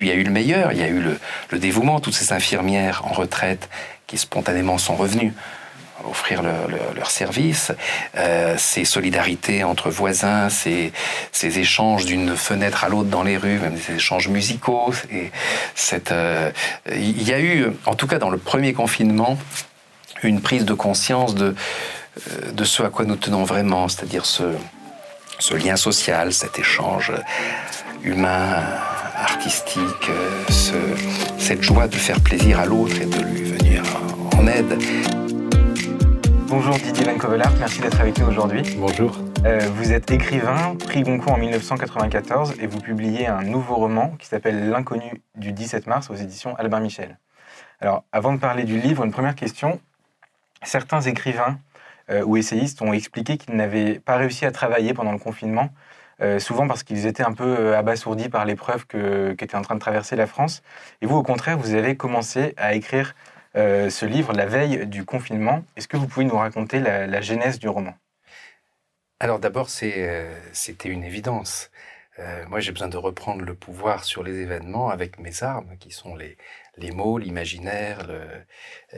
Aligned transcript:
Il 0.00 0.06
y 0.06 0.12
a 0.12 0.14
eu 0.14 0.22
le 0.22 0.30
meilleur, 0.30 0.70
il 0.70 0.78
y 0.78 0.84
a 0.84 0.86
eu 0.86 1.00
le, 1.50 1.58
dévouement, 1.58 1.98
toutes 1.98 2.14
ces 2.14 2.32
infirmières 2.32 3.02
en 3.04 3.12
retraite 3.12 3.68
qui 4.06 4.16
spontanément 4.16 4.78
sont 4.78 4.94
revenues 4.94 5.32
offrir 6.08 6.40
leur 6.94 7.10
service, 7.10 7.72
euh, 8.16 8.54
ces 8.56 8.84
solidarités 8.84 9.64
entre 9.64 9.90
voisins, 9.90 10.50
ces, 10.50 10.92
ces 11.32 11.58
échanges 11.58 12.04
d'une 12.04 12.36
fenêtre 12.36 12.84
à 12.84 12.88
l'autre 12.88 13.08
dans 13.08 13.24
les 13.24 13.36
rues, 13.36 13.58
même 13.58 13.74
des 13.74 13.96
échanges 13.96 14.28
musicaux. 14.28 14.94
Et 15.10 15.32
cette, 15.74 16.12
euh, 16.12 16.52
il 16.92 17.20
y 17.24 17.32
a 17.32 17.40
eu, 17.40 17.66
en 17.84 17.96
tout 17.96 18.06
cas 18.06 18.20
dans 18.20 18.30
le 18.30 18.38
premier 18.38 18.74
confinement, 18.74 19.36
une 20.22 20.40
prise 20.40 20.64
de 20.64 20.74
conscience 20.74 21.34
de, 21.34 21.56
euh, 22.30 22.52
de 22.52 22.62
ce 22.62 22.84
à 22.84 22.90
quoi 22.90 23.04
nous 23.04 23.16
tenons 23.16 23.42
vraiment, 23.42 23.88
c'est-à-dire 23.88 24.26
ce, 24.26 24.44
ce 25.40 25.54
lien 25.54 25.74
social, 25.74 26.32
cet 26.32 26.60
échange 26.60 27.12
humain, 28.04 28.62
artistique, 29.18 30.10
ce, 30.48 30.74
cette 31.38 31.62
joie 31.62 31.88
de 31.88 31.96
faire 31.96 32.20
plaisir 32.20 32.60
à 32.60 32.66
l'autre 32.66 33.00
et 33.00 33.06
de 33.06 33.20
lui 33.20 33.42
venir 33.42 33.82
en 34.36 34.46
aide. 34.46 34.78
Bonjour 36.46 36.76
Didier 36.76 37.04
Van 37.04 37.38
merci 37.58 37.80
d'être 37.80 38.00
avec 38.00 38.18
nous 38.18 38.26
aujourd'hui. 38.26 38.62
Bonjour. 38.76 39.18
Euh, 39.44 39.60
vous 39.74 39.92
êtes 39.92 40.10
écrivain, 40.10 40.76
prix 40.76 41.02
Goncourt 41.02 41.32
en 41.32 41.38
1994 41.38 42.54
et 42.60 42.66
vous 42.66 42.80
publiez 42.80 43.26
un 43.26 43.42
nouveau 43.42 43.76
roman 43.76 44.14
qui 44.18 44.26
s'appelle 44.26 44.70
L'inconnu 44.70 45.20
du 45.34 45.52
17 45.52 45.86
mars 45.86 46.10
aux 46.10 46.14
éditions 46.14 46.54
Albin 46.56 46.80
Michel. 46.80 47.18
Alors, 47.80 48.04
avant 48.12 48.32
de 48.32 48.38
parler 48.38 48.64
du 48.64 48.78
livre, 48.78 49.04
une 49.04 49.12
première 49.12 49.34
question. 49.34 49.80
Certains 50.62 51.00
écrivains 51.02 51.58
euh, 52.10 52.22
ou 52.24 52.36
essayistes 52.36 52.82
ont 52.82 52.92
expliqué 52.92 53.36
qu'ils 53.36 53.56
n'avaient 53.56 53.98
pas 53.98 54.16
réussi 54.16 54.46
à 54.46 54.52
travailler 54.52 54.94
pendant 54.94 55.12
le 55.12 55.18
confinement, 55.18 55.70
euh, 56.20 56.38
souvent 56.38 56.66
parce 56.66 56.82
qu'ils 56.82 57.06
étaient 57.06 57.22
un 57.22 57.32
peu 57.32 57.76
abasourdis 57.76 58.28
par 58.28 58.44
l'épreuve 58.44 58.86
qu'était 58.86 59.56
en 59.56 59.62
train 59.62 59.74
de 59.74 59.80
traverser 59.80 60.16
la 60.16 60.26
France. 60.26 60.62
Et 61.02 61.06
vous, 61.06 61.16
au 61.16 61.22
contraire, 61.22 61.58
vous 61.58 61.74
avez 61.74 61.96
commencé 61.96 62.54
à 62.56 62.74
écrire 62.74 63.14
euh, 63.56 63.88
ce 63.90 64.04
livre 64.06 64.32
la 64.32 64.46
veille 64.46 64.86
du 64.86 65.04
confinement. 65.04 65.64
Est-ce 65.76 65.88
que 65.88 65.96
vous 65.96 66.06
pouvez 66.06 66.26
nous 66.26 66.36
raconter 66.36 66.80
la, 66.80 67.20
genèse 67.20 67.58
du 67.58 67.68
roman? 67.68 67.94
Alors 69.20 69.38
d'abord, 69.40 69.68
euh, 69.82 70.40
c'était 70.52 70.88
une 70.88 71.02
évidence. 71.02 71.70
Euh, 72.18 72.44
moi, 72.46 72.60
j'ai 72.60 72.72
besoin 72.72 72.88
de 72.88 72.96
reprendre 72.96 73.42
le 73.44 73.54
pouvoir 73.54 74.04
sur 74.04 74.22
les 74.22 74.40
événements 74.40 74.90
avec 74.90 75.18
mes 75.18 75.42
armes, 75.42 75.76
qui 75.78 75.90
sont 75.90 76.14
les, 76.14 76.36
les 76.76 76.90
mots, 76.90 77.18
l'imaginaire, 77.18 78.08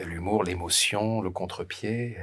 l'humour, 0.04 0.42
l'émotion, 0.42 1.20
le 1.20 1.30
contre-pied. 1.30 2.16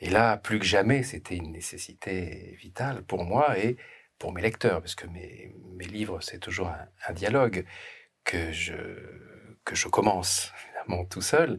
Et 0.00 0.10
là, 0.10 0.36
plus 0.36 0.58
que 0.58 0.64
jamais, 0.64 1.02
c'était 1.04 1.36
une 1.36 1.52
nécessité 1.52 2.56
vitale 2.60 3.02
pour 3.02 3.24
moi 3.24 3.58
et 3.58 3.76
pour 4.22 4.32
mes 4.32 4.40
lecteurs, 4.40 4.80
parce 4.80 4.94
que 4.94 5.08
mes, 5.08 5.52
mes 5.74 5.84
livres, 5.84 6.20
c'est 6.20 6.38
toujours 6.38 6.70
un, 7.08 7.12
dialogue 7.12 7.64
que 8.22 8.52
je, 8.52 8.72
que 9.64 9.74
je 9.74 9.88
commence 9.88 10.52
tout 11.10 11.22
seul, 11.22 11.58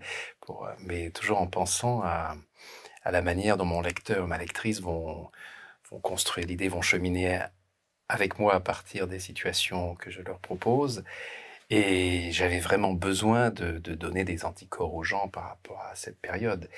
mais 0.79 1.09
toujours 1.09 1.41
en 1.41 1.47
pensant 1.47 2.01
à, 2.03 2.37
à, 3.03 3.11
la 3.11 3.21
manière 3.21 3.57
dont 3.57 3.65
mon 3.65 3.81
lecteur, 3.81 4.27
ma 4.27 4.37
lectrice 4.37 4.79
vont, 4.79 5.29
vont 5.91 5.99
construire 5.99 6.47
l'idée, 6.47 6.69
vont 6.69 6.81
cheminer 6.81 7.41
avec 8.07 8.39
moi 8.39 8.55
à 8.55 8.61
partir 8.61 9.07
des 9.07 9.19
situations 9.19 9.95
que 9.95 10.09
je 10.09 10.21
leur 10.21 10.39
propose. 10.39 11.03
Et 11.69 12.31
j'avais 12.31 12.61
vraiment 12.61 12.93
besoin 12.93 13.49
de, 13.49 13.77
de, 13.79 13.93
donner 13.93 14.23
des 14.23 14.45
anticorps 14.45 14.93
aux 14.95 15.03
gens 15.03 15.27
par 15.27 15.49
rapport 15.49 15.81
à 15.81 15.95
cette 15.95 16.17
période. 16.17 16.69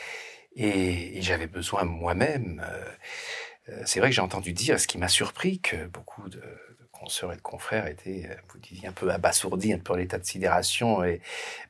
Et, 0.55 1.21
j'avais 1.21 1.47
besoin 1.47 1.83
moi-même. 1.83 2.65
Euh, 2.67 2.91
c'est 3.85 3.99
vrai 3.99 4.09
que 4.09 4.15
j'ai 4.15 4.21
entendu 4.21 4.53
dire, 4.53 4.79
ce 4.79 4.87
qui 4.87 4.97
m'a 4.97 5.07
surpris, 5.07 5.59
que 5.59 5.87
beaucoup 5.87 6.29
de, 6.29 6.41
consoeurs 6.95 7.33
et 7.33 7.35
de 7.35 7.41
confrères 7.41 7.87
étaient, 7.87 8.27
euh, 8.29 8.35
vous 8.49 8.59
disiez, 8.59 8.87
un 8.87 8.91
peu 8.91 9.09
abasourdis, 9.11 9.73
un 9.73 9.79
peu 9.79 9.93
en 9.93 9.97
état 9.97 10.17
de 10.17 10.25
sidération. 10.25 11.03
Et, 11.03 11.21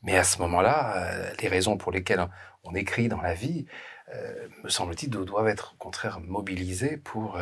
mais 0.04 0.18
à 0.18 0.24
ce 0.24 0.40
moment-là, 0.40 0.98
euh, 0.98 1.34
les 1.42 1.48
raisons 1.48 1.78
pour 1.78 1.92
lesquelles 1.92 2.26
on 2.64 2.74
écrit 2.74 3.10
dans 3.10 3.22
la 3.22 3.34
vie, 3.34 3.66
euh, 4.14 4.48
me 4.64 4.70
semble-t-il, 4.70 5.10
doivent 5.10 5.48
être 5.48 5.74
au 5.74 5.78
contraire 5.78 6.20
mobilisées 6.20 6.98
pour 6.98 7.38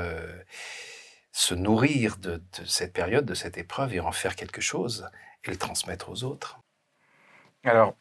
se 1.32 1.54
nourrir 1.56 2.18
de, 2.18 2.42
cette 2.66 2.94
période, 2.94 3.26
de 3.26 3.34
cette 3.34 3.58
épreuve 3.58 3.94
et 3.94 4.00
en 4.00 4.12
faire 4.12 4.36
quelque 4.36 4.62
chose 4.62 5.10
et 5.44 5.52
le 5.52 5.58
transmettre 5.58 6.10
aux 6.10 6.24
autres. 6.24 6.60
Alors, 7.64 7.96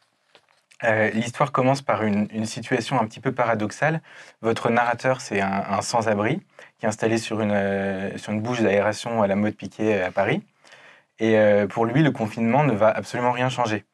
l'histoire 1.14 1.52
commence 1.52 1.82
par 1.82 2.02
une, 2.02 2.44
situation 2.44 3.00
un 3.00 3.06
petit 3.06 3.20
peu 3.20 3.32
paradoxale. 3.32 4.00
Votre 4.40 4.70
narrateur, 4.70 5.20
c'est 5.20 5.40
un 5.40 5.80
sans-abri 5.82 6.40
qui 6.82 6.86
est 6.86 6.88
installé 6.88 7.16
sur 7.16 7.40
une, 7.40 7.52
euh, 7.52 8.18
sur 8.18 8.32
une 8.32 8.40
bouche 8.40 8.60
d'aération 8.60 9.22
à 9.22 9.28
la 9.28 9.36
mode 9.36 9.54
Piquet 9.54 10.00
euh, 10.00 10.08
à 10.08 10.10
Paris. 10.10 10.42
Et 11.20 11.38
euh, 11.38 11.68
pour 11.68 11.86
lui, 11.86 12.02
le 12.02 12.10
confinement 12.10 12.64
ne 12.64 12.72
va 12.72 12.88
absolument 12.88 13.30
rien 13.30 13.48
changer. 13.48 13.84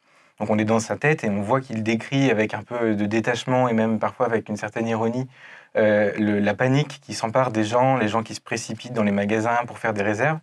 Donc 0.41 0.48
on 0.48 0.59
est 0.59 0.65
dans 0.65 0.81
sa 0.81 0.97
tête 0.97 1.22
et 1.22 1.28
on 1.28 1.43
voit 1.43 1.60
qu'il 1.60 1.82
décrit 1.82 2.31
avec 2.31 2.54
un 2.54 2.62
peu 2.62 2.94
de 2.94 3.04
détachement 3.04 3.69
et 3.69 3.75
même 3.75 3.98
parfois 3.98 4.25
avec 4.25 4.48
une 4.48 4.56
certaine 4.56 4.88
ironie 4.88 5.28
la 5.75 6.54
panique 6.54 7.00
qui 7.03 7.15
s'empare 7.15 7.53
des 7.53 7.62
gens, 7.62 7.97
les 7.97 8.09
gens 8.09 8.25
qui 8.25 8.34
se 8.34 8.41
précipitent 8.41 8.94
dans 8.94 9.04
les 9.04 9.12
magasins 9.12 9.59
pour 9.66 9.78
faire 9.78 9.93
des 9.93 10.03
réserves. 10.03 10.41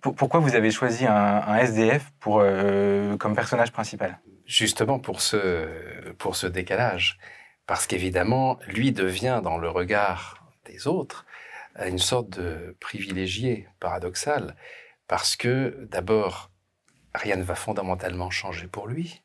Pourquoi 0.00 0.40
vous 0.40 0.54
avez 0.54 0.70
choisi 0.70 1.06
un, 1.06 1.56
SDF 1.56 2.10
pour, 2.20 2.42
comme 3.18 3.34
personnage 3.34 3.72
principal? 3.72 4.18
Justement 4.46 4.98
pour 4.98 5.20
ce, 5.20 6.12
pour 6.18 6.36
ce 6.36 6.46
décalage. 6.46 7.18
Parce 7.66 7.86
qu'évidemment, 7.86 8.58
lui 8.66 8.92
devient 8.92 9.40
dans 9.44 9.58
le 9.58 9.68
regard 9.68 10.44
des 10.64 10.86
autres 10.86 11.24
une 11.78 11.98
sorte 11.98 12.30
de 12.30 12.76
privilégié 12.80 13.68
paradoxal, 13.78 14.56
parce 15.06 15.36
que 15.36 15.86
d'abord, 15.90 16.50
rien 17.14 17.36
ne 17.36 17.42
va 17.42 17.54
fondamentalement 17.54 18.30
changer 18.30 18.66
pour 18.66 18.86
lui. 18.86 19.22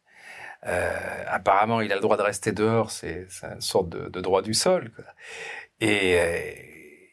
Euh, 0.67 1.23
apparemment, 1.27 1.81
il 1.81 1.91
a 1.91 1.95
le 1.95 2.01
droit 2.01 2.17
de 2.17 2.21
rester 2.21 2.51
dehors, 2.51 2.91
c'est 2.91 3.27
une 3.43 3.61
sorte 3.61 3.89
de, 3.89 4.21
droit 4.21 4.41
du 4.41 4.53
sol. 4.53 4.91
Et, 5.79 6.19
euh, 6.19 6.51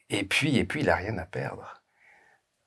et, 0.08 0.24
puis, 0.24 0.56
et 0.56 0.64
puis, 0.64 0.80
il 0.80 0.86
n'a 0.86 0.96
rien 0.96 1.18
à 1.18 1.26
perdre. 1.26 1.81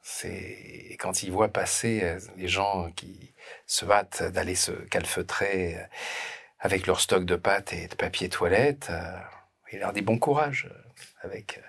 C'est 0.07 0.95
quand 0.99 1.23
il 1.23 1.31
voit 1.31 1.49
passer 1.49 2.01
euh, 2.03 2.19
les 2.37 2.47
gens 2.47 2.91
qui 2.91 3.33
se 3.65 3.85
hâtent 3.85 4.21
d'aller 4.21 4.53
se 4.53 4.71
calfeutrer 4.71 5.77
avec 6.59 6.85
leur 6.85 7.01
stock 7.01 7.25
de 7.25 7.35
pâtes 7.35 7.73
et 7.73 7.87
de 7.87 7.95
papier 7.95 8.29
toilette, 8.29 8.91
il 9.71 9.79
leur 9.79 9.93
dit 9.93 10.01
bon 10.01 10.19
courage 10.19 10.69
avec 11.21 11.59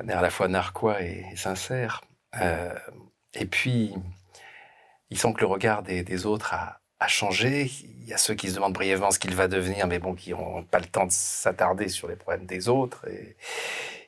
un 0.00 0.08
air 0.08 0.18
à 0.18 0.22
la 0.22 0.30
fois 0.30 0.48
narquois 0.48 1.02
et, 1.02 1.24
sincère. 1.36 2.02
Euh, 2.40 2.74
et 3.34 3.46
puis, 3.46 3.94
il 5.10 5.18
sent 5.18 5.32
que 5.34 5.40
le 5.40 5.46
regard 5.46 5.82
des, 5.82 6.26
autres 6.26 6.54
a, 6.54 6.80
changé. 7.06 7.70
Il 7.84 8.08
y 8.08 8.12
a 8.12 8.18
ceux 8.18 8.34
qui 8.34 8.48
se 8.50 8.54
demandent 8.54 8.74
brièvement 8.74 9.10
ce 9.10 9.18
qu'il 9.18 9.34
va 9.34 9.48
devenir, 9.48 9.86
mais 9.86 9.98
bon, 9.98 10.14
qui 10.14 10.30
n'ont 10.30 10.62
pas 10.64 10.78
le 10.78 10.86
temps 10.86 11.06
de 11.06 11.12
s'attarder 11.12 11.88
sur 11.88 12.08
les 12.08 12.16
problèmes 12.16 12.46
des 12.46 12.68
autres. 12.68 13.06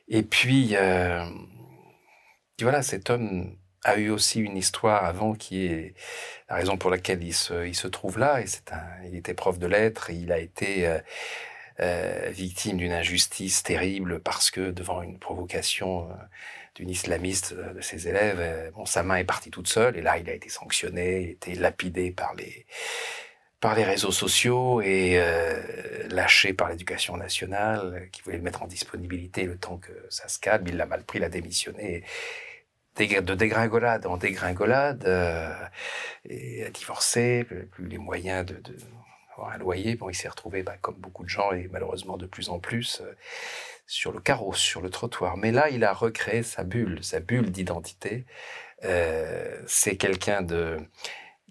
Et, 0.07 0.23
puis, 0.23 0.75
euh, 0.75 1.25
voilà, 2.63 2.83
cet 2.83 3.09
homme 3.09 3.55
a 3.83 3.97
eu 3.97 4.09
aussi 4.09 4.39
une 4.39 4.57
histoire 4.57 5.05
avant 5.05 5.33
qui 5.33 5.65
est 5.65 5.93
la 6.49 6.55
raison 6.55 6.77
pour 6.77 6.89
laquelle 6.89 7.23
il 7.23 7.33
se, 7.33 7.87
trouve 7.87 8.17
là. 8.17 8.39
Il 9.05 9.15
était 9.15 9.33
prof 9.33 9.59
de 9.59 9.67
lettres. 9.67 10.09
Et 10.09 10.15
il 10.15 10.31
a 10.31 10.39
été 10.39 10.87
euh, 10.87 10.99
euh, 11.79 12.29
victime 12.31 12.77
d'une 12.77 12.93
injustice 12.93 13.63
terrible 13.63 14.19
parce 14.19 14.51
que 14.51 14.71
devant 14.71 15.01
une 15.01 15.19
provocation 15.19 16.09
euh, 16.09 16.13
d'une 16.75 16.89
islamiste 16.89 17.53
de 17.53 17.81
ses 17.81 18.07
élèves, 18.07 18.71
sa 18.85 19.03
main 19.03 19.17
est 19.17 19.23
partie 19.25 19.51
toute 19.51 19.67
seule 19.67 19.95
et 19.95 20.01
là 20.01 20.17
il 20.17 20.27
a 20.27 20.33
été 20.33 20.49
sanctionné, 20.49 21.21
il 21.21 21.27
a 21.27 21.31
été 21.31 21.55
lapidé 21.55 22.09
par 22.09 22.33
les 22.33 22.65
par 23.59 23.75
les 23.75 23.83
réseaux 23.83 24.11
sociaux 24.11 24.81
et 24.81 25.21
lâché 26.09 26.51
par 26.51 26.69
l'éducation 26.69 27.15
nationale 27.15 28.09
qui 28.11 28.23
voulait 28.23 28.37
le 28.37 28.43
mettre 28.43 28.63
en 28.63 28.67
disponibilité 28.67 29.43
le 29.43 29.55
temps 29.55 29.77
que 29.77 29.91
ça 30.09 30.27
se 30.27 30.39
calme. 30.39 30.65
Il 30.67 30.77
l'a 30.77 30.87
mal 30.87 31.03
pris, 31.03 31.19
il 31.19 31.23
a 31.23 31.29
démissionné 31.29 32.03
de 32.97 33.33
dégringolade 33.35 34.05
en 34.05 34.17
dégringolade, 34.17 35.07
et 36.25 36.65
a 36.65 36.69
divorcé, 36.69 37.45
plus 37.71 37.87
les 37.87 37.97
moyens 37.97 38.45
de, 38.45 38.61
avoir 39.33 39.53
un 39.53 39.57
loyer. 39.57 39.95
Bon, 39.95 40.09
il 40.09 40.15
s'est 40.15 40.27
retrouvé, 40.27 40.63
bah, 40.63 40.75
comme 40.81 40.95
beaucoup 40.95 41.23
de 41.23 41.29
gens, 41.29 41.51
et 41.51 41.69
malheureusement 41.71 42.17
de 42.17 42.25
plus 42.25 42.49
en 42.49 42.59
plus, 42.59 43.01
euh, 43.01 43.15
sur 43.87 44.11
le 44.11 44.19
carreau, 44.19 44.53
sur 44.53 44.81
le 44.81 44.89
trottoir. 44.89 45.37
Mais 45.37 45.51
là, 45.51 45.69
il 45.69 45.83
a 45.83 45.93
recréé 45.93 46.43
sa 46.43 46.63
bulle, 46.63 47.03
sa 47.03 47.19
bulle 47.19 47.51
d'identité. 47.51 48.25
Euh, 48.83 49.61
c'est 49.67 49.97
quelqu'un 49.97 50.41
de 50.41 50.77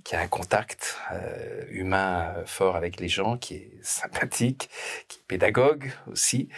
qui 0.04 0.16
a 0.16 0.20
un 0.20 0.26
contact 0.26 0.96
euh, 1.12 1.64
humain 1.70 2.34
fort 2.44 2.74
avec 2.74 2.98
les 2.98 3.08
gens, 3.08 3.36
qui 3.36 3.54
est 3.54 3.70
sympathique, 3.82 4.68
qui 5.06 5.20
est 5.20 5.26
pédagogue 5.28 5.92
aussi, 6.10 6.48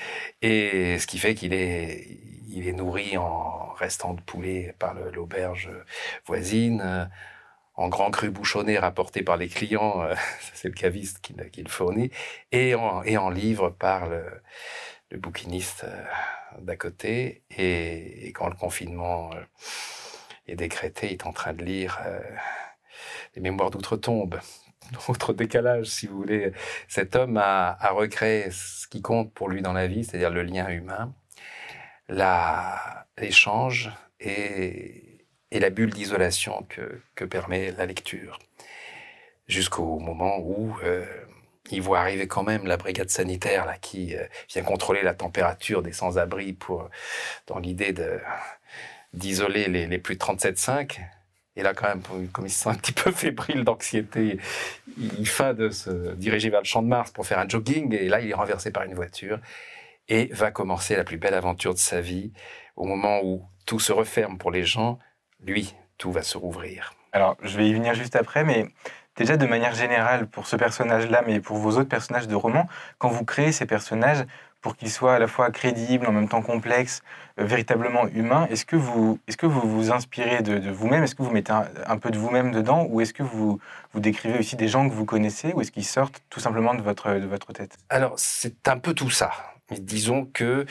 et 0.40 0.98
ce 0.98 1.06
qui 1.06 1.18
fait 1.18 1.34
qu'il 1.34 1.52
est, 1.52 2.08
il 2.54 2.68
est 2.68 2.72
nourri 2.72 3.16
en 3.16 3.72
restant 3.74 4.14
de 4.14 4.20
poulet 4.20 4.74
par 4.78 4.94
l'auberge 4.94 5.70
voisine, 6.26 7.08
en 7.76 7.88
grand 7.88 8.10
cru 8.10 8.30
bouchonné 8.30 8.78
rapporté 8.78 9.22
par 9.22 9.36
les 9.36 9.48
clients, 9.48 10.02
euh, 10.02 10.14
c'est 10.54 10.68
le 10.68 10.74
caviste 10.74 11.20
qui, 11.20 11.34
le 11.34 11.68
fournit, 11.68 12.10
et 12.52 12.74
en, 12.74 13.30
livre 13.30 13.70
par 13.70 14.08
le, 14.08 14.24
bouquiniste 15.18 15.84
euh, 15.84 16.04
d'à 16.60 16.76
côté. 16.76 17.42
Et, 17.56 18.32
quand 18.34 18.48
le 18.48 18.56
confinement 18.56 19.30
euh, 19.34 19.40
est 20.46 20.56
décrété, 20.56 21.08
il 21.08 21.12
est 21.12 21.26
en 21.26 21.32
train 21.32 21.52
de 21.52 21.64
lire 21.64 22.00
les 23.34 23.42
mémoires 23.42 23.70
d'outre-tombe, 23.70 24.38
autre 25.08 25.32
décalage, 25.32 25.86
si 25.86 26.06
vous 26.06 26.16
voulez. 26.16 26.52
Cet 26.88 27.16
homme 27.16 27.36
a, 27.36 27.76
a, 27.80 27.90
recréé 27.90 28.50
ce 28.50 28.86
qui 28.86 29.02
compte 29.02 29.32
pour 29.32 29.48
lui 29.48 29.62
dans 29.62 29.72
la 29.72 29.86
vie, 29.86 30.04
c'est-à-dire 30.04 30.30
le 30.30 30.42
lien 30.42 30.68
humain, 30.68 31.14
l'échange 32.08 33.90
et, 34.20 35.00
la 35.52 35.70
bulle 35.70 35.90
d'isolation 35.90 36.66
que, 36.68 37.24
permet 37.24 37.72
la 37.72 37.86
lecture. 37.86 38.38
Jusqu'au 39.46 39.98
moment 39.98 40.38
où 40.38 40.74
euh, 40.82 41.04
il 41.70 41.80
voit 41.80 42.00
arriver 42.00 42.26
quand 42.26 42.42
même 42.42 42.66
la 42.66 42.76
brigade 42.76 43.10
sanitaire 43.10 43.72
qui 43.80 44.16
euh, 44.16 44.24
vient 44.52 44.62
contrôler 44.62 45.02
la 45.02 45.14
température 45.14 45.82
des 45.82 45.92
sans-abri 45.92 46.56
dans 47.46 47.58
l'idée 47.58 47.94
d'isoler 49.12 49.68
les, 49.68 49.98
plus 49.98 50.16
de 50.16 50.20
37,5. 50.20 50.98
Et 51.56 51.62
là, 51.62 51.72
quand 51.72 51.86
même, 51.86 52.02
comme 52.32 52.46
il 52.46 52.50
se 52.50 52.64
sent 52.64 52.70
un 52.70 52.74
petit 52.74 52.92
peu 52.92 53.12
fébrile 53.12 53.62
d'anxiété, 53.62 54.38
il 54.98 55.28
feint 55.28 55.54
de 55.54 55.70
se 55.70 56.14
diriger 56.14 56.50
vers 56.50 56.60
le 56.60 56.66
champ 56.66 56.82
de 56.82 56.88
Mars 56.88 57.12
pour 57.12 57.26
faire 57.26 57.38
un 57.38 57.48
jogging. 57.48 57.94
Et 57.94 58.08
là, 58.08 58.20
il 58.20 58.30
est 58.30 58.34
renversé 58.34 58.72
par 58.72 58.82
une 58.82 58.94
voiture 58.94 59.38
et 60.08 60.26
va 60.32 60.50
commencer 60.50 60.96
la 60.96 61.04
plus 61.04 61.18
belle 61.18 61.34
aventure 61.34 61.74
de 61.74 61.78
sa 61.78 62.00
vie. 62.00 62.32
Au 62.76 62.84
moment 62.84 63.20
où 63.22 63.42
tout 63.66 63.80
se 63.80 63.92
referme 63.92 64.38
pour 64.38 64.50
les 64.50 64.64
gens, 64.64 64.98
lui, 65.40 65.74
tout 65.98 66.12
va 66.12 66.22
se 66.22 66.36
rouvrir. 66.36 66.94
Alors, 67.12 67.36
je 67.42 67.56
vais 67.56 67.68
y 67.68 67.74
venir 67.74 67.94
juste 67.94 68.16
après, 68.16 68.44
mais 68.44 68.66
déjà 69.16 69.36
de 69.36 69.46
manière 69.46 69.74
générale, 69.74 70.26
pour 70.26 70.46
ce 70.46 70.56
personnage-là, 70.56 71.22
mais 71.26 71.40
pour 71.40 71.56
vos 71.56 71.72
autres 71.72 71.88
personnages 71.88 72.28
de 72.28 72.34
roman, 72.34 72.66
quand 72.98 73.08
vous 73.08 73.24
créez 73.24 73.52
ces 73.52 73.66
personnages, 73.66 74.24
pour 74.64 74.78
qu'ils 74.78 74.90
soient 74.90 75.16
à 75.16 75.18
la 75.18 75.28
fois 75.28 75.50
crédibles, 75.50 76.06
en 76.06 76.12
même 76.12 76.26
temps 76.26 76.40
complexes, 76.40 77.02
euh, 77.38 77.44
véritablement 77.44 78.08
humains, 78.08 78.46
est-ce 78.46 78.64
que, 78.64 78.76
vous, 78.76 79.18
est 79.28 79.36
que 79.36 79.44
vous 79.44 79.60
vous 79.60 79.92
inspirez 79.92 80.40
de, 80.40 80.70
vous-même? 80.70 81.02
Est-ce 81.04 81.14
que 81.14 81.22
vous 81.22 81.30
mettez 81.30 81.52
un, 81.52 81.98
peu 81.98 82.10
de 82.10 82.16
vous-même 82.16 82.50
dedans? 82.50 82.86
Ou 82.88 83.02
est-ce 83.02 83.12
que 83.12 83.22
vous, 83.22 83.60
vous 83.92 84.00
décrivez 84.00 84.38
aussi 84.38 84.56
des 84.56 84.66
gens 84.66 84.88
que 84.88 84.94
vous 84.94 85.04
connaissez? 85.04 85.52
Ou 85.52 85.60
est-ce 85.60 85.70
qu'ils 85.70 85.84
sortent 85.84 86.22
tout 86.30 86.40
simplement 86.40 86.74
de 86.74 86.80
votre, 86.80 87.12
de 87.12 87.26
votre 87.26 87.52
tête? 87.52 87.76
Alors, 87.90 88.14
c'est 88.16 88.66
un 88.66 88.78
peu 88.78 88.94
tout 88.94 89.10
ça. 89.10 89.32
Mais 89.70 89.78
disons 89.78 90.24
que, 90.24 90.64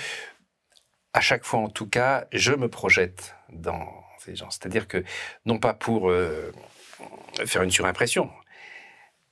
à 1.13 1.21
chaque 1.21 1.43
fois 1.43 1.59
en 1.59 1.69
tout 1.69 1.87
cas, 1.87 2.25
je 2.31 2.53
me 2.53 2.69
projette 2.69 3.35
dans 3.49 3.85
ces 4.17 4.35
gens. 4.35 4.49
C'est-à-dire 4.49 4.87
que, 4.87 5.03
non 5.45 5.59
pas 5.59 5.75
pour 5.75 6.09
euh, 6.09 6.51
faire 7.45 7.61
une 7.61 7.69
surimpression, 7.69 8.31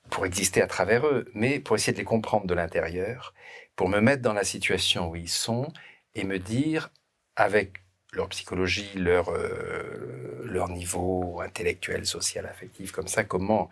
pour 0.08 0.24
exister 0.24 0.62
à 0.62 0.68
travers 0.68 1.04
eux, 1.04 1.28
mais 1.34 1.58
pour 1.58 1.74
essayer 1.74 1.92
de 1.92 1.98
les 1.98 2.04
comprendre 2.04 2.46
de 2.46 2.54
l'intérieur 2.54 3.34
pour 3.76 3.88
me 3.88 4.00
mettre 4.00 4.22
dans 4.22 4.32
la 4.32 4.44
situation 4.44 5.10
où 5.10 5.16
ils 5.16 5.28
sont 5.28 5.72
et 6.14 6.24
me 6.24 6.38
dire, 6.38 6.90
avec 7.36 7.82
leur 8.12 8.28
psychologie, 8.28 8.90
leur, 8.94 9.30
euh, 9.30 10.42
leur 10.44 10.68
niveau 10.68 11.40
intellectuel, 11.40 12.04
social, 12.04 12.46
affectif, 12.46 12.92
comme 12.92 13.08
ça, 13.08 13.24
comment 13.24 13.70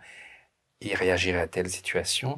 ils 0.81 0.95
réagiraient 0.95 1.41
à 1.41 1.47
telle 1.47 1.69
situation. 1.69 2.35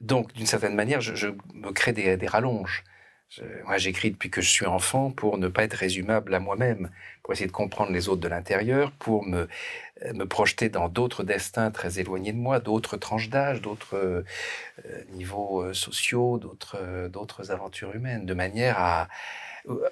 Donc, 0.00 0.32
d'une 0.34 0.46
certaine 0.46 0.74
manière, 0.74 1.00
je, 1.00 1.28
me 1.54 1.72
crée 1.72 1.92
des, 1.92 2.16
des 2.16 2.26
rallonges 2.26 2.84
moi, 3.64 3.78
j'écris 3.78 4.10
depuis 4.10 4.28
que 4.28 4.40
je 4.40 4.48
suis 4.50 4.66
enfant 4.66 5.10
pour 5.10 5.38
ne 5.38 5.46
pas 5.46 5.62
être 5.62 5.74
résumable 5.74 6.34
à 6.34 6.40
moi-même, 6.40 6.90
pour 7.22 7.32
essayer 7.32 7.46
de 7.46 7.52
comprendre 7.52 7.92
les 7.92 8.08
autres 8.08 8.20
de 8.20 8.28
l'intérieur, 8.28 8.90
pour 8.92 9.24
me, 9.24 9.48
euh, 10.04 10.26
projeter 10.26 10.68
dans 10.68 10.88
d'autres 10.88 11.22
destins 11.22 11.70
très 11.70 12.00
éloignés 12.00 12.32
de 12.32 12.38
moi, 12.38 12.58
d'autres 12.58 12.96
tranches 12.96 13.28
d'âge, 13.28 13.60
d'autres 13.60 13.96
euh, 13.96 14.24
niveaux 15.12 15.62
euh, 15.62 15.74
sociaux, 15.74 16.38
d'autres 16.38 17.08
d'autres 17.08 17.52
aventures 17.52 17.94
humaines, 17.94 18.26
de 18.26 18.34
manière 18.34 18.78
à 18.78 19.08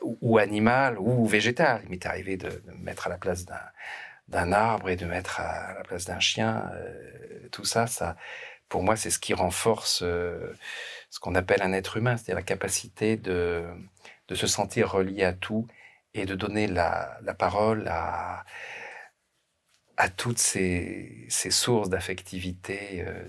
ou, 0.03 0.39
animale 0.39 0.99
ou 0.99 1.27
végétale. 1.27 1.83
Il 1.85 1.91
m'est 1.91 2.07
arrivé 2.07 2.37
de, 2.37 2.49
me 2.67 2.85
mettre 2.85 3.07
à 3.07 3.11
la 3.11 3.19
place 3.19 3.45
d'un 4.29 4.53
arbre 4.53 4.89
et 4.89 4.97
de 4.97 5.07
mettre 5.07 5.41
à 5.41 5.75
la 5.75 5.85
place 5.85 6.07
d'un 6.07 6.21
chien. 6.21 6.71
tout 7.53 7.65
ça, 7.65 7.87
ça, 7.87 8.17
pour 8.69 8.83
moi, 8.83 8.97
c'est 8.97 9.11
ce 9.11 9.19
qui 9.19 9.35
renforce 9.35 10.03
ce 11.11 11.21
qu'on 11.21 11.35
appelle 11.35 11.63
un 11.63 11.73
être 11.73 11.97
humain, 11.97 12.17
c'est-à-dire 12.17 12.37
la 12.37 12.43
capacité 12.43 13.17
de, 13.17 13.65
de 14.29 14.35
se 14.35 14.47
sentir 14.47 14.91
relié 14.91 15.25
à 15.25 15.33
tout 15.33 15.67
et 16.15 16.27
de 16.27 16.35
donner 16.35 16.67
la, 16.67 17.19
la 17.23 17.35
parole 17.35 17.89
à, 17.89 18.45
à 19.97 20.09
toutes 20.09 20.39
ces, 20.39 21.27
ces 21.29 21.51
sources 21.51 21.91
d'affectivité 21.91 23.05
euh, 23.07 23.23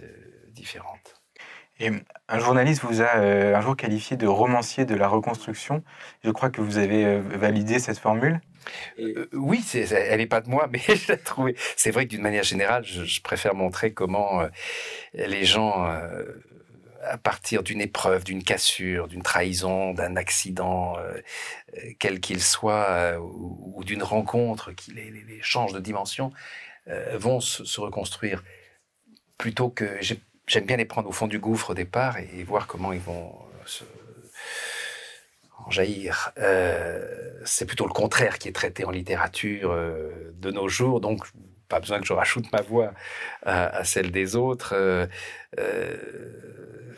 différentes. 0.52 1.22
Et 1.82 1.92
un 2.28 2.40
journaliste 2.40 2.84
vous 2.84 3.02
a 3.02 3.18
euh, 3.18 3.56
un 3.56 3.62
jour 3.62 3.76
qualifié 3.76 4.18
de 4.18 4.28
romancier 4.28 4.86
de 4.86 4.96
la 4.96 5.08
reconstruction. 5.08 5.84
Je 6.24 6.30
crois 6.30 6.50
que 6.50 6.62
vous 6.62 6.78
avez 6.78 7.06
euh, 7.06 7.22
validé 7.22 7.80
cette 7.80 7.98
formule. 7.98 8.42
oui, 9.34 9.66
elle 9.74 10.18
n'est 10.18 10.28
pas 10.28 10.42
de 10.42 10.50
moi, 10.50 10.68
mais 10.72 10.80
je 10.80 11.12
l'ai 11.12 11.18
trouvée. 11.18 11.56
C'est 11.76 11.92
vrai 11.92 12.06
que 12.06 12.12
d'une 12.12 12.22
manière 12.22 12.44
générale, 12.44 12.84
je, 12.84 13.04
je, 13.04 13.22
préfère 13.22 13.56
montrer 13.56 13.94
comment 13.94 14.44
les 15.14 15.46
gens 15.46 15.90
à 17.04 17.18
partir 17.18 17.64
d'une 17.64 17.82
épreuve, 17.82 18.24
d'une 18.24 18.44
cassure, 18.44 19.08
d'une 19.08 19.24
trahison, 19.24 19.94
d'un 19.94 20.16
accident, 20.16 20.98
euh, 20.98 21.14
euh, 21.78 21.92
quel 22.00 22.20
qu'il 22.20 22.42
soit, 22.42 22.90
euh, 22.90 23.18
ou, 23.20 23.84
d'une 23.84 24.04
rencontre 24.04 24.72
qui 24.72 24.92
les, 24.92 25.40
change 25.42 25.74
de 25.74 25.80
dimension, 25.80 26.32
vont 27.14 27.40
se, 27.40 27.80
reconstruire. 27.80 28.44
Plutôt 29.38 29.70
que 29.70 30.00
j'aime 30.02 30.66
bien 30.66 30.78
les 30.78 30.86
prendre 30.86 31.08
au 31.08 31.12
fond 31.12 31.28
du 31.28 31.38
gouffre 31.38 31.72
au 31.72 31.74
départ 31.76 32.18
et, 32.18 32.44
voir 32.44 32.66
comment 32.66 32.92
ils 32.94 33.00
vont 33.00 33.38
se 33.66 33.84
en 35.66 35.70
jaillir. 35.70 36.32
c'est 37.46 37.66
plutôt 37.66 37.86
le 37.86 37.94
contraire 37.94 38.40
qui 38.40 38.48
est 38.48 38.54
traité 38.54 38.86
en 38.86 38.92
littérature 38.92 39.72
de 39.72 40.52
nos 40.52 40.68
jours, 40.68 41.00
donc 41.00 41.26
pas 41.70 41.80
besoin 41.80 42.02
que 42.02 42.08
je 42.08 42.14
rajoute 42.14 42.52
ma 42.52 42.62
voix 42.62 42.94
à, 43.44 43.84
celle 43.86 44.12
des 44.12 44.36
autres. 44.36 44.74
Euh, 44.76 45.06
euh, 45.60 45.98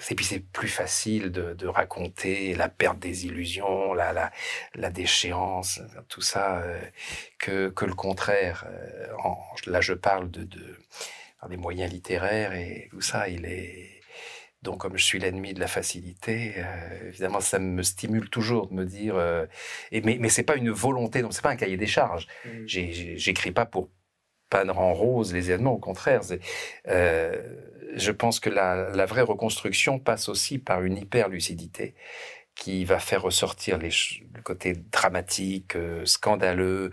et 0.10 0.16
puis 0.16 0.26
c'est 0.26 0.40
plus 0.40 0.70
facile 0.70 1.32
de, 1.32 1.68
raconter 1.68 2.56
la 2.56 2.70
perte 2.70 2.98
des 2.98 3.28
illusions, 3.28 3.94
la, 3.94 4.14
la, 4.14 4.32
la 4.74 4.90
déchéance, 4.90 5.80
tout 6.10 6.22
ça, 6.22 6.62
euh, 6.62 6.80
que, 7.38 7.70
que 7.70 7.86
le 7.86 7.94
contraire. 7.94 8.66
là, 9.68 9.82
je 9.82 9.94
parle 9.94 10.32
de, 10.32 10.44
de 10.44 10.78
des 11.50 11.58
moyens 11.58 11.92
littéraires 11.92 12.54
et 12.54 12.88
tout 12.92 13.02
ça, 13.02 13.28
il 13.28 13.46
est... 13.46 14.00
Donc, 14.62 14.78
comme 14.80 14.96
je 14.96 15.04
suis 15.04 15.18
l'ennemi 15.18 15.56
de 15.56 15.60
la 15.60 15.66
facilité, 15.66 16.54
évidemment, 17.08 17.40
ça 17.40 17.58
me 17.58 17.82
stimule 17.82 18.30
toujours 18.30 18.68
de 18.68 18.76
me 18.76 18.86
dire. 18.86 19.16
et, 19.92 20.02
mais 20.02 20.18
mais 20.20 20.30
c'est 20.30 20.44
pas 20.44 20.56
une 20.56 20.70
volonté, 20.70 21.24
donc 21.24 21.34
c'est 21.34 21.42
pas 21.42 21.50
un 21.50 21.56
cahier 21.56 21.78
des 21.78 21.88
charges. 21.88 22.28
Mmh. 22.46 22.68
J'écris 22.68 23.50
pas 23.52 23.66
pour 23.66 23.90
peindre 24.52 24.78
en 24.78 24.94
rose 24.94 25.34
les 25.34 25.50
événements, 25.50 25.74
au 25.74 25.80
contraire. 25.80 26.22
Euh, 26.88 27.42
je 27.96 28.12
pense 28.12 28.40
que 28.40 28.50
la, 28.50 29.06
vraie 29.06 29.22
reconstruction 29.22 29.98
passe 29.98 30.30
aussi 30.30 30.60
par 30.60 30.84
une 30.84 30.98
hyper-lucidité 30.98 31.96
qui 32.54 32.86
va 32.86 33.00
faire 33.00 33.24
ressortir 33.24 33.78
les, 33.80 33.90
le 34.36 34.42
côté 34.44 34.74
dramatique, 34.92 35.76
euh, 35.76 36.06
scandaleux, 36.06 36.92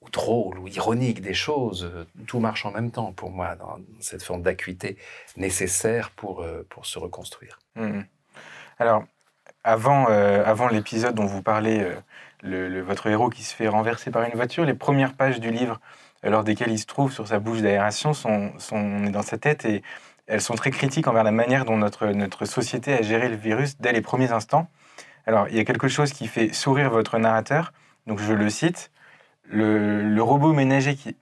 ou 0.00 0.10
drôle, 0.10 0.58
ou 0.58 0.66
ironique 0.66 1.20
des 1.20 1.34
choses. 1.34 1.92
Tout 2.26 2.40
marche 2.40 2.66
en 2.66 2.72
même 2.72 2.90
temps 2.90 3.12
pour 3.12 3.30
moi, 3.30 3.54
dans 3.54 3.78
cette 4.00 4.22
forme 4.22 4.42
d'acuité 4.42 4.96
nécessaire 5.36 6.10
pour, 6.10 6.40
euh, 6.40 6.66
pour 6.70 6.86
se 6.86 6.98
reconstruire. 6.98 7.58
Mmh. 7.76 8.00
Alors, 8.78 9.04
avant, 9.62 10.08
euh, 10.08 10.42
avant 10.44 10.68
l'épisode 10.68 11.14
dont 11.14 11.26
vous 11.26 11.42
parlez, 11.42 11.86
le, 12.42 12.68
le, 12.68 12.80
votre 12.80 13.06
héros 13.06 13.28
qui 13.28 13.44
se 13.44 13.54
fait 13.54 13.68
renverser 13.68 14.10
par 14.10 14.22
une 14.22 14.34
voiture, 14.34 14.64
les 14.64 14.74
premières 14.74 15.14
pages 15.14 15.38
du 15.38 15.50
livre 15.50 15.78
lors 16.30 16.44
desquelles 16.44 16.70
il 16.70 16.78
se 16.78 16.86
trouve 16.86 17.12
sur 17.12 17.26
sa 17.26 17.38
bouche 17.38 17.60
d'aération 17.60 18.14
sont, 18.14 18.52
sont 18.58 19.10
dans 19.10 19.22
sa 19.22 19.38
tête 19.38 19.64
et 19.64 19.82
elles 20.26 20.40
sont 20.40 20.54
très 20.54 20.70
critiques 20.70 21.08
envers 21.08 21.24
la 21.24 21.32
manière 21.32 21.64
dont 21.64 21.76
notre, 21.76 22.06
notre 22.08 22.44
société 22.44 22.94
a 22.94 23.02
géré 23.02 23.28
le 23.28 23.36
virus 23.36 23.76
dès 23.80 23.92
les 23.92 24.00
premiers 24.00 24.32
instants. 24.32 24.68
Alors, 25.26 25.48
il 25.48 25.56
y 25.56 25.60
a 25.60 25.64
quelque 25.64 25.88
chose 25.88 26.12
qui 26.12 26.26
fait 26.26 26.52
sourire 26.52 26.90
votre 26.90 27.18
narrateur, 27.18 27.72
donc 28.06 28.18
je 28.18 28.32
le 28.32 28.48
cite. 28.50 28.90
Le, 29.44 30.02
le 30.02 30.22
robot 30.22 30.52
ménager 30.52 30.94
qui, 30.94 31.14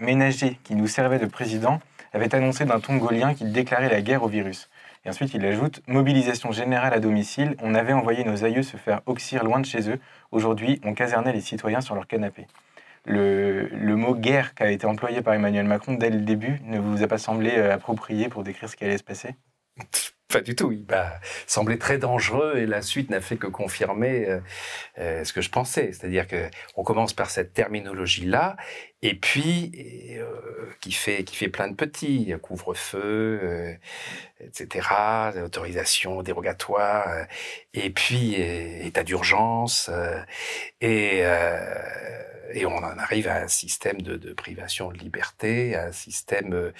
qui 0.62 0.74
nous 0.74 0.86
servait 0.86 1.18
de 1.18 1.26
président 1.26 1.80
avait 2.12 2.34
annoncé 2.34 2.64
d'un 2.64 2.80
ton 2.80 2.96
gaulien 2.96 3.34
qu'il 3.34 3.52
déclarait 3.52 3.88
la 3.88 4.00
guerre 4.02 4.22
au 4.22 4.28
virus. 4.28 4.68
Et 5.04 5.08
ensuite, 5.08 5.32
il 5.32 5.44
ajoute 5.46 5.80
Mobilisation 5.86 6.52
générale 6.52 6.92
à 6.92 7.00
domicile. 7.00 7.56
On 7.62 7.74
avait 7.74 7.94
envoyé 7.94 8.24
nos 8.24 8.44
aïeux 8.44 8.62
se 8.62 8.76
faire 8.76 9.00
oxyre 9.06 9.44
loin 9.44 9.60
de 9.60 9.66
chez 9.66 9.88
eux. 9.88 9.98
Aujourd'hui, 10.30 10.80
on 10.84 10.92
casernait 10.92 11.32
les 11.32 11.40
citoyens 11.40 11.80
sur 11.80 11.94
leur 11.94 12.06
canapé 12.06 12.46
le, 13.04 13.96
mot 13.96 14.14
guerre 14.14 14.54
qui 14.54 14.62
a 14.62 14.70
été 14.70 14.86
employé 14.86 15.22
par 15.22 15.34
Emmanuel 15.34 15.66
Macron 15.66 15.94
dès 15.94 16.10
le 16.10 16.20
début 16.20 16.60
ne 16.64 16.78
vous 16.78 17.02
a 17.02 17.06
pas 17.06 17.18
semblé 17.18 17.52
euh, 17.56 17.74
approprié 17.74 18.28
pour 18.28 18.42
décrire 18.42 18.68
ce 18.68 18.76
qui 18.76 18.84
allait 18.84 18.98
se 18.98 19.04
passer? 19.04 19.34
Pas 20.28 20.42
du 20.42 20.54
tout. 20.54 20.70
Il 20.70 20.86
m'a 20.88 21.14
semblé 21.48 21.76
très 21.76 21.98
dangereux 21.98 22.56
et 22.56 22.64
la 22.64 22.82
suite 22.82 23.10
n'a 23.10 23.20
fait 23.20 23.36
que 23.36 23.48
confirmer 23.48 24.28
euh, 24.28 24.40
euh, 24.98 25.24
ce 25.24 25.32
que 25.32 25.40
je 25.40 25.50
pensais. 25.50 25.92
C'est-à-dire 25.92 26.28
que 26.28 26.48
on 26.76 26.84
commence 26.84 27.12
par 27.12 27.30
cette 27.30 27.52
terminologie-là 27.52 28.56
Et 29.02 29.14
puis, 29.14 29.72
qui, 30.80 30.92
fait, 30.92 31.24
qui 31.24 31.34
fait 31.34 31.48
plein 31.48 31.66
de 31.66 31.74
petits, 31.74 32.32
couvre-feu, 32.40 33.76
etc., 34.38 34.86
autorisation 35.42 36.22
dérogatoire, 36.22 37.26
et 37.74 37.90
puis 37.90 38.34
état 38.34 39.02
d'urgence, 39.02 39.90
et, 40.80 41.24
et 42.52 42.66
on 42.66 42.76
en 42.76 42.98
arrive 42.98 43.28
à 43.28 43.42
un 43.42 43.48
système 43.48 44.02
de, 44.02 44.32
privation 44.32 44.90
de 44.90 44.98
liberté, 44.98 45.74
à 45.74 45.86
un 45.86 45.92
système 45.92 46.72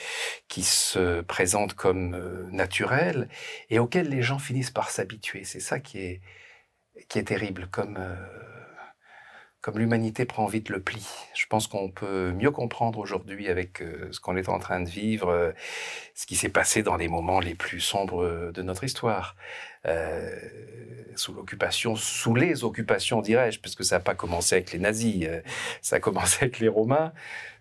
qui 0.48 0.62
se 0.62 1.20
présente 1.22 1.74
comme 1.74 2.48
naturel, 2.50 3.28
et 3.70 3.78
auquel 3.78 4.08
les 4.08 4.22
gens 4.22 4.38
finissent 4.38 4.70
par 4.70 4.90
s'habituer. 4.90 5.44
C'est 5.44 5.60
ça 5.60 5.80
qui 5.80 5.98
est, 5.98 6.20
qui 7.08 7.18
est 7.18 7.24
terrible, 7.24 7.68
comme 7.68 7.98
comme 9.60 9.78
l'humanité 9.78 10.24
prend 10.24 10.46
vite 10.46 10.70
le 10.70 10.80
pli. 10.80 11.06
Je 11.34 11.46
pense 11.46 11.66
qu'on 11.66 11.90
peut 11.90 12.32
mieux 12.32 12.50
comprendre 12.50 12.98
aujourd'hui 12.98 13.48
avec 13.48 13.82
euh, 13.82 14.08
ce 14.10 14.18
qu'on 14.18 14.36
est 14.36 14.48
en 14.48 14.58
train 14.58 14.80
de 14.80 14.88
vivre, 14.88 15.28
euh, 15.28 15.52
ce 16.14 16.26
qui 16.26 16.36
s'est 16.36 16.48
passé 16.48 16.82
dans 16.82 16.96
les 16.96 17.08
moments 17.08 17.40
les 17.40 17.54
plus 17.54 17.80
sombres 17.80 18.50
de 18.52 18.62
notre 18.62 18.84
histoire. 18.84 19.36
Euh, 19.86 20.38
sous 21.16 21.34
l'occupation, 21.34 21.96
sous 21.96 22.34
les 22.34 22.64
occupations, 22.64 23.20
dirais-je, 23.20 23.60
puisque 23.60 23.84
ça 23.84 23.96
n'a 23.96 24.00
pas 24.00 24.14
commencé 24.14 24.54
avec 24.54 24.72
les 24.72 24.78
nazis, 24.78 25.26
ça 25.82 25.96
a 25.96 26.00
commencé 26.00 26.38
avec 26.42 26.60
les 26.60 26.68
Romains, 26.68 27.12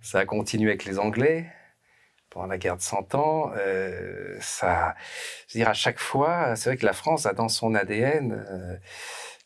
ça 0.02 0.20
a 0.20 0.26
continué 0.26 0.70
avec 0.70 0.86
les 0.86 1.00
Anglais 1.00 1.48
pendant 2.30 2.46
la 2.46 2.58
guerre 2.58 2.78
de 2.78 2.82
Cent 2.82 3.16
Ans. 3.16 3.52
ça, 4.40 4.96
je 5.48 5.54
veux 5.54 5.60
dire, 5.60 5.70
à 5.70 5.74
chaque 5.74 6.00
fois, 6.00 6.56
c'est 6.56 6.70
vrai 6.70 6.78
que 6.78 6.86
la 6.86 6.94
France 6.94 7.26
a 7.26 7.34
dans 7.34 7.50
son 7.50 7.74
ADN 7.74 8.80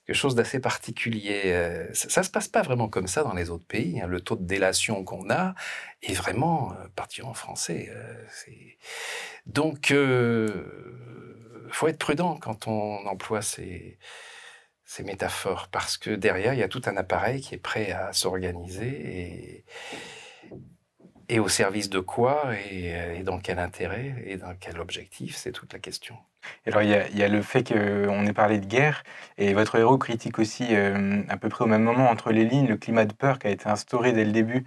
quelque 0.05 0.15
chose 0.15 0.35
d'assez 0.35 0.59
particulier. 0.59 1.41
Euh, 1.45 1.87
ça, 1.93 2.21
ne 2.21 2.25
se 2.25 2.31
passe 2.31 2.47
pas 2.47 2.61
vraiment 2.61 2.89
comme 2.89 3.07
ça 3.07 3.23
dans 3.23 3.33
les 3.33 3.49
autres 3.49 3.65
pays. 3.65 4.01
Hein. 4.01 4.07
Le 4.07 4.21
taux 4.21 4.35
de 4.35 4.43
délation 4.43 5.03
qu'on 5.03 5.29
a 5.29 5.55
est 6.01 6.13
vraiment 6.13 6.73
euh, 6.73 6.87
particulièrement 6.95 7.33
français. 7.33 7.89
Euh, 7.91 8.25
donc, 9.45 9.89
il 9.89 9.95
faut 11.75 11.87
être 11.87 11.97
prudent 11.97 12.37
quand 12.37 12.67
on 12.67 13.05
emploie 13.07 13.41
ces, 13.41 13.97
métaphores, 14.99 15.69
parce 15.71 15.97
que 15.97 16.11
derrière, 16.11 16.53
il 16.53 16.59
y 16.59 16.63
a 16.63 16.67
tout 16.67 16.81
un 16.85 16.97
appareil 16.97 17.41
qui 17.41 17.55
est 17.55 17.59
prêt 17.59 17.91
à 17.91 18.13
s'organiser 18.13 19.65
et 21.29 21.39
au 21.39 21.47
service 21.47 21.89
de 21.89 21.99
quoi 21.99 22.53
et, 22.71 23.23
dans 23.23 23.39
quel 23.39 23.59
intérêt 23.59 24.15
et 24.25 24.37
dans 24.37 24.53
quel 24.59 24.79
objectif 24.79 25.35
C'est 25.35 25.51
toute 25.51 25.73
la 25.73 25.79
question. 25.79 26.15
Alors, 26.65 26.81
il 26.81 26.89
y, 26.89 27.23
a, 27.23 27.27
le 27.29 27.41
fait 27.41 27.63
qu'on 27.63 28.25
ait 28.25 28.33
parlé 28.33 28.59
de 28.59 28.65
guerre, 28.65 29.03
et 29.37 29.53
votre 29.53 29.75
héros 29.77 29.97
critique 29.97 30.39
aussi, 30.39 30.67
euh, 30.71 31.21
à 31.29 31.37
peu 31.37 31.49
près 31.49 31.63
au 31.63 31.67
même 31.67 31.83
moment, 31.83 32.09
entre 32.09 32.31
les 32.31 32.45
lignes, 32.45 32.67
le 32.67 32.77
climat 32.77 33.05
de 33.05 33.13
peur 33.13 33.39
qui 33.39 33.47
a 33.47 33.49
été 33.49 33.67
instauré 33.69 34.11
dès 34.11 34.25
le 34.25 34.31
début. 34.31 34.65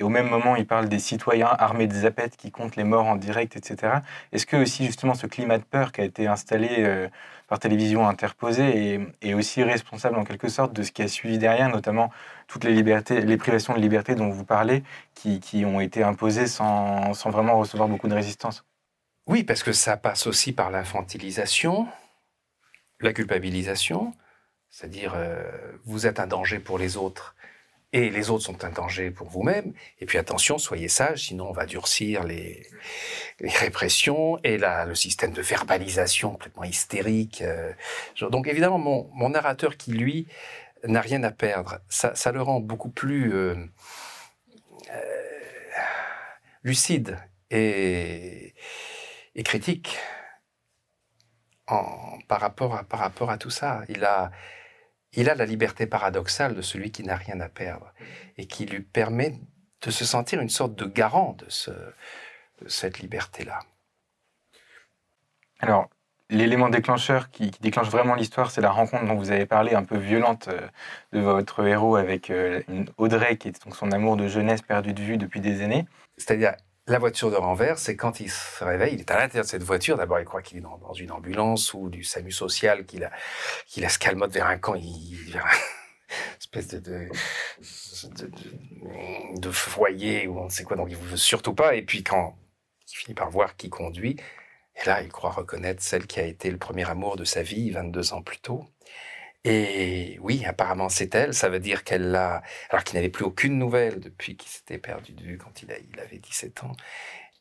au 0.00 0.08
même 0.08 0.28
moment, 0.28 0.56
il 0.56 0.66
parle 0.66 0.88
des 0.88 0.98
citoyens 0.98 1.48
armés 1.58 1.86
de 1.86 1.94
zapettes 1.94 2.36
qui 2.36 2.50
comptent 2.50 2.76
les 2.76 2.84
morts 2.84 3.06
en 3.06 3.16
direct, 3.16 3.56
etc. 3.56 3.98
Est-ce 4.32 4.46
que 4.46 4.56
aussi, 4.56 4.86
justement, 4.86 5.14
ce 5.14 5.26
climat 5.26 5.58
de 5.58 5.64
peur 5.64 5.92
qui 5.92 6.00
a 6.00 6.04
été 6.04 6.26
installé 6.26 6.68
euh, 6.78 7.08
par 7.48 7.58
télévision 7.58 8.08
interposée 8.08 9.00
est, 9.22 9.34
aussi 9.34 9.62
responsable, 9.62 10.16
en 10.16 10.24
quelque 10.24 10.48
sorte, 10.48 10.72
de 10.72 10.82
ce 10.82 10.92
qui 10.92 11.02
a 11.02 11.08
suivi 11.08 11.38
derrière, 11.38 11.68
notamment 11.68 12.10
toutes 12.54 12.64
les 12.64 12.72
libertés, 12.72 13.20
les 13.20 13.36
privations 13.36 13.74
de 13.74 13.80
liberté 13.80 14.14
dont 14.14 14.30
vous 14.30 14.44
parlez, 14.44 14.84
qui, 15.14 15.40
qui 15.40 15.64
ont 15.64 15.80
été 15.80 16.02
imposées 16.02 16.46
sans, 16.46 17.12
sans 17.12 17.30
vraiment 17.30 17.58
recevoir 17.58 17.88
beaucoup 17.88 18.08
de 18.08 18.14
résistance 18.14 18.64
oui, 19.26 19.42
parce 19.42 19.62
que 19.62 19.72
ça 19.72 19.96
passe 19.96 20.26
aussi 20.26 20.52
par 20.52 20.70
l'infantilisation, 20.70 21.88
la 23.00 23.14
culpabilisation, 23.14 24.12
c'est-à-dire 24.68 25.14
euh, 25.16 25.50
vous 25.84 26.06
êtes 26.06 26.20
un 26.20 26.26
danger 26.26 26.58
pour 26.58 26.78
les 26.78 26.98
autres 26.98 27.34
et 27.94 28.10
les 28.10 28.28
autres 28.28 28.44
sont 28.44 28.64
un 28.64 28.70
danger 28.70 29.10
pour 29.10 29.28
vous-même. 29.28 29.72
Et 30.00 30.04
puis 30.04 30.18
attention, 30.18 30.58
soyez 30.58 30.88
sages, 30.88 31.26
sinon 31.28 31.48
on 31.48 31.52
va 31.52 31.64
durcir 31.64 32.24
les, 32.24 32.66
répressions 33.40 34.38
et 34.42 34.58
là, 34.58 34.84
le 34.84 34.94
système 34.94 35.32
de 35.32 35.40
verbalisation 35.40 36.32
complètement 36.32 36.64
hystérique. 36.64 37.40
Euh, 37.40 37.72
donc 38.30 38.46
évidemment, 38.46 38.78
mon, 38.78 39.28
narrateur 39.30 39.76
qui, 39.76 39.92
lui, 39.92 40.26
n'a 40.86 41.00
rien 41.00 41.22
à 41.22 41.30
perdre, 41.30 41.80
ça, 41.88 42.32
le 42.32 42.42
rend 42.42 42.60
beaucoup 42.60 42.90
plus 42.90 43.34
euh, 43.34 43.54
lucide 46.62 47.18
et 47.50 48.54
et 49.34 49.42
critique 49.42 49.98
par, 51.66 52.40
rapport 52.40 52.76
à, 52.76 52.84
par 52.84 53.00
rapport 53.00 53.30
à 53.30 53.38
tout 53.38 53.50
ça. 53.50 53.82
Il 53.88 54.04
a, 54.04 54.30
il 55.12 55.28
a 55.28 55.34
la 55.34 55.46
liberté 55.46 55.86
paradoxale 55.86 56.54
de 56.54 56.62
celui 56.62 56.90
qui 56.90 57.02
n'a 57.02 57.16
rien 57.16 57.40
à 57.40 57.48
perdre 57.48 57.92
et 58.36 58.46
qui 58.46 58.66
lui 58.66 58.80
permet 58.80 59.40
de 59.82 59.90
se 59.90 60.04
sentir 60.04 60.40
une 60.40 60.48
sorte 60.48 60.74
de 60.74 60.86
garant 60.86 61.32
de, 61.32 61.46
ce, 61.48 61.70
cette 62.66 63.00
liberté-là. 63.00 63.60
Alors, 65.58 65.88
l'élément 66.30 66.68
déclencheur 66.68 67.30
qui, 67.30 67.50
déclenche 67.60 67.88
vraiment 67.88 68.14
l'histoire, 68.14 68.50
c'est 68.50 68.60
la 68.60 68.70
rencontre 68.70 69.06
dont 69.06 69.14
vous 69.14 69.30
avez 69.30 69.46
parlé, 69.46 69.74
un 69.74 69.84
peu 69.84 69.96
violente, 69.96 70.48
euh, 70.48 70.66
de 71.12 71.20
votre 71.20 71.66
héros 71.66 71.96
avec 71.96 72.30
euh, 72.30 72.62
une 72.68 72.88
Audrey, 72.96 73.36
qui 73.36 73.48
est 73.48 73.64
donc 73.64 73.76
son 73.76 73.92
amour 73.92 74.16
de 74.16 74.28
jeunesse 74.28 74.62
perdu 74.62 74.92
de 74.92 75.02
vue 75.02 75.16
depuis 75.16 75.40
des 75.40 75.62
années. 75.62 75.86
C'est-à-dire, 76.16 76.54
la 76.86 76.98
voiture 76.98 77.30
de 77.30 77.36
renvers, 77.36 77.78
c'est 77.78 77.96
quand 77.96 78.20
il 78.20 78.30
se 78.30 78.62
réveille, 78.62 78.94
il 78.94 79.00
est 79.00 79.10
à 79.10 79.18
l'intérieur 79.18 79.44
de 79.44 79.50
cette 79.50 79.62
voiture. 79.62 79.96
D'abord, 79.96 80.20
il 80.20 80.26
croit 80.26 80.42
qu'il 80.42 80.58
est 80.58 80.60
dans, 80.60 80.92
une 80.92 81.12
ambulance 81.12 81.72
ou 81.72 81.88
du 81.88 82.04
SAMU 82.04 82.30
social, 82.30 82.84
qu'il 82.84 83.04
a, 83.04 83.10
qu'il 83.66 83.84
a 83.84 83.88
calmote 83.88 84.32
vers 84.32 84.46
un 84.46 84.58
camp, 84.58 84.74
il, 84.74 85.30
vers 85.32 85.46
une 85.46 85.50
espèce 86.38 86.68
de, 86.68 87.08
foyer 89.50 90.26
ou 90.26 90.38
on 90.40 90.44
ne 90.44 90.50
sait 90.50 90.64
quoi. 90.64 90.76
Donc, 90.76 90.88
il 90.90 90.98
ne 90.98 91.02
veut 91.02 91.16
surtout 91.16 91.54
pas. 91.54 91.74
Et 91.74 91.82
puis, 91.82 92.02
quand 92.02 92.36
il 92.86 92.96
finit 92.96 93.14
par 93.14 93.30
voir 93.30 93.56
qui 93.56 93.70
conduit, 93.70 94.16
et 94.76 94.86
là, 94.86 95.02
il 95.02 95.10
croit 95.10 95.30
reconnaître 95.30 95.82
celle 95.82 96.06
qui 96.06 96.20
a 96.20 96.24
été 96.24 96.50
le 96.50 96.58
premier 96.58 96.88
amour 96.88 97.16
de 97.16 97.24
sa 97.24 97.42
vie 97.42 97.70
22 97.70 98.12
ans 98.12 98.22
plus 98.22 98.38
tôt. 98.38 98.66
Et 99.44 100.18
oui, 100.22 100.44
apparemment 100.46 100.88
c'est 100.88 101.14
elle. 101.14 101.34
Ça 101.34 101.48
veut 101.48 101.60
dire 101.60 101.84
qu'elle 101.84 102.10
l'a, 102.10 102.42
alors 102.70 102.84
qu'il 102.84 102.96
n'avait 102.96 103.10
plus 103.10 103.24
aucune 103.24 103.58
nouvelle 103.58 104.00
depuis 104.00 104.36
qu'il 104.36 104.50
s'était 104.50 104.78
perdu 104.78 105.12
de 105.12 105.22
vue 105.22 105.38
quand 105.38 105.62
il, 105.62 105.70
a, 105.72 105.76
il 105.78 106.00
avait 106.00 106.18
17 106.18 106.64
ans. 106.64 106.72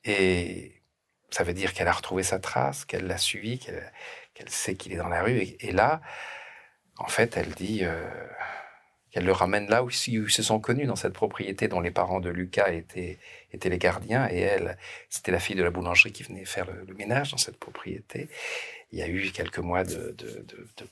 Et 0.03 0.83
ça 1.31 1.43
veut 1.43 1.53
dire 1.53 1.73
qu'elle 1.73 1.87
a 1.87 1.91
retrouvé 1.93 2.23
sa 2.23 2.39
trace, 2.39 2.85
qu'elle 2.85 3.07
l'a 3.07 3.17
suivi, 3.17 3.59
qu'elle 3.59 4.49
sait 4.49 4.75
qu'il 4.75 4.93
est 4.93 4.97
dans 4.97 5.09
la 5.09 5.23
rue. 5.23 5.39
Et, 5.59 5.71
là, 5.71 6.01
en 6.97 7.07
fait, 7.07 7.37
elle 7.37 7.49
dit 7.51 7.81
euh, 7.83 8.05
qu'elle 9.13 9.25
le 9.25 9.31
ramène 9.31 9.69
là 9.69 9.83
où, 9.83 9.89
ils 9.89 10.29
se 10.29 10.43
sont 10.43 10.59
connus, 10.59 10.85
dans 10.85 10.95
cette 10.95 11.13
propriété 11.13 11.67
dont 11.67 11.79
les 11.79 11.91
parents 11.91 12.19
de 12.19 12.29
Lucas 12.29 12.71
étaient, 12.71 13.19
étaient 13.53 13.69
les 13.69 13.77
gardiens. 13.77 14.27
Et 14.29 14.39
elle, 14.39 14.77
c'était 15.09 15.31
la 15.31 15.39
fille 15.39 15.55
de 15.55 15.63
la 15.63 15.69
boulangerie 15.69 16.11
qui 16.11 16.23
venait 16.23 16.45
faire 16.45 16.65
le, 16.65 16.83
le 16.87 16.93
ménage 16.95 17.31
dans 17.31 17.37
cette 17.37 17.57
propriété 17.57 18.27
il 18.93 18.99
y 18.99 19.01
a 19.01 19.07
eu 19.07 19.31
quelques 19.31 19.57
mois 19.57 19.83
de, 19.83 20.15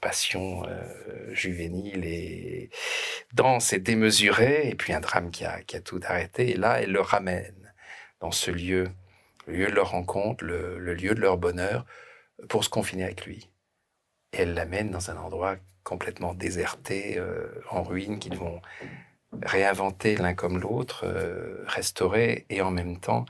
passion 0.01 0.63
euh, 0.65 1.33
juvénile 1.33 2.03
et 2.03 2.71
danse 3.33 3.73
et 3.73 3.79
démesurée, 3.79 4.69
et 4.69 4.75
puis 4.75 4.91
un 4.91 4.99
drame 4.99 5.29
qui 5.29 5.45
a, 5.45 5.61
tout 5.85 5.99
arrêté. 6.03 6.49
Et 6.49 6.57
là, 6.57 6.81
elle 6.81 6.91
le 6.91 7.01
ramène 7.01 7.71
dans 8.19 8.31
ce 8.31 8.49
lieu, 8.49 8.89
le 9.45 9.53
lieu 9.53 9.65
de 9.67 9.75
leur 9.75 9.91
rencontre, 9.91 10.43
le, 10.43 10.79
lieu 10.95 11.13
de 11.13 11.21
leur 11.21 11.37
bonheur, 11.37 11.85
pour 12.49 12.63
se 12.63 12.69
confiner 12.69 13.03
avec 13.03 13.23
lui. 13.27 13.51
Elle 14.31 14.53
l'amène 14.53 14.91
dans 14.91 15.11
un 15.11 15.17
endroit 15.17 15.57
complètement 15.83 16.33
déserté, 16.33 17.17
euh, 17.17 17.47
en 17.69 17.83
ruine, 17.83 18.19
qu'ils 18.19 18.37
vont 18.37 18.61
réinventer 19.43 20.15
l'un 20.15 20.33
comme 20.33 20.59
l'autre, 20.59 21.05
euh, 21.05 21.63
restaurer, 21.67 22.45
et 22.49 22.61
en 22.61 22.71
même 22.71 22.99
temps 22.99 23.25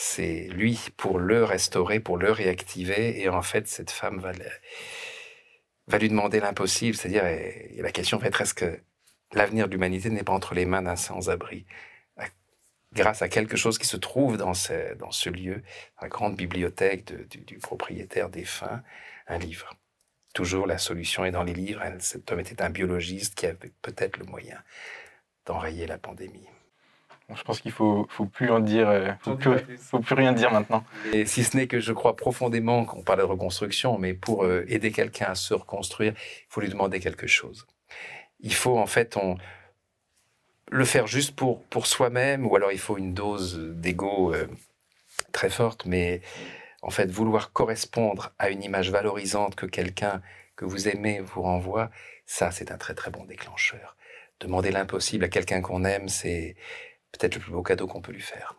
c'est 0.00 0.48
lui 0.52 0.78
pour 0.96 1.18
le 1.18 1.42
restaurer, 1.42 1.98
pour 1.98 2.18
le 2.18 2.30
réactiver. 2.30 3.20
Et 3.20 3.28
en 3.28 3.42
fait, 3.42 3.66
cette 3.66 3.90
femme 3.90 4.20
va, 4.20 4.32
lui 5.98 6.08
demander 6.08 6.38
l'impossible. 6.38 6.96
C'est-à-dire, 6.96 7.24
la 7.82 7.90
question 7.90 8.18
va 8.18 8.28
être 8.28 8.40
est-ce 8.40 8.54
que 8.54 8.80
l'avenir 9.32 9.66
de 9.66 9.72
l'humanité 9.72 10.10
n'est 10.10 10.22
pas 10.22 10.32
entre 10.32 10.54
les 10.54 10.66
mains 10.66 10.82
d'un 10.82 10.94
sans-abri? 10.94 11.66
Grâce 12.94 13.22
à 13.22 13.28
quelque 13.28 13.56
chose 13.56 13.76
qui 13.76 13.86
se 13.86 13.96
trouve 13.96 14.36
dans 14.36 14.54
ce, 14.54 15.28
lieu, 15.28 15.62
la 16.00 16.08
grande 16.08 16.36
bibliothèque 16.36 17.12
du, 17.28 17.58
propriétaire 17.58 18.30
défunt, 18.30 18.82
un 19.26 19.38
livre. 19.38 19.76
Toujours 20.38 20.68
la 20.68 20.78
solution 20.78 21.24
est 21.24 21.32
dans 21.32 21.42
les 21.42 21.52
livres. 21.52 21.82
Cet 21.98 22.30
homme 22.30 22.38
était 22.38 22.62
un 22.62 22.70
biologiste 22.70 23.34
qui 23.34 23.46
avait 23.46 23.72
peut-être 23.82 24.18
le 24.18 24.24
moyen 24.24 24.62
d'enrayer 25.46 25.84
la 25.88 25.98
pandémie 25.98 26.46
je 27.34 27.42
pense 27.42 27.60
qu'il 27.60 27.72
faut, 27.72 28.06
faut 28.08 28.24
plus 28.24 28.50
en 28.50 28.60
dire, 28.60 28.88
euh, 28.88 29.10
faut, 29.20 29.34
plus, 29.34 29.58
faut 29.76 29.98
plus 29.98 30.14
rien 30.14 30.32
dire 30.32 30.50
maintenant. 30.50 30.84
Et 31.12 31.26
si 31.26 31.44
ce 31.44 31.56
n'est 31.56 31.66
que 31.66 31.80
je 31.80 31.92
crois 31.92 32.16
profondément 32.16 32.84
qu'on 32.84 33.02
parle 33.02 33.18
de 33.18 33.24
reconstruction, 33.24 33.98
mais 33.98 34.14
pour 34.14 34.44
euh, 34.44 34.64
aider 34.68 34.92
quelqu'un 34.92 35.26
à 35.26 35.34
se 35.34 35.52
reconstruire, 35.52 36.14
il 36.16 36.46
faut 36.48 36.60
lui 36.60 36.70
demander 36.70 37.00
quelque 37.00 37.26
chose. 37.26 37.66
Il 38.40 38.54
faut 38.54 38.78
en 38.78 38.86
fait 38.86 39.16
on, 39.16 39.36
le 40.70 40.84
faire 40.84 41.06
juste 41.06 41.34
pour, 41.34 41.62
pour 41.64 41.86
soi-même, 41.86 42.46
ou 42.46 42.56
alors 42.56 42.72
il 42.72 42.78
faut 42.78 42.96
une 42.96 43.12
dose 43.12 43.58
d'ego 43.74 44.32
euh, 44.32 44.46
très 45.32 45.50
forte, 45.50 45.84
mais 45.84 46.22
en 46.82 46.90
fait 46.90 47.10
vouloir 47.10 47.52
correspondre 47.52 48.32
à 48.38 48.50
une 48.50 48.62
image 48.62 48.90
valorisante 48.90 49.54
que 49.54 49.66
quelqu'un 49.66 50.22
que 50.56 50.64
vous 50.64 50.88
aimez 50.88 51.20
vous 51.20 51.42
renvoie, 51.42 51.90
ça 52.26 52.50
c'est 52.50 52.70
un 52.70 52.78
très 52.78 52.94
très 52.94 53.10
bon 53.10 53.24
déclencheur. 53.24 53.96
Demander 54.40 54.70
l'impossible 54.70 55.24
à 55.24 55.28
quelqu'un 55.28 55.60
qu'on 55.60 55.84
aime, 55.84 56.08
c'est 56.08 56.56
peut-être 57.12 57.34
le 57.36 57.40
plus 57.40 57.52
beau 57.52 57.62
cadeau 57.62 57.86
qu'on 57.86 58.00
peut 58.00 58.12
lui 58.12 58.20
faire. 58.20 58.54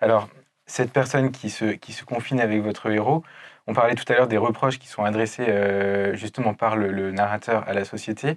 Alors, 0.00 0.28
cette 0.66 0.92
personne 0.92 1.30
qui 1.32 1.50
se, 1.50 1.64
qui 1.64 1.92
se 1.92 2.04
confine 2.04 2.40
avec 2.40 2.62
votre 2.62 2.90
héros, 2.90 3.24
on 3.66 3.72
parlait 3.74 3.94
tout 3.94 4.04
à 4.12 4.16
l'heure 4.16 4.28
des 4.28 4.36
reproches 4.36 4.78
qui 4.78 4.88
sont 4.88 5.04
adressés 5.04 5.46
euh, 5.48 6.14
justement 6.14 6.54
par 6.54 6.76
le, 6.76 7.10
narrateur 7.10 7.68
à 7.68 7.72
la 7.72 7.84
société. 7.84 8.36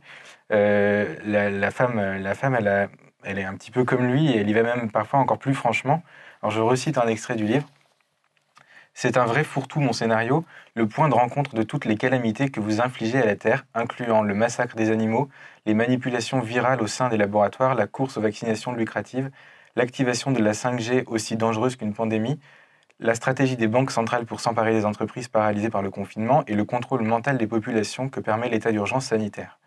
Euh, 0.52 1.16
la, 1.24 1.72
femme, 1.72 2.00
la 2.00 2.34
femme 2.34 2.56
elle, 2.56 2.90
elle 3.24 3.40
est 3.40 3.44
un 3.44 3.56
petit 3.56 3.72
peu 3.72 3.84
comme 3.84 4.06
lui 4.06 4.32
et 4.32 4.38
elle 4.38 4.50
y 4.50 4.54
va 4.54 4.64
même 4.64 4.92
parfois 4.92 5.20
encore 5.20 5.40
plus 5.40 5.54
franchement. 5.54 6.04
Alors 6.42 6.52
je 6.52 6.62
recite 6.62 6.98
un 6.98 7.08
extrait 7.08 7.36
du 7.36 7.46
livre. 7.46 7.68
C'est 9.02 9.16
un 9.16 9.24
vrai 9.24 9.46
fourre-tout, 9.46 9.80
mon 9.80 9.94
scénario, 9.94 10.44
le 10.76 10.86
point 10.86 11.08
de 11.08 11.14
rencontre 11.14 11.56
de 11.56 11.64
toutes 11.64 11.86
les 11.86 11.96
calamités 11.96 12.50
que 12.50 12.60
vous 12.60 12.82
infligez 12.82 13.18
à 13.22 13.26
la 13.26 13.38
Terre, 13.38 13.66
incluant 13.74 14.24
le 14.24 14.34
massacre 14.34 14.76
des 14.76 14.92
animaux, 14.92 15.30
les 15.66 15.74
manipulations 15.74 16.42
virales 16.42 16.82
au 16.82 16.88
sein 16.88 17.08
des 17.08 17.16
laboratoires, 17.16 17.76
la 17.76 17.88
course 17.88 18.18
aux 18.18 18.22
vaccinations 18.22 18.74
lucratives, 18.74 19.32
l'activation 19.78 20.32
de 20.34 20.44
la 20.44 20.52
5G 20.52 21.06
aussi 21.08 21.38
dangereuse 21.38 21.78
qu'une 21.78 21.94
pandémie, 21.94 22.42
la 23.00 23.16
stratégie 23.16 23.56
des 23.56 23.70
banques 23.70 23.92
centrales 23.92 24.26
pour 24.26 24.42
s'emparer 24.42 24.74
des 24.74 24.84
entreprises 24.84 25.30
paralysées 25.30 25.70
par 25.70 25.82
le 25.82 25.92
confinement 25.92 26.44
et 26.48 26.54
le 26.54 26.66
contrôle 26.66 27.04
mental 27.04 27.38
des 27.38 27.48
populations 27.48 28.10
que 28.10 28.20
permet 28.20 28.50
l'état 28.50 28.74
d'urgence 28.74 29.06
sanitaire. 29.06 29.60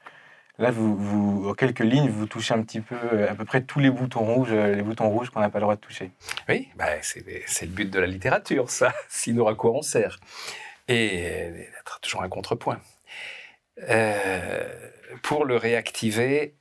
Là, 0.58 0.70
vous, 0.70 1.48
en 1.48 1.54
quelques 1.54 1.80
lignes, 1.80 2.10
vous 2.10 2.26
touchez 2.26 2.52
un 2.52 2.62
petit 2.62 2.80
peu, 2.80 2.94
euh, 2.94 3.30
à 3.30 3.34
peu 3.34 3.44
près 3.44 3.62
tous 3.62 3.80
les 3.80 3.90
boutons 3.90 4.24
rouges, 4.24 4.52
euh, 4.52 4.74
les 4.74 4.82
boutons 4.82 5.08
rouges 5.08 5.30
qu'on 5.30 5.40
n'a 5.40 5.48
pas 5.48 5.58
le 5.58 5.62
droit 5.62 5.76
de 5.76 5.80
toucher. 5.80 6.10
Oui, 6.48 6.68
bah, 6.76 6.88
c'est 7.00 7.24
le 7.62 7.66
but 7.68 7.90
de 7.90 7.98
la 7.98 8.06
littérature, 8.06 8.70
ça. 8.70 8.92
Sinon, 9.08 9.46
à 9.46 9.54
quoi 9.54 9.72
on 9.72 9.82
sert 9.82 10.20
Et 10.88 11.50
d'être 11.74 12.00
toujours 12.00 12.22
un 12.22 12.28
contrepoint. 12.28 12.80
Euh, 13.88 14.90
pour 15.22 15.46
le 15.46 15.56
réactiver, 15.56 16.54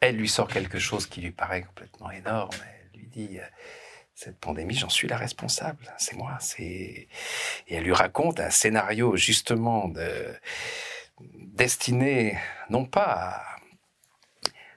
elle 0.00 0.16
lui 0.16 0.28
sort 0.28 0.48
quelque 0.48 0.78
chose 0.78 1.06
qui 1.06 1.20
lui 1.20 1.30
paraît 1.30 1.62
complètement 1.62 2.10
énorme. 2.10 2.56
Elle 2.94 3.00
lui 3.00 3.06
dit 3.08 3.38
cette 4.14 4.38
pandémie, 4.38 4.74
j'en 4.74 4.88
suis 4.88 5.08
la 5.08 5.18
responsable, 5.18 5.92
c'est 5.98 6.16
moi. 6.16 6.38
Et 6.58 7.08
elle 7.68 7.84
lui 7.84 7.92
raconte 7.92 8.40
un 8.40 8.50
scénario 8.50 9.16
justement 9.16 9.88
de, 9.88 10.34
destiné 11.20 12.38
non 12.70 12.84
pas 12.84 13.42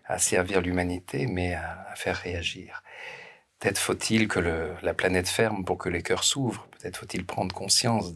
à, 0.06 0.18
servir 0.20 0.62
l'humanité, 0.62 1.28
mais 1.28 1.54
à, 1.56 1.94
faire 1.96 2.16
réagir. 2.16 2.84
Peut-être 3.60 3.80
faut-il 3.80 4.28
que 4.28 4.40
la 4.84 4.94
planète 4.94 5.28
ferme 5.28 5.66
pour 5.66 5.80
que 5.80 5.90
les 5.90 6.04
cœurs 6.04 6.24
s'ouvrent. 6.24 6.68
Peut-être 6.78 6.98
faut-il 6.98 7.26
prendre 7.26 7.56
conscience 7.56 8.14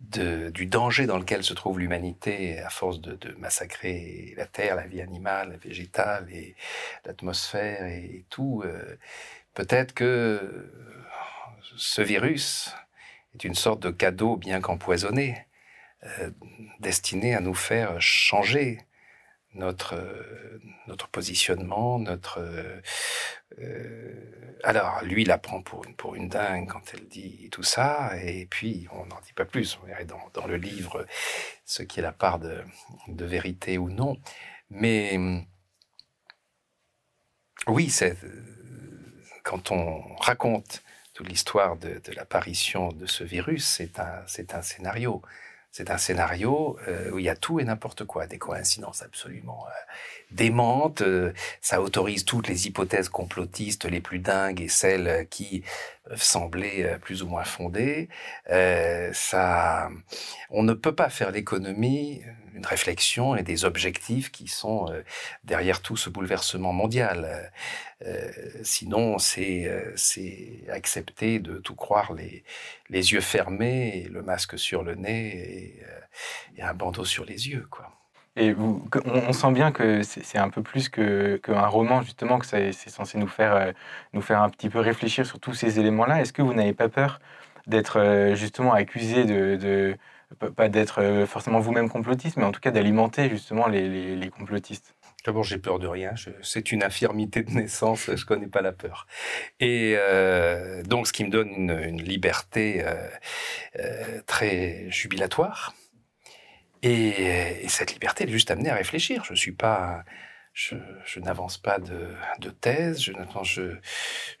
du 0.00 0.66
danger 0.66 1.06
dans 1.06 1.18
lequel 1.18 1.44
se 1.44 1.52
trouve 1.52 1.78
l'humanité 1.78 2.58
à 2.60 2.70
force 2.70 3.00
de, 3.00 3.34
massacrer 3.34 4.32
la 4.38 4.46
terre, 4.46 4.74
la 4.74 4.86
vie 4.86 5.02
animale, 5.02 5.50
la 5.50 5.56
végétale 5.58 6.28
et 6.32 6.56
l'atmosphère 7.04 7.86
et, 7.86 8.24
tout. 8.30 8.62
Euh, 8.64 8.96
peut-être 9.52 9.92
que 9.92 10.72
ce 11.76 12.00
virus 12.00 12.74
est 13.34 13.44
une 13.44 13.54
sorte 13.54 13.80
de 13.80 13.90
cadeau 13.90 14.36
bien 14.36 14.62
qu'empoisonné 14.62 15.47
destiné 16.80 17.34
à 17.34 17.40
nous 17.40 17.54
faire 17.54 18.00
changer 18.00 18.78
notre, 19.54 19.96
notre 20.86 21.08
positionnement, 21.08 21.98
notre... 21.98 22.40
Euh, 23.58 24.56
alors, 24.62 25.02
lui, 25.04 25.22
il 25.22 25.28
la 25.28 25.38
prend 25.38 25.62
pour 25.62 25.84
une, 25.84 25.94
pour 25.94 26.14
une 26.14 26.28
dingue 26.28 26.68
quand 26.68 26.82
elle 26.92 27.08
dit 27.08 27.48
tout 27.50 27.62
ça, 27.62 28.12
et 28.22 28.46
puis 28.46 28.86
on 28.92 29.06
n'en 29.06 29.20
dit 29.20 29.32
pas 29.32 29.44
plus, 29.44 29.78
on 29.82 29.86
verrait 29.86 30.04
dans, 30.04 30.30
dans, 30.34 30.46
le 30.46 30.56
livre 30.56 31.06
ce 31.64 31.82
qui 31.82 32.00
est 32.00 32.02
la 32.02 32.12
part 32.12 32.38
de, 32.38 32.62
vérité 33.08 33.78
ou 33.78 33.90
non. 33.90 34.16
Mais 34.70 35.18
oui, 37.66 37.92
quand 39.42 39.70
on 39.70 40.14
raconte 40.16 40.82
toute 41.14 41.28
l'histoire 41.28 41.76
de, 41.76 42.00
l'apparition 42.14 42.92
de 42.92 43.06
ce 43.06 43.24
virus, 43.24 43.66
c'est 43.66 43.98
un, 43.98 44.22
c'est 44.26 44.54
un 44.54 44.62
scénario. 44.62 45.22
C'est 45.70 45.90
un 45.90 45.98
scénario 45.98 46.78
euh, 46.88 47.10
où 47.10 47.18
il 47.18 47.24
y 47.24 47.28
a 47.28 47.36
tout 47.36 47.60
et 47.60 47.64
n'importe 47.64 48.04
quoi, 48.04 48.26
des 48.26 48.38
coïncidences 48.38 49.02
absolument 49.02 49.66
euh, 50.30 50.34
démentes. 50.34 51.02
Euh, 51.02 51.32
ça 51.60 51.80
autorise 51.80 52.24
toutes 52.24 52.48
les 52.48 52.66
hypothèses 52.66 53.08
complotistes 53.08 53.84
les 53.84 54.00
plus 54.00 54.18
dingues 54.18 54.60
et 54.60 54.68
celles 54.68 55.26
qui 55.30 55.62
semblaient 56.16 56.98
plus 57.02 57.22
ou 57.22 57.28
moins 57.28 57.44
fondées. 57.44 58.08
ça, 59.12 59.90
on 60.48 60.62
ne 60.62 60.72
peut 60.72 60.94
pas 60.94 61.10
faire 61.10 61.30
l'économie 61.30 62.22
une 62.54 62.64
réflexion 62.64 63.36
et 63.36 63.42
des 63.42 63.66
objectifs 63.66 64.32
qui 64.32 64.48
sont 64.48 64.86
derrière 65.44 65.82
tout 65.82 65.98
ce 65.98 66.08
bouleversement 66.08 66.72
mondial. 66.72 67.50
Euh, 68.06 68.30
sinon, 68.62 69.18
c'est 69.18 69.66
euh, 69.66 69.92
c'est 69.96 70.64
accepter 70.68 71.40
de 71.40 71.58
tout 71.58 71.74
croire 71.74 72.12
les, 72.12 72.44
les 72.90 73.12
yeux 73.12 73.20
fermés, 73.20 74.06
le 74.10 74.22
masque 74.22 74.58
sur 74.58 74.84
le 74.84 74.94
nez 74.94 75.76
et, 75.78 75.82
euh, 75.82 76.00
et 76.58 76.62
un 76.62 76.74
bandeau 76.74 77.04
sur 77.04 77.24
les 77.24 77.48
yeux. 77.48 77.66
Quoi. 77.70 77.97
Et 78.38 78.54
on, 79.04 79.32
sent 79.32 79.52
bien 79.52 79.72
que 79.72 80.02
c'est 80.02 80.38
un 80.38 80.48
peu 80.48 80.62
plus 80.62 80.88
qu'un 80.88 81.66
roman, 81.66 82.02
justement, 82.02 82.38
que 82.38 82.46
c'est 82.46 82.72
censé 82.72 83.18
nous 83.18 83.26
faire, 83.26 83.72
nous 84.12 84.22
faire 84.22 84.42
un 84.42 84.48
petit 84.48 84.68
peu 84.70 84.78
réfléchir 84.78 85.26
sur 85.26 85.40
tous 85.40 85.54
ces 85.54 85.80
éléments-là. 85.80 86.20
Est-ce 86.20 86.32
que 86.32 86.42
vous 86.42 86.54
n'avez 86.54 86.72
pas 86.72 86.88
peur 86.88 87.20
d'être 87.66 88.32
justement 88.34 88.72
accusé 88.72 89.24
de, 89.24 89.96
pas 90.56 90.68
d'être 90.68 91.24
forcément 91.26 91.60
vous-même 91.60 91.88
complotiste, 91.88 92.36
mais 92.36 92.44
en 92.44 92.52
tout 92.52 92.60
cas 92.60 92.70
d'alimenter 92.70 93.28
justement 93.28 93.66
les, 93.66 94.30
complotistes? 94.36 94.94
D'abord, 95.24 95.42
j'ai 95.42 95.58
peur 95.58 95.78
de 95.78 95.86
rien. 95.86 96.14
C'est 96.42 96.70
une 96.70 96.82
infirmité 96.82 97.42
de 97.42 97.50
naissance. 97.50 98.14
Je 98.14 98.24
connais 98.24 98.46
pas 98.46 98.62
la 98.62 98.72
peur. 98.72 99.06
Et 99.58 99.94
euh, 99.96 100.82
donc, 100.84 101.06
ce 101.06 101.12
qui 101.12 101.24
me 101.24 101.30
donne 101.30 101.50
une, 101.50 102.00
liberté 102.00 102.82
euh, 102.84 102.94
euh, 103.78 104.20
très 104.26 104.86
jubilatoire. 104.90 105.74
Et, 106.82 107.66
cette 107.68 107.92
liberté, 107.92 108.24
elle 108.24 108.30
est 108.30 108.32
juste 108.32 108.50
amenée 108.50 108.70
à 108.70 108.74
réfléchir. 108.74 109.24
Je 109.24 109.34
suis 109.34 109.52
pas, 109.52 110.04
je, 110.52 110.76
n'avance 111.20 111.58
pas 111.58 111.78
de, 111.78 112.50
thèse. 112.60 113.00
Je, 113.00 113.78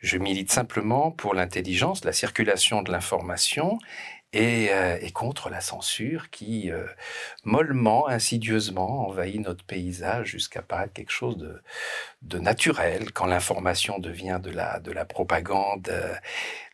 je 0.00 0.18
milite 0.18 0.50
simplement 0.50 1.10
pour 1.10 1.34
l'intelligence, 1.34 2.04
la 2.04 2.12
circulation 2.12 2.82
de 2.82 2.90
l'information 2.92 3.78
euh, 4.36 4.98
et, 5.00 5.10
contre 5.10 5.48
la 5.48 5.62
censure 5.62 6.28
qui, 6.28 6.70
euh, 6.70 6.86
mollement, 7.44 8.08
insidieusement, 8.08 9.08
envahit 9.08 9.40
notre 9.40 9.64
paysage 9.64 10.28
jusqu'à 10.28 10.60
paraître 10.60 10.92
quelque 10.92 11.12
chose 11.12 11.38
de, 12.20 12.38
naturel, 12.38 13.10
quand 13.12 13.24
l'information 13.24 13.98
devient 13.98 14.38
de 14.42 14.50
la, 14.50 14.80
de 14.80 14.92
la 14.92 15.06
propagande, 15.06 15.88
euh, 15.88 16.14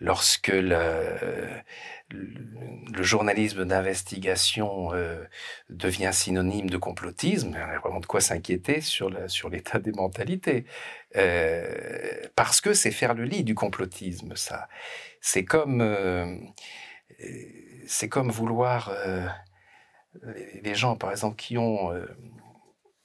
lorsque 0.01 0.49
le, 0.49 1.63
journalisme 3.01 3.65
d'investigation 3.65 4.91
devient 5.71 6.11
synonyme 6.13 6.71
de 6.71 6.77
complotisme, 6.77 7.51
il 7.51 7.55
y 7.55 7.57
a 7.59 7.79
vraiment 7.79 8.01
de 8.01 8.07
quoi 8.07 8.21
s'inquiéter 8.21 8.81
sur, 8.81 9.11
sur 9.29 9.49
l'état 9.49 9.79
des 9.79 9.93
mentalités. 9.93 10.65
parce 12.37 12.61
que 12.61 12.73
c'est 12.75 12.91
faire 12.91 13.15
le 13.15 13.25
lit 13.25 13.45
du 13.45 13.55
complotisme, 13.55 14.37
ça. 14.37 14.69
C'est 15.21 15.45
comme 15.45 15.83
c'est 17.87 18.09
comme 18.09 18.31
vouloir 18.31 18.93
euh, 20.25 20.61
les 20.63 20.75
gens, 20.75 20.97
par 20.97 21.11
exemple, 21.11 21.37
qui 21.37 21.59
ont 21.59 21.93
euh, 21.93 22.07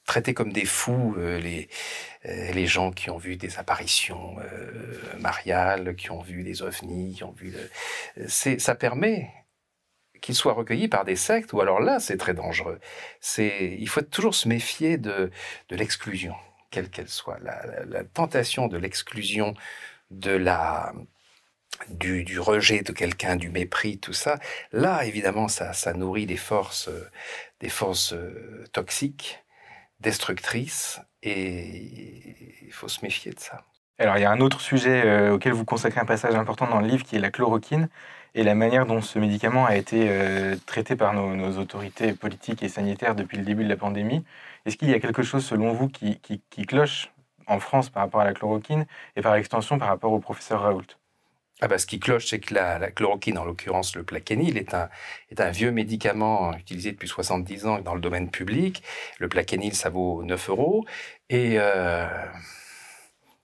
traité 0.05 0.33
comme 0.33 0.51
des 0.51 0.65
fous 0.65 1.15
euh, 1.17 1.39
les, 1.39 1.69
les 2.23 2.67
gens 2.67 2.91
qui 2.91 3.09
ont 3.09 3.17
vu 3.17 3.35
des 3.37 3.57
apparitions 3.57 4.35
mariales, 5.19 5.95
qui 5.95 6.11
ont 6.11 6.21
vu 6.21 6.43
des 6.43 6.61
ovnis, 6.61 7.15
qui 7.15 7.23
ont 7.23 7.31
vu. 7.31 7.53
Ça 8.27 8.75
permet 8.75 9.29
qu'ils 10.21 10.35
soient 10.35 10.53
recueillis 10.53 10.89
par 10.89 11.05
des 11.05 11.15
sectes, 11.15 11.53
ou 11.53 11.61
alors 11.61 11.79
là, 11.79 11.99
c'est 12.01 12.17
très 12.17 12.33
dangereux. 12.33 12.79
Il 13.37 13.87
faut 13.87 14.01
toujours 14.01 14.35
se 14.35 14.49
méfier 14.49 14.97
de, 14.97 15.31
de 15.69 15.75
l'exclusion, 15.77 16.35
quelle 16.71 16.89
qu'elle 16.89 17.07
soit. 17.07 17.39
La 17.39 18.03
tentation 18.03 18.67
de 18.67 18.77
l'exclusion, 18.77 19.53
de 20.11 20.31
la 20.31 20.93
du, 21.89 22.39
rejet 22.39 22.81
de 22.81 22.91
quelqu'un, 22.91 23.35
du 23.35 23.49
mépris, 23.49 23.97
tout 23.97 24.13
ça, 24.13 24.39
là, 24.71 25.05
évidemment, 25.05 25.47
ça, 25.47 25.93
nourrit 25.93 26.25
des 26.25 26.37
forces, 26.37 26.89
euh, 26.89 27.09
des 27.59 27.69
forces 27.69 28.13
euh, 28.13 28.65
toxiques, 28.71 29.43
destructrices, 29.99 30.99
et 31.23 32.65
il 32.65 32.71
faut 32.71 32.87
se 32.87 33.03
méfier 33.03 33.31
de 33.31 33.39
ça. 33.39 33.63
Alors, 33.97 34.17
il 34.17 34.21
y 34.21 34.25
a 34.25 34.31
un 34.31 34.39
autre 34.39 34.61
sujet 34.61 35.03
euh, 35.05 35.33
auquel 35.33 35.53
vous 35.53 35.65
consacrez 35.65 35.99
un 35.99 36.05
passage 36.05 36.35
important 36.35 36.67
dans 36.67 36.79
le 36.79 36.87
livre, 36.87 37.03
qui 37.03 37.15
est 37.15 37.19
la 37.19 37.31
chloroquine, 37.31 37.89
et 38.35 38.43
la 38.43 38.55
manière 38.55 38.85
dont 38.85 39.01
ce 39.01 39.17
médicament 39.17 39.65
a 39.65 39.75
été 39.75 40.07
traité 40.67 40.95
par 40.95 41.15
nos, 41.15 41.57
autorités 41.57 42.13
politiques 42.13 42.61
et 42.61 42.69
sanitaires 42.69 43.15
depuis 43.15 43.37
le 43.37 43.43
début 43.43 43.63
de 43.63 43.69
la 43.69 43.75
pandémie. 43.75 44.23
Est-ce 44.65 44.77
qu'il 44.77 44.87
y 44.87 44.93
a 44.93 44.99
quelque 44.99 45.23
chose, 45.23 45.43
selon 45.43 45.73
vous, 45.73 45.87
qui, 45.87 46.19
qui, 46.19 46.65
cloche 46.67 47.11
en 47.47 47.59
France 47.59 47.89
par 47.89 48.03
rapport 48.03 48.21
à 48.21 48.25
la 48.25 48.33
chloroquine, 48.33 48.85
et 49.15 49.23
par 49.23 49.33
extension 49.33 49.79
par 49.79 49.87
rapport 49.87 50.11
au 50.11 50.19
professeur 50.19 50.61
Raoult? 50.61 50.85
Ah 51.61 51.67
bah, 51.67 51.77
ce 51.77 51.85
qui 51.85 51.99
cloche, 51.99 52.27
c'est 52.27 52.39
que 52.39 52.53
la, 52.53 52.91
chloroquine, 52.91 53.37
en 53.37 53.45
l'occurrence 53.45 53.95
le 53.95 54.03
plaquenil, 54.03 54.57
est 54.57 54.73
un, 54.73 54.89
est 55.29 55.41
un 55.41 55.49
vieux 55.51 55.71
médicament 55.71 56.53
utilisé 56.57 56.91
depuis 56.91 57.07
70 57.07 57.65
ans 57.65 57.79
dans 57.81 57.95
le 57.95 58.01
domaine 58.01 58.29
public. 58.31 58.83
Le 59.19 59.27
plaquenil, 59.27 59.75
ça 59.75 59.89
vaut 59.89 60.23
9 60.23 60.49
euros. 60.49 60.85
Et 61.29 61.59
euh, 61.59 62.07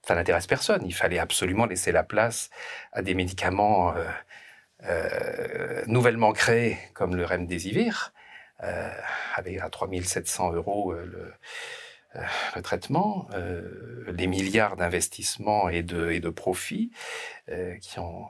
ça 0.07 0.15
n'intéresse 0.15 0.47
personne. 0.47 0.83
Il 0.85 0.93
fallait 0.93 1.19
absolument 1.19 1.65
laisser 1.65 1.91
la 1.91 2.03
place 2.03 2.49
à 2.93 3.01
des 3.01 3.15
médicaments 3.15 3.95
euh, 3.95 4.05
euh, 4.85 5.83
nouvellement 5.87 6.31
créés, 6.31 6.77
comme 6.93 7.15
le 7.15 7.25
Remdesivir, 7.25 8.13
euh, 8.63 8.89
avec 9.35 9.59
à 9.59 9.69
3700 9.69 10.53
euros 10.53 10.93
euh, 10.93 11.05
le, 11.05 11.19
euh, 11.19 11.31
le 12.55 12.61
traitement, 12.61 13.27
euh, 13.33 14.05
les 14.15 14.27
milliards 14.27 14.75
d'investissements 14.75 15.69
et 15.69 15.81
de, 15.83 16.29
profits 16.29 16.91
euh, 17.49 17.75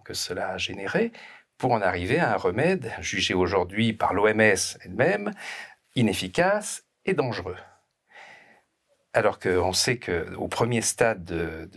que 0.04 0.13
cela 0.13 0.50
a 0.50 0.58
généré, 0.58 1.12
pour 1.58 1.71
en 1.71 1.82
arriver 1.82 2.19
à 2.19 2.34
un 2.34 2.38
remède 2.38 2.91
jugé 3.00 3.34
aujourd'hui 3.34 3.93
par 3.93 4.13
l'OMS 4.13 4.78
elle-même 4.84 5.32
inefficace 5.95 6.84
et 7.06 7.13
dangereux. 7.13 7.56
Alors 9.13 9.39
qu'on 9.39 9.71
sait 9.71 9.98
qu'au 9.98 10.50
premier 10.50 10.82
stade 10.82 11.24
de, 11.24 11.69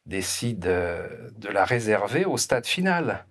décide 0.07 0.67
euh, 0.67 1.31
de 1.37 1.49
la 1.49 1.65
réserver 1.65 2.25
au 2.25 2.37
stade 2.37 2.67
final 2.67 3.25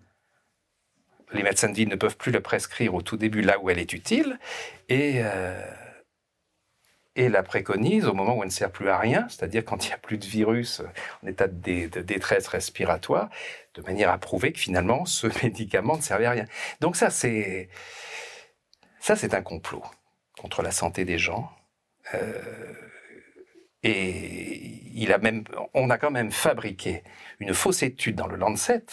les 1.34 1.41
médecins 1.41 1.69
de 1.69 1.73
ville 1.73 1.89
ne 1.89 1.95
peuvent 1.95 2.17
plus 2.17 2.32
le 2.32 2.41
prescrire 2.41 2.93
au 2.93 3.02
tout 3.02 3.17
début 3.17 3.41
là 3.41 3.60
où 3.60 3.71
elle 3.71 3.80
est 3.80 3.93
utile 3.93 4.38
et, 4.88 5.23
et 7.15 7.30
la 7.30 7.43
préconise 7.43 8.06
au 8.06 8.13
moment 8.13 8.36
où 8.38 8.41
elle 8.41 8.47
ne 8.47 8.54
sert 8.54 8.71
plus 8.71 8.89
à 8.89 8.97
rien, 8.97 9.28
c'est-à-dire 9.30 9.63
quand 9.63 9.86
il 9.86 9.89
n'y 9.89 9.93
a 9.93 9.97
plus 9.97 10.17
de 10.17 10.26
virus 10.26 10.82
en 11.23 11.28
état 11.28 11.47
de, 11.47 11.54
dé, 11.54 11.88
de, 11.88 12.02
détresse 12.02 12.47
respiratoire, 12.47 13.30
de 13.76 13.82
manière 13.82 14.10
à 14.10 14.17
prouver 14.17 14.52
que 14.52 14.60
finalement 14.60 15.06
ce 15.06 15.28
médicament 15.43 15.97
ne 15.97 16.02
servait 16.02 16.26
à 16.26 16.32
rien. 16.32 16.45
Donc 16.80 16.95
ça 16.95 17.10
c'est 17.10 17.69
ça 18.99 19.15
c'est 19.15 19.34
un 19.34 19.41
complot 19.41 19.84
contre 20.39 20.62
la 20.63 20.71
santé 20.71 21.06
des 21.06 21.17
gens. 21.17 21.52
Euh, 22.13 22.73
et 23.84 24.80
il 24.93 25.12
a 25.12 25.17
même, 25.17 25.43
on 25.73 25.89
a 25.89 25.97
quand 25.97 26.12
même 26.12 26.32
fabriqué 26.32 27.04
une 27.39 27.54
fausse 27.54 27.84
étude 27.84 28.15
dans 28.15 28.28
le 28.28 28.38
Lancet 28.38 28.86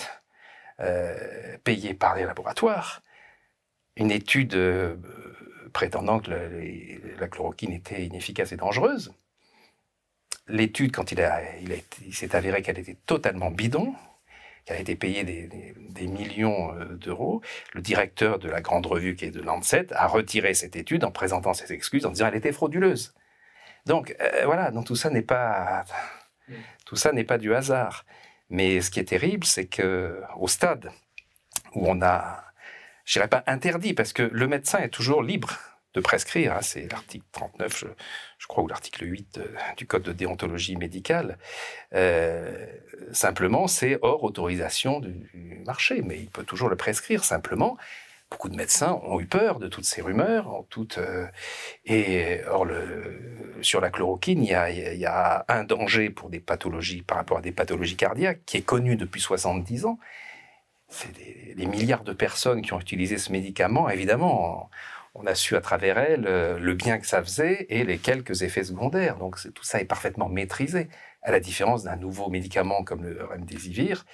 euh, 0.80 1.56
payée 1.62 1.94
par 1.94 2.16
les 2.16 2.24
laboratoires, 2.24 3.02
une 3.96 4.10
étude 4.10 4.54
euh, 4.54 4.96
prétendant 5.72 6.20
que 6.20 6.30
la, 7.18 7.28
chloroquine 7.28 7.72
était 7.72 8.04
inefficace 8.04 8.52
et 8.52 8.56
dangereuse. 8.56 9.12
L'étude, 10.48 10.92
quand 10.92 11.12
il, 11.12 11.20
a, 11.20 11.40
il, 11.58 11.72
a 11.72 11.76
il 12.04 12.14
s'est 12.14 12.34
avéré 12.34 12.62
qu'elle 12.62 12.78
était 12.78 12.96
totalement 13.06 13.50
bidon, 13.50 13.94
qu'elle 14.64 14.78
a 14.78 14.80
été 14.80 14.96
payée 14.96 15.24
des, 15.24 16.06
millions 16.06 16.74
euh, 16.74 16.96
d'euros, 16.96 17.42
le 17.74 17.82
directeur 17.82 18.38
de 18.38 18.48
la 18.48 18.60
grande 18.60 18.86
revue 18.86 19.14
qui 19.14 19.26
est 19.26 19.30
de 19.30 19.40
Lancet 19.40 19.86
a 19.92 20.06
retiré 20.06 20.54
cette 20.54 20.76
étude 20.76 21.04
en 21.04 21.10
présentant 21.10 21.54
ses 21.54 21.72
excuses 21.72 22.06
en 22.06 22.10
disant 22.10 22.26
qu'elle 22.26 22.38
était 22.38 22.52
frauduleuse. 22.52 23.14
Donc 23.86 24.16
euh, 24.20 24.42
voilà, 24.44 24.70
donc 24.70 24.86
tout 24.86 24.96
ça 24.96 25.10
n'est 25.10 25.22
pas 25.22 25.84
tout 26.84 26.96
ça 26.96 27.12
n'est 27.12 27.24
pas 27.24 27.38
du 27.38 27.54
hasard. 27.54 28.04
Mais 28.48 28.80
ce 28.80 28.90
qui 28.90 28.98
est 28.98 29.04
terrible, 29.04 29.44
c'est 29.46 29.66
que 29.66 30.22
au 30.36 30.48
stade 30.48 30.90
où 31.74 31.88
on 31.88 32.02
a, 32.02 32.44
je 33.10 33.14
dirais 33.18 33.26
pas 33.26 33.42
interdit, 33.48 33.92
parce 33.92 34.12
que 34.12 34.22
le 34.22 34.46
médecin 34.46 34.78
est 34.78 34.88
toujours 34.88 35.24
libre 35.24 35.58
de 35.94 36.00
prescrire, 36.00 36.52
hein, 36.52 36.62
c'est 36.62 36.86
l'article 36.92 37.24
39, 37.32 37.84
je, 38.38 38.46
crois, 38.46 38.62
ou 38.62 38.68
l'article 38.68 39.04
8 39.04 39.34
de, 39.34 39.50
du 39.76 39.84
Code 39.88 40.04
de 40.04 40.12
déontologie 40.12 40.76
médicale. 40.76 41.36
Euh, 41.92 42.68
simplement, 43.10 43.66
c'est 43.66 43.98
hors 44.02 44.22
autorisation 44.22 45.00
du 45.00 45.60
marché, 45.66 46.02
mais 46.02 46.20
il 46.20 46.30
peut 46.30 46.44
toujours 46.44 46.68
le 46.68 46.76
prescrire. 46.76 47.24
Simplement, 47.24 47.76
beaucoup 48.30 48.48
de 48.48 48.54
médecins 48.54 49.00
ont 49.02 49.18
eu 49.18 49.26
peur 49.26 49.58
de 49.58 49.66
toutes 49.66 49.86
ces 49.86 50.02
rumeurs, 50.02 50.64
euh, 50.98 51.26
et 51.86 52.42
or 52.46 52.68
sur 53.60 53.80
la 53.80 53.90
chloroquine, 53.90 54.44
il 54.44 54.50
y, 54.50 54.54
a, 54.54 54.70
il 54.70 55.00
y, 55.00 55.06
a, 55.06 55.44
un 55.48 55.64
danger 55.64 56.10
pour 56.10 56.30
des 56.30 56.38
pathologies 56.38 57.02
par 57.02 57.16
rapport 57.16 57.38
à 57.38 57.42
des 57.42 57.50
pathologies 57.50 57.96
cardiaques 57.96 58.42
qui 58.46 58.56
est 58.56 58.62
connu 58.62 58.94
depuis 58.94 59.20
70 59.20 59.86
ans. 59.86 59.98
C'est 60.90 61.12
des, 61.12 61.66
milliards 61.66 62.04
de 62.04 62.12
personnes 62.12 62.62
qui 62.62 62.72
ont 62.72 62.80
utilisé 62.80 63.18
ce 63.18 63.32
médicament. 63.32 63.88
Évidemment, 63.88 64.70
on, 65.14 65.26
a 65.26 65.34
su 65.34 65.56
à 65.56 65.60
travers 65.60 65.98
elles 65.98 66.26
euh, 66.26 66.58
le 66.58 66.74
bien 66.74 66.98
que 66.98 67.06
ça 67.06 67.22
faisait 67.22 67.66
et 67.68 67.84
les 67.84 67.98
quelques 67.98 68.42
effets 68.42 68.64
secondaires. 68.64 69.16
Donc 69.16 69.36
tout 69.54 69.64
ça 69.64 69.80
est 69.80 69.84
parfaitement 69.84 70.28
maîtrisé, 70.28 70.88
à 71.22 71.30
la 71.30 71.40
différence 71.40 71.84
d'un 71.84 71.96
nouveau 71.96 72.28
médicament 72.28 72.82
comme 72.82 73.04
le 73.04 73.24
remdesivir 73.24 74.04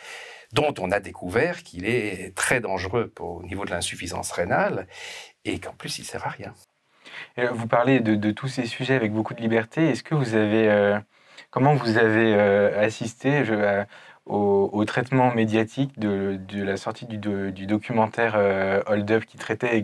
dont 0.52 0.74
on 0.78 0.90
a 0.90 1.00
découvert 1.00 1.62
qu'il 1.62 1.86
est 1.86 2.34
très 2.34 2.60
dangereux 2.60 3.12
au 3.20 3.42
niveau 3.42 3.64
de 3.64 3.70
l'insuffisance 3.70 4.30
rénale 4.32 4.86
et 5.44 5.58
qu'en 5.58 5.72
plus 5.72 5.98
il 5.98 6.04
sert 6.04 6.26
à 6.26 6.30
rien. 6.30 6.54
Et 7.36 7.46
vous 7.46 7.66
parlez 7.66 8.00
de, 8.00 8.30
tous 8.30 8.48
ces 8.48 8.66
sujets 8.66 8.94
avec 8.94 9.12
beaucoup 9.12 9.34
de 9.34 9.40
liberté. 9.40 9.88
Est-ce 9.88 10.02
que 10.02 10.14
vous 10.14 10.34
avez, 10.34 10.68
euh, 10.68 10.98
comment 11.50 11.74
vous 11.74 11.98
avez 11.98 12.34
euh, 12.34 12.80
assisté 12.80 13.44
euh, 13.48 13.84
au, 14.26 14.84
traitement 14.84 15.34
médiatique 15.34 15.98
de, 15.98 16.38
la 16.52 16.76
sortie 16.76 17.06
du, 17.06 17.18
du 17.52 17.66
documentaire 17.66 18.34
euh, 18.36 18.82
Hold 18.86 19.10
Up 19.10 19.24
qui 19.24 19.36
traitait 19.36 19.80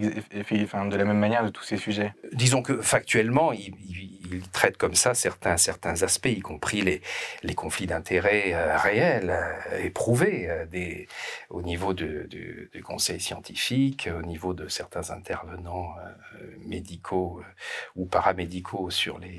de 0.90 0.96
la 0.96 1.05
même 1.05 1.18
manière 1.18 1.44
de 1.44 1.50
tous 1.50 1.64
ces 1.64 1.76
sujets 1.76 2.12
Disons 2.33 2.62
que 2.62 2.81
factuellement, 2.81 3.52
il, 3.52 3.74
traite 4.52 4.78
comme 4.78 4.94
ça 4.94 5.12
certains, 5.14 5.57
aspects, 6.02 6.26
y 6.26 6.40
compris 6.40 6.81
les, 7.42 7.55
conflits 7.55 7.87
d'intérêts 7.87 8.55
euh, 8.55 8.78
réels, 8.78 9.31
euh, 9.31 9.85
éprouvés 9.85 10.48
euh, 10.48 11.05
au 11.50 11.61
niveau 11.61 11.92
de, 11.92 12.26
de, 12.31 12.70
du 12.72 12.83
conseil 12.83 13.20
scientifique, 13.20 14.09
au 14.18 14.22
niveau 14.22 14.55
de 14.55 14.68
certains 14.68 15.11
intervenants 15.11 15.94
médicaux 16.64 17.42
ou 17.94 18.07
paramédicaux 18.07 18.88
sur 18.88 19.18
les, 19.18 19.37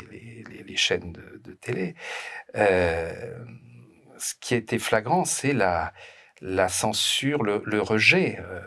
chaînes 0.75 1.13
de 1.43 1.53
télé. 1.53 1.95
Ce 4.23 4.35
qui 4.39 4.55
était 4.55 4.79
flagrant, 4.79 5.25
c'est 5.25 5.51
la, 5.51 5.91
censure, 6.69 7.43
le, 7.43 7.81
rejet, 7.81 8.39
euh, 8.39 8.61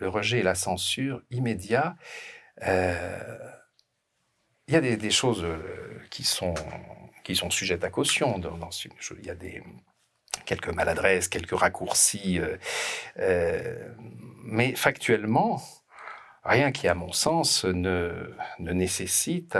le 0.00 0.08
rejet 0.08 0.38
et 0.38 0.42
la 0.42 0.54
censure 0.54 1.20
immédiat. 1.30 1.96
Euh, 2.66 3.38
il 4.68 4.72
y 4.72 4.76
a 4.78 4.80
des, 4.80 5.10
choses 5.10 5.44
euh, 5.44 6.00
qui 6.08 6.24
sont, 6.24 6.54
qui 7.24 7.36
sont 7.36 7.50
sujettes 7.50 7.84
à 7.84 7.90
caution. 7.90 8.38
Dans, 8.38 8.70
il 9.18 9.26
y 9.26 9.28
a 9.28 9.34
des, 9.34 9.62
quelques 10.46 10.70
maladresses, 10.70 11.28
quelques 11.28 11.58
raccourcis, 11.58 12.40
mais 14.44 14.74
factuellement, 14.76 15.60
rien 16.42 16.72
qui, 16.72 16.88
à 16.88 16.94
mon 16.94 17.12
sens, 17.12 17.66
ne, 17.66 18.34
ne 18.60 18.72
nécessite 18.72 19.58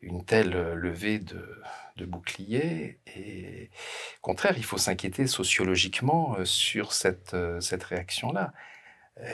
une 0.00 0.24
telle 0.24 0.72
levée 0.72 1.20
de, 1.20 1.62
de 1.96 2.04
bouclier. 2.04 2.98
Et 3.16 3.70
au 4.18 4.22
contraire, 4.22 4.54
il 4.56 4.64
faut 4.64 4.78
s'inquiéter 4.78 5.26
sociologiquement 5.26 6.36
euh, 6.38 6.44
sur 6.44 6.92
cette, 6.92 7.34
euh, 7.34 7.60
cette 7.60 7.84
réaction-là. 7.84 8.52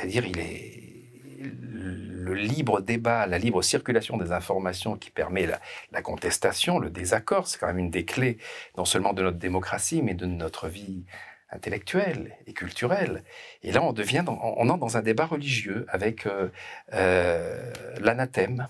Dire, 0.07 0.25
il 0.25 0.39
est 0.39 1.03
le 1.43 2.35
libre 2.35 2.81
débat, 2.81 3.27
la 3.27 3.39
libre 3.39 3.63
circulation 3.63 4.17
des 4.17 4.33
informations 4.33 4.97
qui 4.97 5.11
permet 5.11 5.49
la, 5.91 6.03
contestation, 6.03 6.79
le 6.79 6.91
désaccord, 6.91 7.49
c'est 7.49 7.59
quand 7.59 7.67
même 7.67 7.79
une 7.79 7.91
des 7.91 8.05
clés 8.05 8.39
non 8.77 8.85
seulement 8.85 9.13
de 9.13 9.23
notre 9.23 9.39
démocratie, 9.39 10.03
mais 10.03 10.15
de 10.15 10.27
notre 10.27 10.69
vie 10.69 11.05
intellectuelle 11.51 12.37
et 12.47 12.53
culturelle. 12.53 13.25
Et 13.63 13.73
là, 13.73 13.83
on 13.83 13.93
devient, 13.93 14.23
dans, 14.25 14.39
on 14.41 14.69
entre 14.69 14.79
dans 14.79 14.97
un 14.97 15.03
débat 15.03 15.27
religieux 15.27 15.85
avec 15.89 16.27
euh, 16.27 17.73
l'anathème, 18.01 18.69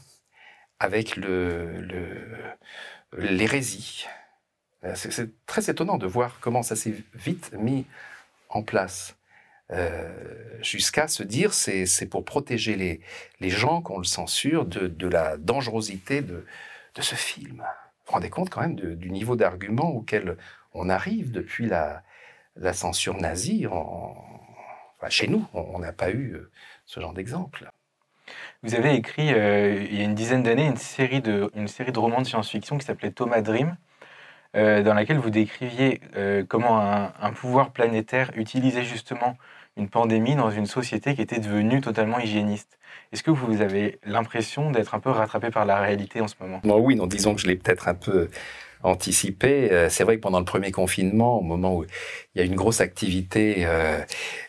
avec 0.80 1.16
le, 1.16 1.86
l'hérésie. 3.16 4.06
C'est 4.94 5.30
très 5.46 5.70
étonnant 5.70 5.96
de 5.96 6.06
voir 6.06 6.38
comment 6.40 6.62
ça 6.62 6.74
s'est 6.74 6.94
vite 7.14 7.52
mis 7.52 7.86
en 8.48 8.62
place. 8.62 9.16
Euh, 9.70 10.58
jusqu'à 10.60 11.08
se 11.08 11.22
dire 11.22 11.54
c'est 11.54 11.86
c'est 11.86 12.06
pour 12.06 12.24
protéger 12.24 12.76
les, 12.76 13.00
les 13.40 13.48
gens 13.48 13.80
qu'on 13.80 13.98
le 13.98 14.04
censure 14.04 14.66
de, 14.66 14.86
de 14.86 15.08
la 15.08 15.38
dangerosité 15.38 16.20
de, 16.20 16.44
de 16.94 17.02
ce 17.02 17.14
film. 17.14 17.58
Vous 17.58 18.06
vous 18.06 18.12
rendez 18.12 18.28
compte 18.28 18.50
quand 18.50 18.60
même 18.60 18.74
du 18.74 19.10
niveau 19.10 19.36
d'argument 19.36 19.88
auquel 19.90 20.36
on 20.74 20.88
arrive 20.90 21.30
depuis 21.30 21.66
la, 21.66 22.02
la 22.56 22.72
censure 22.72 23.16
nazie. 23.16 23.66
En, 23.66 24.16
enfin, 24.98 25.08
chez 25.08 25.28
nous, 25.28 25.46
on 25.54 25.78
n'a 25.78 25.92
pas 25.92 26.10
eu 26.10 26.34
euh, 26.34 26.50
ce 26.84 27.00
genre 27.00 27.14
d'exemple. 27.14 27.70
Vous 28.62 28.74
avez 28.74 28.94
écrit 28.94 29.32
euh, 29.32 29.84
il 29.90 29.98
y 29.98 30.00
a 30.00 30.04
une 30.04 30.14
dizaine 30.14 30.42
d'années 30.42 30.66
une 30.66 30.76
série 30.76 31.20
de, 31.20 31.50
une 31.54 31.68
série 31.68 31.92
de 31.92 31.98
romans 31.98 32.20
de 32.20 32.26
science-fiction 32.26 32.78
qui 32.78 32.86
s'appelait 32.86 33.10
Thomas 33.10 33.40
Dream, 33.40 33.76
euh, 34.54 34.82
dans 34.82 34.94
laquelle 34.94 35.18
vous 35.18 35.30
décriviez 35.30 36.00
euh, 36.16 36.44
comment 36.46 36.78
un, 36.78 37.32
pouvoir 37.32 37.70
planétaire 37.70 38.30
utilisait 38.36 38.84
justement 38.84 39.36
une 39.76 39.88
pandémie 39.88 40.36
dans 40.36 40.50
une 40.50 40.66
société 40.66 41.14
qui 41.14 41.22
était 41.22 41.40
devenue 41.40 41.80
totalement 41.80 42.18
hygiéniste. 42.18 42.78
Est-ce 43.12 43.22
que 43.22 43.30
vous 43.30 43.62
avez 43.62 43.98
l'impression 44.04 44.70
d'être 44.70 44.94
un 44.94 45.00
peu 45.00 45.10
rattrapé 45.10 45.50
par 45.50 45.64
la 45.64 45.80
réalité 45.80 46.20
en 46.20 46.28
ce 46.28 46.34
moment? 46.38 46.60
Non, 46.64 46.78
Oui, 46.78 46.94
non, 46.94 47.06
disons 47.06 47.34
que 47.34 47.40
je 47.40 47.46
l'ai 47.46 47.56
peut-être 47.56 47.88
un 47.88 47.94
peu 47.94 48.28
anticipé. 48.82 49.72
Euh, 49.72 49.88
c'est 49.88 50.04
vrai 50.04 50.16
que 50.16 50.20
pendant 50.20 50.38
le 50.38 50.44
premier 50.44 50.70
confinement, 50.70 51.38
au 51.38 51.42
moment 51.42 51.76
où 51.76 51.84
il 52.34 52.38
y 52.38 52.40
a 52.40 52.44
une 52.44 52.54
grosse 52.54 52.80
activité 52.80 53.64
euh, 53.66 54.00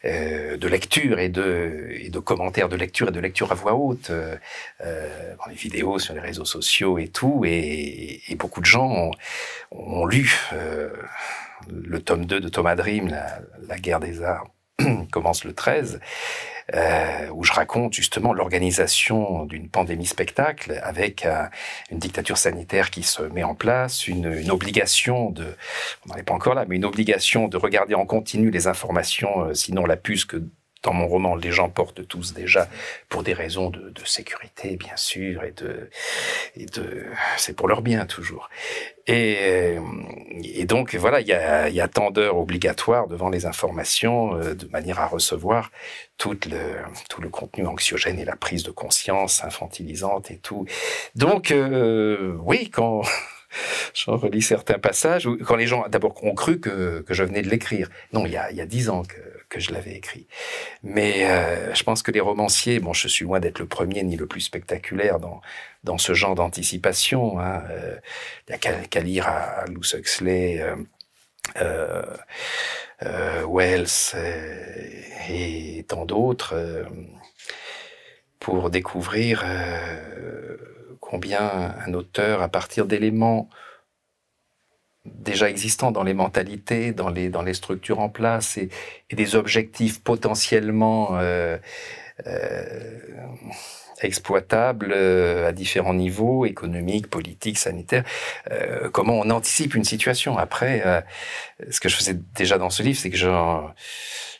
euh, 0.05 0.57
de 0.57 0.67
lecture 0.67 1.19
et 1.19 1.29
de, 1.29 1.89
et 1.91 2.09
de 2.09 2.19
commentaires 2.19 2.69
de 2.69 2.75
lecture 2.75 3.09
et 3.09 3.11
de 3.11 3.19
lecture 3.19 3.51
à 3.51 3.55
voix 3.55 3.73
haute, 3.73 4.11
dans 4.11 5.49
les 5.49 5.55
vidéos, 5.55 5.99
sur 5.99 6.13
les 6.13 6.19
réseaux 6.19 6.45
sociaux 6.45 6.97
et 6.97 7.07
tout, 7.07 7.43
et, 7.45 8.21
beaucoup 8.37 8.61
de 8.61 8.65
gens 8.65 8.89
ont, 8.89 9.11
ont 9.71 10.05
lu 10.05 10.35
le 11.69 12.01
tome 12.01 12.25
2 12.25 12.39
de 12.41 12.49
Thomas 12.49 12.75
Dream, 12.75 13.07
la, 13.07 13.39
la 13.67 13.77
guerre 13.77 13.99
des 13.99 14.21
arts, 14.21 14.47
commence 15.11 15.45
le 15.45 15.53
13 15.53 15.99
euh, 16.73 17.30
où 17.34 17.43
je 17.43 17.52
raconte 17.52 17.93
justement 17.93 18.34
l'organisation 18.34 19.45
d'une 19.45 19.69
pandémie 19.69 20.06
spectacle 20.06 20.80
avec 20.84 21.28
une 21.91 21.99
dictature 21.99 22.38
sanitaire 22.38 22.89
qui 22.89 23.04
se 23.04 23.23
met 23.23 23.43
en 23.43 23.56
place, 23.56 24.08
une, 24.08 24.32
une 24.32 24.52
obligation 24.52 25.30
de, 25.30 25.56
on 26.06 26.10
n'en 26.10 26.15
est 26.15 26.23
pas 26.23 26.34
encore 26.34 26.56
là, 26.56 26.65
mais 26.67 26.76
une 26.76 26.86
obligation 26.86 27.47
de 27.47 27.58
regarder 27.58 27.95
en 27.95 28.06
continu 28.06 28.49
les 28.49 28.67
informations, 28.67 29.45
euh, 29.45 29.54
sinon 29.54 29.86
la 29.86 29.97
puce 29.97 30.26
que 30.26 30.43
dans 30.84 30.93
mon 30.93 31.08
roman, 31.08 31.36
les 31.36 31.52
gens 31.52 31.69
portent 31.69 32.06
tous 32.08 32.34
déjà 32.34 32.67
pour 33.08 33.23
des 33.23 33.34
raisons 33.34 33.69
de, 33.69 33.89
de 33.89 34.06
sécurité, 34.06 34.76
bien 34.76 34.97
sûr, 34.97 35.45
et 35.45 35.52
de, 35.52 35.89
et 36.58 36.65
de, 36.65 37.06
c'est 37.38 37.56
pour 37.56 37.69
leur 37.69 37.82
bien 37.82 38.06
toujours. 38.06 38.49
Et, 39.05 39.37
euh, 39.41 39.81
et 40.43 40.65
donc 40.65 40.95
voilà, 40.95 41.19
il 41.19 41.27
y 41.27 41.33
a, 41.33 41.67
y 41.67 41.81
a 41.81 41.87
tant 41.89 42.09
d'heures 42.09 42.37
devant 43.07 43.29
les 43.29 43.45
informations 43.45 44.35
euh, 44.35 44.53
de 44.53 44.67
manière 44.67 44.99
à 45.01 45.07
recevoir 45.07 45.71
tout 46.17 46.37
le, 46.49 46.75
tout 47.09 47.21
le 47.21 47.27
contenu 47.27 47.67
anxiogène 47.67 48.17
et 48.17 48.25
la 48.25 48.37
prise 48.37 48.63
de 48.63 48.71
conscience 48.71 49.43
infantilisante 49.43 50.31
et 50.31 50.37
tout. 50.37 50.65
Donc 51.15 51.51
euh, 51.51 52.37
oui, 52.45 52.69
quand 52.69 53.01
j'en 53.93 54.15
relis 54.15 54.41
certains 54.41 54.79
passages, 54.79 55.27
quand 55.45 55.57
les 55.57 55.67
gens 55.67 55.85
d'abord 55.89 56.23
ont 56.23 56.33
cru 56.33 56.61
que, 56.61 57.01
que 57.01 57.13
je 57.13 57.23
venais 57.23 57.41
de 57.41 57.49
l'écrire. 57.49 57.89
Non, 58.13 58.25
il 58.25 58.31
y 58.31 58.37
a, 58.37 58.51
il 58.51 58.57
y 58.57 58.61
a 58.61 58.65
dix 58.65 58.89
ans 58.89 59.03
que 59.03 59.19
que 59.53 59.59
je 59.59 59.71
l'avais 59.71 59.93
écrit. 59.93 60.25
Mais 60.81 61.29
euh, 61.29 61.73
je 61.75 61.83
pense 61.83 62.01
que 62.01 62.11
les 62.11 62.19
romanciers, 62.19 62.79
bon, 62.79 62.91
je 62.91 63.07
suis 63.07 63.23
loin 63.23 63.39
d'être 63.39 63.59
le 63.59 63.67
premier 63.67 64.01
ni 64.03 64.17
le 64.17 64.25
plus 64.25 64.41
spectaculaire 64.41 65.19
dans, 65.19 65.41
dans 65.83 65.99
ce 65.99 66.13
genre 66.13 66.33
d'anticipation. 66.33 67.39
Hein. 67.39 67.63
Euh, 67.69 67.95
il 68.47 68.55
a 68.55 68.57
qu'à 68.57 68.99
lire 68.99 69.27
à, 69.27 69.61
à 69.61 69.65
Luce 69.67 69.93
Huxley, 69.93 70.65
euh, 71.61 72.03
Wells 73.47 74.15
et 75.29 75.85
tant 75.87 76.05
d'autres 76.05 76.85
pour 78.39 78.69
découvrir 78.69 79.45
combien 80.99 81.75
un 81.85 81.93
auteur, 81.93 82.41
à 82.41 82.47
partir 82.47 82.85
d'éléments 82.85 83.49
déjà 85.05 85.49
existants 85.49 85.91
dans 85.91 86.03
les 86.03 86.13
mentalités, 86.13 86.91
dans 86.93 87.09
les, 87.09 87.29
dans 87.29 87.41
les 87.41 87.53
structures 87.53 87.99
en 87.99 88.09
place 88.09 88.57
et, 88.57 88.69
et 89.09 89.15
des 89.15 89.35
objectifs 89.35 90.01
potentiellement 90.01 91.17
euh, 91.17 91.57
euh, 92.27 92.99
exploitables 94.01 94.93
euh, 94.95 95.47
à 95.47 95.51
différents 95.51 95.93
niveaux, 95.93 96.45
économiques, 96.45 97.09
politiques, 97.09 97.57
sanitaires. 97.57 98.03
Euh, 98.51 98.89
comment 98.89 99.19
on 99.19 99.29
anticipe 99.29 99.75
une 99.75 99.83
situation? 99.83 100.37
Après, 100.37 100.83
euh, 100.85 101.01
ce 101.69 101.79
que 101.79 101.89
je 101.89 101.95
faisais 101.95 102.17
déjà 102.35 102.57
dans 102.57 102.69
ce 102.69 102.83
livre, 102.83 102.99
c'est 102.99 103.09
que 103.09 103.17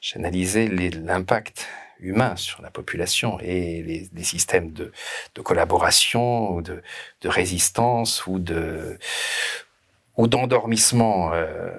j'analysais 0.02 0.68
l'impact 0.68 1.68
humain 2.00 2.36
sur 2.36 2.62
la 2.62 2.70
population 2.70 3.40
et 3.40 3.82
les, 3.82 4.10
les 4.14 4.24
systèmes 4.24 4.74
de, 4.74 4.92
de, 5.36 5.42
collaboration 5.42 6.52
ou 6.52 6.62
de, 6.62 6.82
de 7.22 7.30
résistance 7.30 8.28
ou 8.28 8.40
de 8.40 8.98
ou 10.18 10.28
d'endormissement 10.28 11.32
euh, 11.34 11.72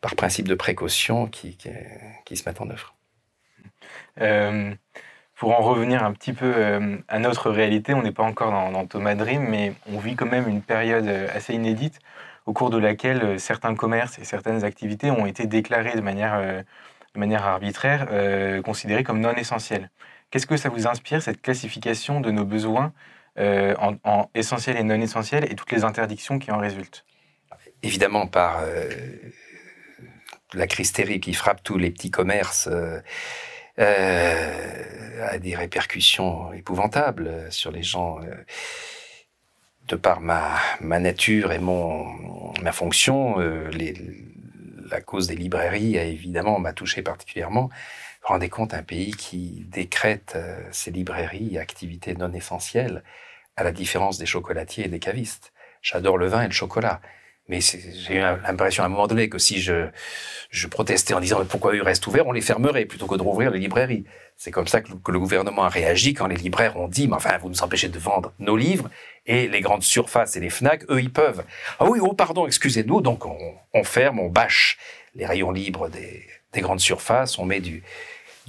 par 0.00 0.16
principe 0.16 0.48
de 0.48 0.54
précaution 0.54 1.26
qui, 1.26 1.56
se 1.60 2.48
mettent 2.48 2.60
en 2.60 2.68
œuvre. 2.70 2.94
Euh, 4.20 4.74
pour 5.34 5.58
en 5.58 5.62
revenir 5.62 6.04
un 6.04 6.12
petit 6.12 6.32
peu 6.32 6.52
euh, 6.56 6.98
à 7.08 7.18
notre 7.18 7.50
réalité, 7.50 7.94
on 7.94 8.02
n'est 8.02 8.12
pas 8.12 8.22
encore 8.22 8.50
dans, 8.50 8.70
dans, 8.70 8.86
Thomas 8.86 9.14
Dream, 9.14 9.46
mais 9.48 9.72
on 9.92 9.98
vit 9.98 10.14
quand 10.14 10.30
même 10.30 10.48
une 10.48 10.62
période 10.62 11.08
assez 11.08 11.54
inédite 11.54 11.98
au 12.46 12.52
cours 12.52 12.70
de 12.70 12.78
laquelle 12.78 13.40
certains 13.40 13.74
commerces 13.74 14.18
et 14.18 14.24
certaines 14.24 14.64
activités 14.64 15.10
ont 15.10 15.26
été 15.26 15.46
déclarés 15.46 15.94
de 15.94 16.02
manière, 16.02 16.64
de 17.14 17.18
manière 17.18 17.46
arbitraire, 17.46 18.06
considérés 18.62 19.02
comme 19.02 19.20
non 19.20 19.32
essentiels. 19.32 19.90
Qu'est-ce 20.30 20.46
que 20.46 20.58
ça 20.58 20.68
vous 20.68 20.86
inspire, 20.86 21.22
cette 21.22 21.40
classification 21.40 22.20
de 22.20 22.30
nos 22.30 22.44
besoins 22.44 22.92
euh, 23.38 23.74
en, 23.78 23.96
en, 24.04 24.30
essentiel 24.34 24.76
et 24.76 24.84
non 24.84 25.00
essentiel 25.00 25.50
et 25.50 25.56
toutes 25.56 25.72
les 25.72 25.82
interdictions 25.82 26.38
qui 26.38 26.52
en 26.52 26.58
résultent 26.58 27.04
Évidemment, 27.82 28.26
par 28.26 28.60
euh, 28.62 28.88
la 30.54 30.66
crise 30.66 30.92
terrible 30.92 31.20
qui 31.20 31.34
frappe 31.34 31.62
tous 31.62 31.76
les 31.76 31.90
petits 31.90 32.10
commerces, 32.10 32.68
euh, 32.70 33.00
euh 33.78 35.28
a 35.28 35.38
des 35.38 35.54
répercussions 35.54 36.52
épouvantables 36.52 37.50
sur 37.50 37.70
les 37.70 37.82
gens. 37.82 38.20
De 39.88 39.96
par 39.96 40.20
ma, 40.20 40.58
nature 40.80 41.52
et 41.52 41.58
mon, 41.58 42.52
ma 42.62 42.72
fonction, 42.72 43.36
la 44.90 45.00
cause 45.00 45.28
des 45.28 45.36
librairies 45.36 45.98
a 45.98 46.04
évidemment 46.04 46.58
m'a 46.58 46.72
touché 46.72 47.02
particulièrement. 47.02 47.70
Rendez 48.24 48.48
compte, 48.48 48.72
un 48.72 48.82
pays 48.82 49.12
qui 49.12 49.66
décrète 49.68 50.32
euh, 50.34 50.58
ses 50.72 50.90
librairies 50.90 51.58
activités 51.58 52.14
non 52.14 52.32
essentielles, 52.32 53.02
à 53.56 53.64
la 53.64 53.70
différence 53.70 54.16
des 54.16 54.24
chocolatiers 54.24 54.86
et 54.86 54.88
des 54.88 54.98
cavistes. 54.98 55.52
J'adore 55.82 56.16
le 56.16 56.26
vin 56.26 56.42
et 56.42 56.46
le 56.46 56.52
chocolat. 56.52 57.02
Mais 57.48 57.60
j'ai 57.60 58.14
eu 58.14 58.20
l'impression 58.20 58.82
à 58.82 58.86
un 58.86 58.88
moment 58.88 59.06
donné 59.06 59.28
que 59.28 59.36
si 59.36 59.60
je, 59.60 59.88
je 60.48 60.66
protestais 60.66 61.12
en 61.12 61.20
disant 61.20 61.44
pourquoi 61.44 61.76
ils 61.76 61.82
restent 61.82 62.06
ouverts, 62.06 62.26
on 62.26 62.32
les 62.32 62.40
fermerait 62.40 62.86
plutôt 62.86 63.06
que 63.06 63.16
de 63.16 63.22
rouvrir 63.22 63.50
les 63.50 63.58
librairies. 63.58 64.06
C'est 64.38 64.50
comme 64.50 64.66
ça 64.66 64.80
que 64.80 64.92
le, 64.92 64.96
que 64.96 65.12
le, 65.12 65.18
gouvernement 65.18 65.64
a 65.64 65.68
réagi 65.68 66.14
quand 66.14 66.26
les 66.26 66.36
libraires 66.36 66.78
ont 66.78 66.88
dit, 66.88 67.06
mais 67.06 67.16
enfin, 67.16 67.36
vous 67.36 67.50
nous 67.50 67.62
empêchez 67.62 67.90
de 67.90 67.98
vendre 67.98 68.32
nos 68.38 68.56
livres 68.56 68.88
et 69.26 69.46
les 69.46 69.60
grandes 69.60 69.82
surfaces 69.82 70.36
et 70.36 70.40
les 70.40 70.48
FNAC, 70.48 70.90
eux, 70.90 71.00
ils 71.00 71.12
peuvent. 71.12 71.44
Ah 71.78 71.84
oui, 71.84 71.98
oh 72.00 72.14
pardon, 72.14 72.46
excusez-nous, 72.46 73.02
donc 73.02 73.26
on, 73.26 73.54
on, 73.74 73.84
ferme, 73.84 74.20
on 74.20 74.30
bâche 74.30 74.78
les 75.14 75.26
rayons 75.26 75.50
libres 75.50 75.90
des, 75.90 76.26
des 76.54 76.60
grandes 76.60 76.80
surfaces, 76.80 77.38
on 77.38 77.44
met 77.44 77.60
du, 77.60 77.82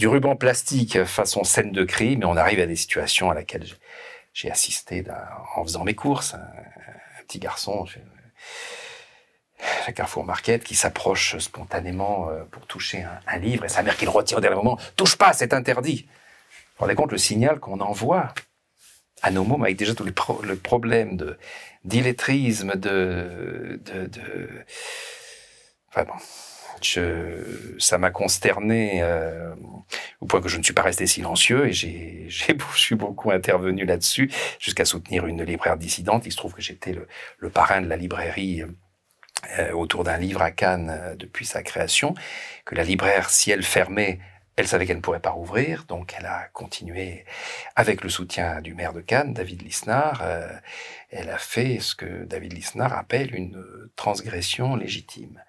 ruban 0.02 0.36
plastique 0.36 1.04
façon 1.04 1.44
scène 1.44 1.72
de 1.72 1.84
crime 1.84 2.22
et 2.22 2.26
on 2.26 2.38
arrive 2.38 2.60
à 2.60 2.65
des 2.65 2.76
situations 2.76 3.30
à 3.30 3.34
laquelle 3.34 3.65
j'ai 4.34 4.52
assisté 4.52 5.04
en 5.56 5.63
faisant 5.63 5.84
mes 5.84 5.96
courses. 5.96 6.34
Un, 6.34 7.24
petit 7.28 7.39
garçon, 7.39 7.88
à 9.88 9.91
Carrefour 9.91 10.26
Market 10.26 10.63
qui 10.63 10.76
s'approche 10.76 11.38
spontanément 11.38 12.30
euh, 12.30 12.44
pour 12.52 12.65
toucher 12.68 13.06
un, 13.28 13.38
livre 13.38 13.65
et 13.65 13.70
sa 13.70 13.84
mère 13.84 13.98
qui 13.98 14.06
le 14.06 14.12
retire 14.12 14.38
au 14.38 14.41
dernier 14.41 14.58
moment. 14.58 14.78
Touche 14.96 15.15
pas, 15.15 15.34
c'est 15.34 15.54
interdit. 15.54 16.06
Vous 16.08 16.80
vous 16.80 16.82
rendez 16.82 16.96
compte 16.96 17.12
le 17.12 17.18
signal 17.18 17.60
qu'on 17.60 17.80
envoie 17.80 18.34
à 19.22 19.32
nos 19.32 19.44
mômes 19.44 19.63
avec 19.63 19.78
déjà 19.78 19.94
pro 20.15 20.41
le 20.44 20.56
problème 20.56 21.18
de 21.18 21.38
d'illettrisme, 21.84 22.76
de, 22.76 23.80
de, 23.86 24.08
de... 24.08 24.50
Enfin 25.89 26.04
bon, 26.04 26.15
je, 26.81 27.75
ça 27.79 27.97
m'a 27.97 28.11
consterné 28.11 29.01
euh, 29.01 29.53
au 30.21 30.25
point 30.25 30.41
que 30.41 30.49
je 30.49 30.57
ne 30.57 30.63
suis 30.63 30.73
pas 30.73 30.81
resté 30.81 31.07
silencieux 31.07 31.67
et 31.67 31.73
j'ai, 31.73 32.25
j'ai, 32.27 32.57
je 32.73 32.79
suis 32.79 32.95
beaucoup 32.95 33.31
intervenu 33.31 33.85
là-dessus 33.85 34.31
jusqu'à 34.59 34.85
soutenir 34.85 35.25
une 35.27 35.43
libraire 35.43 35.77
dissidente. 35.77 36.25
Il 36.25 36.31
se 36.31 36.38
trouve 36.38 36.53
que 36.53 36.61
j'étais 36.61 36.93
le, 36.93 37.07
le 37.38 37.49
parrain 37.49 37.81
de 37.81 37.88
la 37.88 37.97
librairie 37.97 38.63
euh, 39.59 39.71
autour 39.73 40.03
d'un 40.03 40.17
livre 40.17 40.41
à 40.41 40.51
Cannes 40.51 40.89
euh, 40.89 41.15
depuis 41.15 41.45
sa 41.45 41.61
création, 41.61 42.15
que 42.65 42.73
la 42.73 42.83
libraire, 42.83 43.29
si 43.29 43.51
elle 43.51 43.63
fermait, 43.63 44.19
elle 44.55 44.67
savait 44.67 44.85
qu'elle 44.88 44.97
ne 44.97 45.01
pourrait 45.01 45.19
pas 45.19 45.31
rouvrir, 45.31 45.85
donc 45.88 46.15
elle 46.17 46.25
a 46.25 46.47
continué 46.53 47.25
avec 47.75 48.01
le 48.03 48.09
soutien 48.09 48.61
du 48.61 48.73
maire 48.73 48.93
de 48.93 49.01
Cannes, 49.01 49.33
David 49.33 49.61
Lisnard. 49.61 50.21
Euh, 50.23 50.47
elle 51.11 51.29
a 51.29 51.38
fait 51.38 51.79
ce 51.79 51.93
que 51.95 52.23
David 52.23 52.53
Lisnard 52.53 52.93
appelle 52.93 53.35
une 53.35 53.61
transgression 53.95 54.75
légitime. 54.75 55.43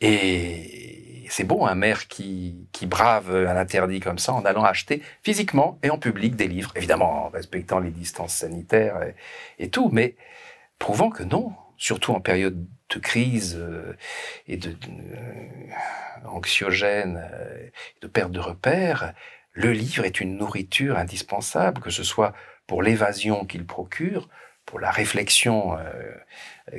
Et 0.00 1.26
c'est 1.30 1.44
beau 1.44 1.64
un 1.64 1.74
maire 1.74 2.08
qui, 2.08 2.66
brave 2.82 3.34
un 3.34 3.56
interdit 3.56 4.00
comme 4.00 4.18
ça 4.18 4.32
en 4.32 4.44
allant 4.44 4.64
acheter 4.64 5.02
physiquement 5.22 5.78
et 5.82 5.90
en 5.90 5.98
public 5.98 6.34
des 6.34 6.48
livres, 6.48 6.72
évidemment 6.76 7.26
en 7.26 7.28
respectant 7.28 7.78
les 7.78 7.90
distances 7.90 8.34
sanitaires 8.34 9.00
et, 9.58 9.70
tout, 9.70 9.90
mais 9.92 10.16
prouvant 10.78 11.10
que 11.10 11.22
non, 11.22 11.52
surtout 11.76 12.12
en 12.12 12.20
période 12.20 12.66
de 12.90 12.98
crise 12.98 13.56
euh, 13.58 13.96
et 14.48 14.56
de, 14.56 14.70
de 14.70 14.88
euh, 14.88 16.26
anxiogène, 16.26 17.22
euh, 17.32 17.68
de 18.00 18.06
perte 18.06 18.32
de 18.32 18.40
repères, 18.40 19.12
le 19.52 19.72
livre 19.72 20.04
est 20.04 20.20
une 20.20 20.36
nourriture 20.36 20.98
indispensable, 20.98 21.80
que 21.80 21.90
ce 21.90 22.02
soit 22.02 22.32
pour 22.66 22.82
l'évasion 22.82 23.44
qu'il 23.44 23.66
procure, 23.66 24.28
pour 24.64 24.78
la 24.78 24.90
réflexion 24.92 25.76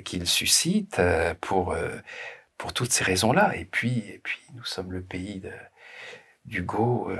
qu'il 0.05 0.25
suscite, 0.25 1.01
pour 1.41 1.75
pour 2.61 2.73
toutes 2.73 2.91
ces 2.91 3.03
raisons-là. 3.03 3.53
Et 3.55 3.65
puis, 3.65 4.03
et 4.07 4.19
puis, 4.23 4.39
nous 4.53 4.63
sommes 4.63 4.91
le 4.91 5.01
pays 5.01 5.41
d'Hugo, 6.45 7.09
euh, 7.09 7.17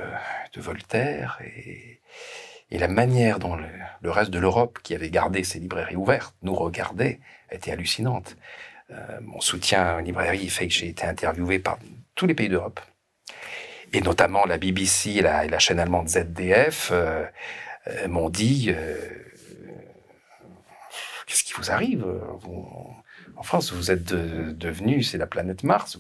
de 0.54 0.62
Voltaire, 0.62 1.40
et, 1.44 2.00
la 2.70 2.88
manière 2.88 3.40
dont 3.40 3.56
le, 3.56 4.12
reste 4.12 4.30
de 4.30 4.38
l'Europe, 4.38 4.80
qui 4.84 4.94
avait 4.94 5.10
gardé 5.10 5.44
ses 5.44 5.60
librairies 5.60 5.96
ouvertes, 5.96 6.36
nous 6.44 6.54
regardait, 6.54 7.20
était 7.50 7.72
hallucinante. 7.72 8.38
Euh, 8.92 9.20
mon 9.22 9.42
soutien 9.42 9.98
aux 9.98 10.02
librairies 10.02 10.48
fait 10.48 10.68
que 10.68 10.74
j'ai 10.74 10.90
été 10.90 11.06
interviewé 11.06 11.58
par 11.58 11.80
tous 12.14 12.28
les 12.28 12.36
pays 12.36 12.48
d'Europe, 12.48 12.80
et 13.94 14.02
notamment 14.02 14.46
la 14.46 14.60
BBC 14.60 15.10
et 15.10 15.22
la, 15.22 15.48
la 15.48 15.60
chaîne 15.60 15.80
allemande 15.80 16.08
ZDF 16.08 16.92
euh, 16.92 17.26
euh, 17.88 18.08
m'ont 18.08 18.30
dit 18.30 18.74
qu'est-ce 21.26 21.44
qui 21.44 21.54
vous 21.54 21.72
arrive? 21.72 22.06
En 23.42 23.44
France, 23.44 23.74
vous 23.74 23.90
êtes 23.90 24.04
devenu, 24.04 25.02
c'est 25.02 25.18
la 25.18 25.26
planète 25.26 25.64
Mars. 25.64 25.98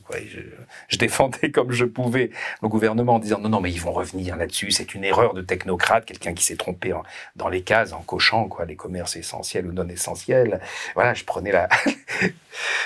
Je, 0.87 0.97
défendais 0.99 1.49
comme 1.51 1.71
je 1.71 1.85
pouvais 1.85 2.29
le 2.61 2.67
gouvernement 2.67 3.15
en 3.15 3.19
disant 3.19 3.39
non, 3.39 3.49
non, 3.49 3.61
mais 3.61 3.71
ils 3.71 3.81
vont 3.81 3.93
revenir 3.93 4.37
là-dessus. 4.37 4.69
C'est 4.69 4.93
une 4.93 5.03
erreur 5.03 5.33
de 5.33 5.41
technocrate, 5.41 6.05
quelqu'un 6.05 6.35
qui 6.35 6.43
s'est 6.43 6.55
trompé 6.55 6.93
dans 7.35 7.49
les 7.49 7.63
cases 7.63 7.93
en 7.93 8.03
cochant 8.03 8.47
les 8.67 8.75
commerces 8.75 9.15
essentiels 9.15 9.65
ou 9.65 9.71
non 9.71 9.89
essentiels. 9.89 10.61
Voilà, 10.93 11.15
je 11.15 11.23
prenais 11.23 11.51
la, 11.51 11.67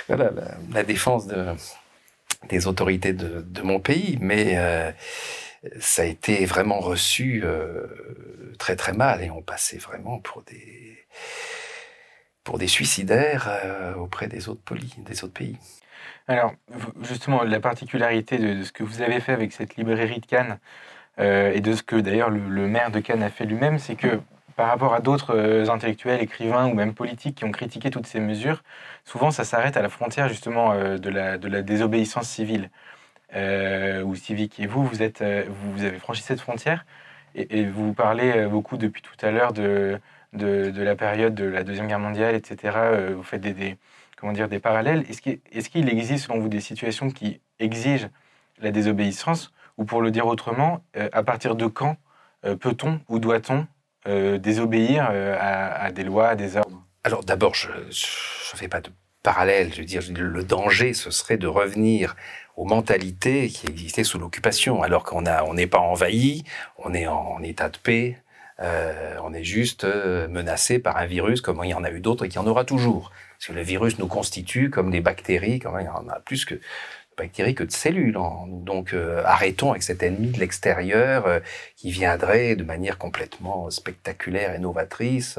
défense 0.84 1.28
de, 1.28 1.48
des 2.48 2.66
autorités 2.66 3.12
de, 3.12 3.62
mon 3.62 3.82
pays, 3.82 4.18
mais 4.22 4.54
euh, 4.56 4.90
ça 5.82 6.04
a 6.04 6.06
été 6.06 6.46
vraiment 6.46 6.80
reçu 6.80 7.42
euh, 7.44 7.88
très 8.58 8.78
très 8.78 8.94
mal 8.94 9.22
et 9.22 9.30
on 9.30 9.42
passait 9.42 9.80
vraiment 9.80 10.20
pour 10.20 10.44
des 10.44 11.06
pour 12.46 12.60
des 12.60 12.68
suicidaires 12.68 13.50
euh, 13.50 13.96
auprès 13.96 14.28
des 14.28 14.48
autres, 14.48 14.62
des 15.00 15.24
autres 15.24 15.34
pays. 15.34 15.58
Alors, 16.28 16.54
justement, 17.02 17.44
la 17.44 17.60
particularité 17.60 18.38
de, 18.38 18.64
ce 18.64 18.72
que 18.72 18.84
vous 18.84 19.02
avez 19.02 19.20
fait 19.20 19.34
avec 19.34 19.52
cette 19.52 19.76
librairie 19.76 20.22
de 20.22 20.26
Cannes, 20.26 20.60
euh, 21.20 21.52
et 21.54 21.60
de 21.60 21.74
ce 21.74 21.82
que 21.82 21.96
d'ailleurs 21.96 22.30
le, 22.30 22.68
maire 22.68 22.92
de 22.92 23.00
Cannes 23.00 23.24
a 23.24 23.30
fait 23.30 23.46
lui-même, 23.46 23.80
c'est 23.80 23.96
que 23.96 24.20
par 24.56 24.68
rapport 24.68 24.94
à 24.94 25.02
d'autres 25.02 25.36
euh, 25.36 25.70
intellectuels, 25.70 26.22
écrivains 26.22 26.68
ou 26.68 26.74
même 26.74 26.94
politiques 26.94 27.36
qui 27.36 27.46
ont 27.46 27.52
critiqué 27.52 27.90
toutes 27.90 28.08
ces 28.08 28.20
mesures, 28.20 28.64
souvent 29.06 29.32
ça 29.32 29.44
s'arrête 29.44 29.76
à 29.76 29.82
la 29.82 29.90
frontière 29.90 30.30
justement 30.30 30.76
de, 30.76 31.10
la, 31.10 31.38
désobéissance 31.38 32.30
civile 32.30 32.70
ou 33.34 34.16
civique. 34.16 34.60
Et 34.60 34.68
vous, 34.68 34.86
vous, 34.86 35.02
êtes, 35.02 35.24
vous, 35.24 35.84
avez 35.84 36.00
franchi 36.00 36.22
cette 36.22 36.40
frontière 36.40 36.86
et 37.36 37.66
vous 37.66 37.94
parlez 37.94 38.46
beaucoup 38.48 38.78
depuis 38.78 39.02
tout 39.02 39.26
à 39.26 39.32
l'heure 39.32 39.52
de, 39.52 40.00
de, 40.36 40.82
la 40.82 40.96
période 40.96 41.36
de 41.36 41.46
la 41.46 41.64
Deuxième 41.64 41.88
Guerre 41.88 42.00
mondiale, 42.00 42.36
etc., 42.36 42.74
euh, 42.78 43.14
vous 43.16 43.24
faites 43.24 43.42
des, 43.42 43.78
comment 44.18 44.34
dire, 44.34 44.48
des 44.48 44.60
parallèles. 44.60 45.06
Est-ce 45.10 45.70
qu'il 45.70 45.90
existe, 45.90 46.26
selon 46.28 46.40
vous, 46.40 46.50
des 46.50 46.62
situations 46.62 47.10
qui 47.10 47.42
exigent 47.60 48.10
la 48.60 48.72
désobéissance 48.72 49.52
Ou 49.78 49.86
pour 49.86 50.02
le 50.02 50.12
dire 50.12 50.28
autrement, 50.28 50.82
euh, 50.98 51.10
à 51.12 51.24
partir 51.24 51.56
de 51.56 51.68
quand 51.68 51.98
euh, 52.46 52.56
peut-on 52.56 53.00
ou 53.10 53.20
doit-on 53.20 53.68
désobéir 54.38 55.10
à, 55.10 55.92
des 55.92 56.04
lois, 56.04 56.28
à 56.28 56.36
des 56.36 56.58
ordres? 56.58 56.80
Alors 57.04 57.24
d'abord, 57.24 57.56
je 57.56 57.70
ne 57.70 58.56
fais 58.56 58.68
pas 58.68 58.80
de 58.80 58.92
parallèle. 59.24 59.74
Je 59.74 59.80
veux 59.80 59.88
dire, 59.88 60.04
le 60.16 60.44
danger, 60.44 60.94
ce 60.94 61.10
serait 61.10 61.38
de 61.38 61.48
revenir 61.48 62.16
aux 62.56 62.66
mentalités 62.66 63.50
qui 63.50 63.66
existaient 63.66 64.04
sous 64.04 64.20
l'occupation, 64.20 64.84
alors 64.84 65.04
qu'on 65.04 65.24
n'est 65.56 65.66
pas 65.66 65.80
envahi, 65.80 66.44
on 66.78 66.94
est 66.94 67.08
en 67.08 67.42
état 67.42 67.70
de 67.70 67.78
paix, 67.80 68.18
euh, 68.62 69.18
on 69.24 69.34
est 69.34 69.44
juste 69.44 69.84
euh, 69.84 70.28
menacé 70.28 70.80
par 70.80 70.98
un 70.98 71.06
virus 71.06 71.42
comme 71.42 71.62
il 71.64 71.70
y 71.70 71.74
en 71.74 71.84
a 71.84 71.92
eu 71.92 72.00
d'autres 72.00 72.26
et 72.26 72.30
qu'il 72.30 72.40
y 72.40 72.44
en 72.44 72.48
aura 72.48 72.64
toujours. 72.64 73.12
Parce 73.38 73.48
que 73.48 73.54
le 73.54 73.62
virus 73.62 74.00
nous 74.00 74.08
constitue 74.08 74.70
comme 74.70 74.92
des 74.92 75.02
bactéries, 75.02 75.60
quand 75.60 75.78
il 75.78 75.86
y 75.86 75.90
en 75.90 76.08
a 76.08 76.20
plus 76.22 76.46
que 76.46 76.56
bactéries 77.18 77.56
que 77.56 77.64
de 77.64 77.72
cellules. 77.72 78.18
Hein. 78.18 78.46
Donc 78.48 78.94
euh, 78.94 79.22
arrêtons 79.26 79.72
avec 79.72 79.84
cet 79.84 80.04
ennemi 80.04 80.30
de 80.30 80.40
l'extérieur 80.40 81.42
qui 81.76 81.92
viendrait 81.92 82.56
de 82.56 82.64
manière 82.64 82.98
complètement 82.98 83.70
spectaculaire 83.70 84.54
et 84.54 84.60
novatrice. 84.60 85.38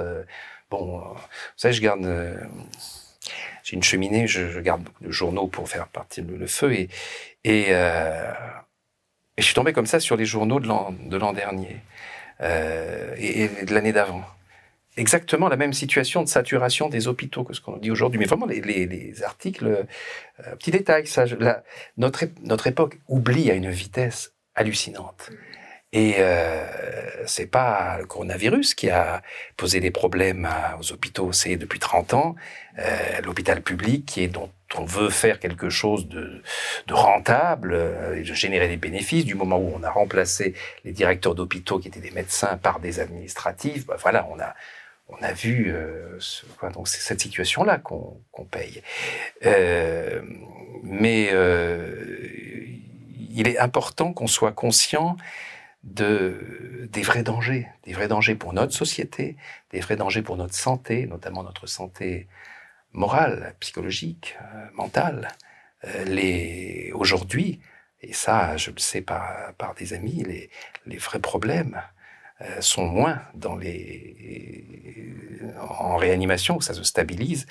bon, 0.70 0.98
vous 0.98 1.16
savez, 1.56 1.74
je 1.74 1.82
garde... 1.82 2.38
j'ai 3.62 3.76
une 3.76 3.82
cheminée, 3.82 4.26
je, 4.26 4.60
garde 4.60 4.82
beaucoup 4.82 5.04
de 5.04 5.10
journaux 5.10 5.46
pour 5.46 5.68
faire 5.68 5.88
partir 5.88 6.24
le, 6.28 6.46
feu 6.46 6.72
et, 6.74 6.88
et, 7.44 7.66
je 9.38 9.44
suis 9.44 9.54
tombé 9.54 9.72
comme 9.72 9.86
ça 9.86 10.00
sur 10.00 10.16
les 10.16 10.24
journaux 10.26 10.60
de 10.60 11.16
l'an 11.16 11.32
dernier. 11.32 11.80
Euh, 12.40 13.14
et, 13.16 13.48
de 13.64 13.74
l'année 13.74 13.92
d'avant. 13.92 14.22
Exactement 14.98 15.48
la 15.48 15.56
même 15.56 15.72
situation 15.72 16.22
de 16.22 16.28
saturation 16.28 16.88
des 16.88 17.08
hôpitaux 17.08 17.44
que 17.44 17.54
ce 17.54 17.60
qu'on 17.60 17.76
dit 17.76 17.90
aujourd'hui. 17.90 18.18
Mais 18.18 18.26
vraiment, 18.26 18.46
les, 18.46 18.60
les, 18.60 19.22
articles, 19.22 19.66
euh, 19.66 20.56
petit 20.56 20.70
détail, 20.70 21.04
notre, 21.96 22.24
notre 22.42 22.66
époque 22.66 22.98
oublie 23.08 23.50
à 23.50 23.54
une 23.54 23.70
vitesse 23.70 24.32
hallucinante. 24.54 25.30
Et 25.92 26.16
euh, 26.18 26.64
c'est 27.26 27.46
pas 27.46 27.98
le 27.98 28.06
coronavirus 28.06 28.74
qui 28.74 28.90
a 28.90 29.22
posé 29.56 29.80
des 29.80 29.90
problèmes 29.90 30.48
aux 30.80 30.92
hôpitaux, 30.92 31.32
c'est 31.32 31.56
depuis 31.56 31.78
30 31.78 32.14
ans 32.14 32.34
euh, 32.78 33.20
l'hôpital 33.24 33.62
public 33.62 34.04
qui 34.04 34.22
est 34.22 34.28
dont 34.28 34.50
on 34.74 34.84
veut 34.84 35.10
faire 35.10 35.38
quelque 35.38 35.70
chose 35.70 36.08
de, 36.08 36.42
rentable, 36.90 37.72
euh, 37.74 38.18
de 38.18 38.34
générer 38.34 38.68
des 38.68 38.76
bénéfices. 38.76 39.24
Du 39.24 39.34
moment 39.34 39.58
où 39.58 39.72
on 39.74 39.82
a 39.82 39.90
remplacé 39.90 40.54
les 40.84 40.92
directeurs 40.92 41.34
d'hôpitaux 41.34 41.78
qui 41.78 41.88
étaient 41.88 42.00
des 42.00 42.10
médecins 42.10 42.56
par 42.56 42.80
des 42.80 43.00
administratifs, 43.00 43.86
bah 43.86 43.96
voilà, 44.00 44.26
on 44.30 44.40
a 44.40 44.54
on 45.08 45.22
a 45.22 45.32
vu 45.32 45.72
euh, 45.72 46.18
donc 46.74 46.88
cette 46.88 47.20
situation-là 47.20 47.78
qu'on 47.78 48.44
paye. 48.50 48.82
Euh, 49.44 50.20
mais 50.82 51.30
il 53.30 53.46
est 53.46 53.58
important 53.58 54.12
qu'on 54.12 54.26
soit 54.26 54.50
conscient 54.50 55.16
de, 55.84 56.88
des 56.90 57.02
vrais 57.02 57.22
dangers, 57.22 57.68
des 57.84 57.92
vrais 57.92 58.08
dangers 58.08 58.34
pour 58.34 58.52
notre 58.52 58.72
société, 58.72 59.36
des 59.70 59.78
vrais 59.78 59.94
dangers 59.94 60.22
pour 60.22 60.36
notre 60.36 60.54
santé, 60.54 61.06
notamment 61.06 61.44
notre 61.44 61.68
santé 61.68 62.26
morale, 62.96 63.54
psychologique, 63.60 64.36
euh, 64.40 64.66
mentale. 64.74 65.28
Euh, 65.84 66.04
les 66.04 66.90
aujourd'hui, 66.94 67.60
et 68.00 68.12
ça, 68.12 68.56
je 68.56 68.70
le 68.70 68.78
sais 68.78 69.02
par, 69.02 69.54
par 69.54 69.74
des 69.74 69.92
amis, 69.92 70.24
les, 70.24 70.50
les 70.86 70.96
vrais 70.96 71.20
problèmes 71.20 71.80
euh, 72.40 72.60
sont 72.60 72.86
moins 72.86 73.22
dans 73.34 73.56
les 73.56 74.64
en 75.60 75.96
réanimation, 75.96 76.60
ça 76.60 76.74
se 76.74 76.82
stabilise, 76.82 77.46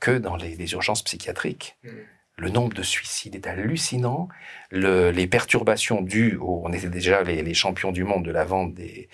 que 0.00 0.12
dans 0.12 0.36
les, 0.36 0.54
les 0.56 0.72
urgences 0.72 1.02
psychiatriques. 1.02 1.76
Mmh 1.82 1.90
le 2.38 2.50
nombre 2.50 2.74
de 2.74 2.82
suicides 2.82 3.34
est 3.34 3.46
hallucinant. 3.46 4.28
Le, 4.70 5.10
les 5.10 5.26
perturbations 5.26 6.00
dues, 6.00 6.38
on 6.40 6.72
était 6.72 6.88
déjà 6.88 7.22
les, 7.22 7.54
champions 7.54 7.90
du 7.90 8.04
monde 8.04 8.24
de 8.24 8.30
la 8.30 8.44
vente 8.44 8.74
des, 8.74 9.08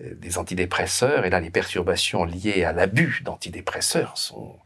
euh, 0.00 0.14
des 0.14 0.38
antidépresseurs, 0.38 1.24
et 1.24 1.30
là 1.30 1.40
les 1.40 1.50
perturbations 1.50 2.24
liées 2.24 2.64
à 2.64 2.72
l'abus 2.72 3.22
d'antidépresseurs 3.24 4.16
sont 4.16 4.56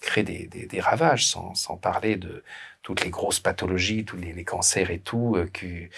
créent 0.00 0.22
des, 0.22 0.46
des, 0.46 0.66
des 0.66 0.80
ravages, 0.80 1.26
sans, 1.26 1.54
sans, 1.54 1.76
parler 1.76 2.14
de 2.14 2.44
toutes 2.82 3.02
les 3.02 3.10
grosses 3.10 3.40
pathologies, 3.40 4.04
tous 4.04 4.16
les, 4.16 4.32
les 4.32 4.44
cancers 4.44 4.92
et 4.92 5.00
tout, 5.00 5.34
euh, 5.34 5.50
qui, 5.52 5.88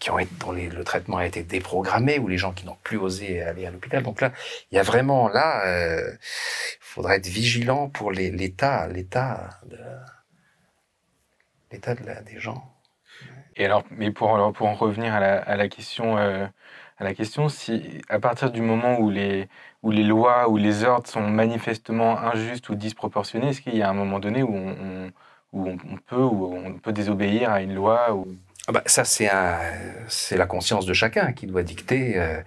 qui 0.00 0.10
ont 0.10 0.18
été, 0.18 0.30
dont 0.38 0.52
le 0.52 0.84
traitement 0.84 1.16
a 1.16 1.26
été 1.26 1.42
déprogrammé, 1.42 2.18
ou 2.18 2.28
les 2.28 2.36
gens 2.36 2.52
qui 2.52 2.66
n'ont 2.66 2.76
plus 2.82 2.98
osé 2.98 3.40
aller 3.40 3.64
à 3.64 3.70
l'hôpital. 3.70 4.02
Donc 4.02 4.20
là, 4.20 4.32
il 4.70 4.76
y 4.76 4.78
a 4.78 4.82
vraiment 4.82 5.28
là, 5.28 5.66
euh, 5.66 6.12
il 6.12 6.78
faudrait 6.80 7.16
être 7.16 7.26
vigilant 7.26 7.88
pour 7.88 8.12
l'état, 8.12 8.86
l'état 8.88 9.60
l'état 11.72 11.94
de 11.94 12.02
des 12.02 12.38
gens. 12.38 12.62
Et 13.56 13.64
alors, 13.64 13.84
mais 13.90 14.10
pour, 14.10 14.52
pour 14.52 14.66
en 14.66 14.74
revenir 14.74 15.14
à 15.14 15.20
la, 15.20 15.38
à 15.38 15.56
la 15.56 15.68
question, 15.68 16.16
euh, 16.16 16.46
à 16.98 17.04
la 17.04 17.14
question, 17.14 17.48
si 17.48 18.00
à 18.08 18.18
partir 18.18 18.50
du 18.50 18.62
moment 18.62 18.98
où 18.98 19.10
les, 19.10 19.48
où 19.82 19.90
les 19.90 20.04
lois 20.04 20.48
ou 20.48 20.56
les 20.56 20.84
ordres 20.84 21.06
sont 21.08 21.20
manifestement 21.20 22.18
injustes 22.18 22.68
ou 22.70 22.74
disproportionnés, 22.74 23.48
est-ce 23.48 23.60
qu'il 23.60 23.76
y 23.76 23.82
a 23.82 23.90
un 23.90 23.94
moment 23.94 24.20
donné 24.20 24.42
où 24.42 24.54
on, 24.54 25.10
où 25.52 25.68
on, 25.68 25.96
peut, 26.06 26.16
où 26.16 26.54
on 26.54 26.78
peut 26.78 26.92
désobéir 26.92 27.50
à 27.50 27.60
une 27.60 27.74
loi 27.74 28.14
ou... 28.14 28.26
ah 28.68 28.72
bah, 28.72 28.82
Ça, 28.86 29.04
c'est 29.04 30.36
la 30.36 30.46
conscience 30.46 30.86
de 30.86 30.94
chacun 30.94 31.32
qui 31.32 31.46
doit 31.46 31.62
dicter. 31.62 32.18
Euh, 32.18 32.40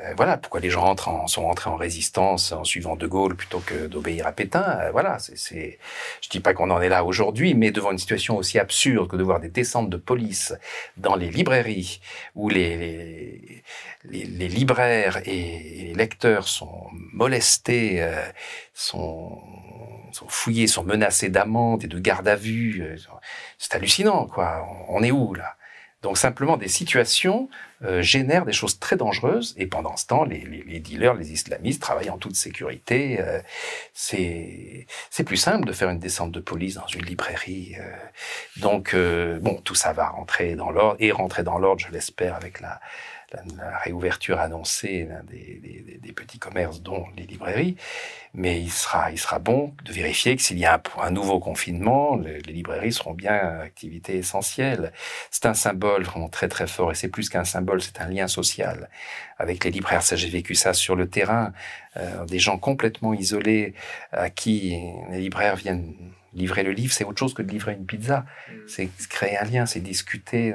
euh, 0.00 0.12
voilà 0.14 0.36
pourquoi 0.36 0.60
les 0.60 0.68
gens 0.68 0.94
sont 1.26 1.44
rentrés 1.44 1.70
en 1.70 1.76
résistance 1.76 2.52
en 2.52 2.64
suivant 2.64 2.96
De 2.96 3.06
Gaulle 3.06 3.34
plutôt 3.34 3.60
que 3.60 3.86
d'obéir 3.86 4.26
à 4.26 4.32
Pétain. 4.32 4.78
Euh, 4.82 4.90
voilà, 4.90 5.18
c'est, 5.18 5.78
je 6.20 6.28
dis 6.28 6.40
pas 6.40 6.52
qu'on 6.52 6.70
en 6.70 6.82
est 6.82 6.90
là 6.90 7.02
aujourd'hui, 7.04 7.54
mais 7.54 7.70
devant 7.70 7.92
une 7.92 7.98
situation 7.98 8.36
aussi 8.36 8.58
absurde 8.58 9.08
que 9.08 9.16
de 9.16 9.22
voir 9.22 9.40
des 9.40 9.48
descentes 9.48 9.88
de 9.88 9.96
police 9.96 10.54
dans 10.98 11.16
les 11.16 11.30
librairies 11.30 12.00
où 12.34 12.50
les, 12.50 13.62
les, 14.04 14.24
les, 14.24 14.48
libraires 14.48 15.22
et, 15.26 15.84
les 15.86 15.94
lecteurs 15.94 16.46
sont 16.46 16.88
molestés, 17.12 18.02
euh, 18.02 18.22
sont, 18.74 19.40
fouillés, 20.28 20.66
sont 20.66 20.84
menacés 20.84 21.30
d'amende 21.30 21.84
et 21.84 21.88
de 21.88 21.98
garde 21.98 22.28
à 22.28 22.36
vue. 22.36 22.98
C'est 23.58 23.74
hallucinant, 23.74 24.26
quoi. 24.26 24.66
On 24.88 25.02
est 25.02 25.10
où 25.10 25.32
là? 25.32 25.56
Donc 26.06 26.18
simplement, 26.18 26.56
des 26.56 26.68
situations 26.68 27.48
euh, 27.82 28.00
génèrent 28.00 28.44
des 28.44 28.52
choses 28.52 28.78
très 28.78 28.94
dangereuses, 28.94 29.56
et 29.58 29.66
pendant 29.66 29.96
ce 29.96 30.06
temps, 30.06 30.22
les, 30.22 30.38
dealers, 30.78 31.14
les 31.14 31.32
islamistes 31.32 31.82
travaillent 31.82 32.10
en 32.10 32.16
toute 32.16 32.36
sécurité. 32.36 33.18
Euh, 33.18 33.40
c'est 33.92 34.86
plus 35.26 35.36
simple 35.36 35.66
de 35.66 35.72
faire 35.72 35.90
une 35.90 35.98
descente 35.98 36.30
de 36.30 36.38
police 36.38 36.74
dans 36.74 36.86
une 36.86 37.04
librairie. 37.04 37.74
Euh. 37.80 38.60
donc, 38.60 38.94
bon, 39.40 39.60
tout 39.64 39.74
ça 39.74 39.92
va 39.92 40.10
rentrer 40.10 40.54
dans 40.54 40.70
l'ordre, 40.70 40.94
et 41.00 41.10
rentrer 41.10 41.42
dans 41.42 41.58
l'ordre, 41.58 41.84
je 41.84 41.90
l'espère, 41.90 42.36
avec 42.36 42.60
la, 42.60 42.80
la, 43.32 43.78
réouverture 43.78 44.38
annoncée 44.40 45.08
des, 45.28 45.98
des, 46.02 46.12
petits 46.12 46.38
commerces, 46.38 46.80
dont 46.80 47.06
les 47.16 47.24
librairies. 47.24 47.76
Mais 48.34 48.60
il 48.60 48.70
sera, 48.70 49.10
il 49.10 49.18
sera 49.18 49.38
bon 49.38 49.74
de 49.84 49.92
vérifier 49.92 50.36
que 50.36 50.42
s'il 50.42 50.58
y 50.58 50.64
a 50.64 50.80
un, 51.00 51.10
nouveau 51.10 51.38
confinement, 51.38 52.16
les, 52.16 52.40
librairies 52.40 52.92
seront 52.92 53.14
bien 53.14 53.60
activité 53.60 54.16
essentielle. 54.16 54.92
C'est 55.30 55.46
un 55.46 55.54
symbole 55.54 56.04
vraiment 56.04 56.28
très 56.28 56.48
très 56.48 56.66
fort, 56.66 56.92
et 56.92 56.94
c'est 56.94 57.08
plus 57.08 57.28
qu'un 57.28 57.44
symbole, 57.44 57.82
c'est 57.82 58.00
un 58.00 58.08
lien 58.08 58.28
social 58.28 58.88
avec 59.38 59.64
les 59.64 59.70
libraires. 59.70 60.02
J'ai 60.02 60.30
vécu 60.30 60.54
ça 60.54 60.72
sur 60.72 60.96
le 60.96 61.08
terrain, 61.08 61.52
euh, 61.96 62.24
des 62.26 62.38
gens 62.38 62.58
complètement 62.58 63.14
isolés 63.14 63.74
à 64.12 64.30
qui 64.30 64.78
les 65.10 65.20
libraires 65.20 65.56
viennent 65.56 65.94
livrer 66.36 66.62
le 66.62 66.72
livre, 66.72 66.92
c'est 66.92 67.04
autre 67.04 67.18
chose 67.18 67.34
que 67.34 67.42
de 67.42 67.50
livrer 67.50 67.72
une 67.72 67.86
pizza. 67.86 68.20
Mm. 68.48 68.52
C'est 68.68 68.90
créer 69.08 69.36
un 69.38 69.44
lien, 69.44 69.66
c'est 69.66 69.80
discuter 69.80 70.54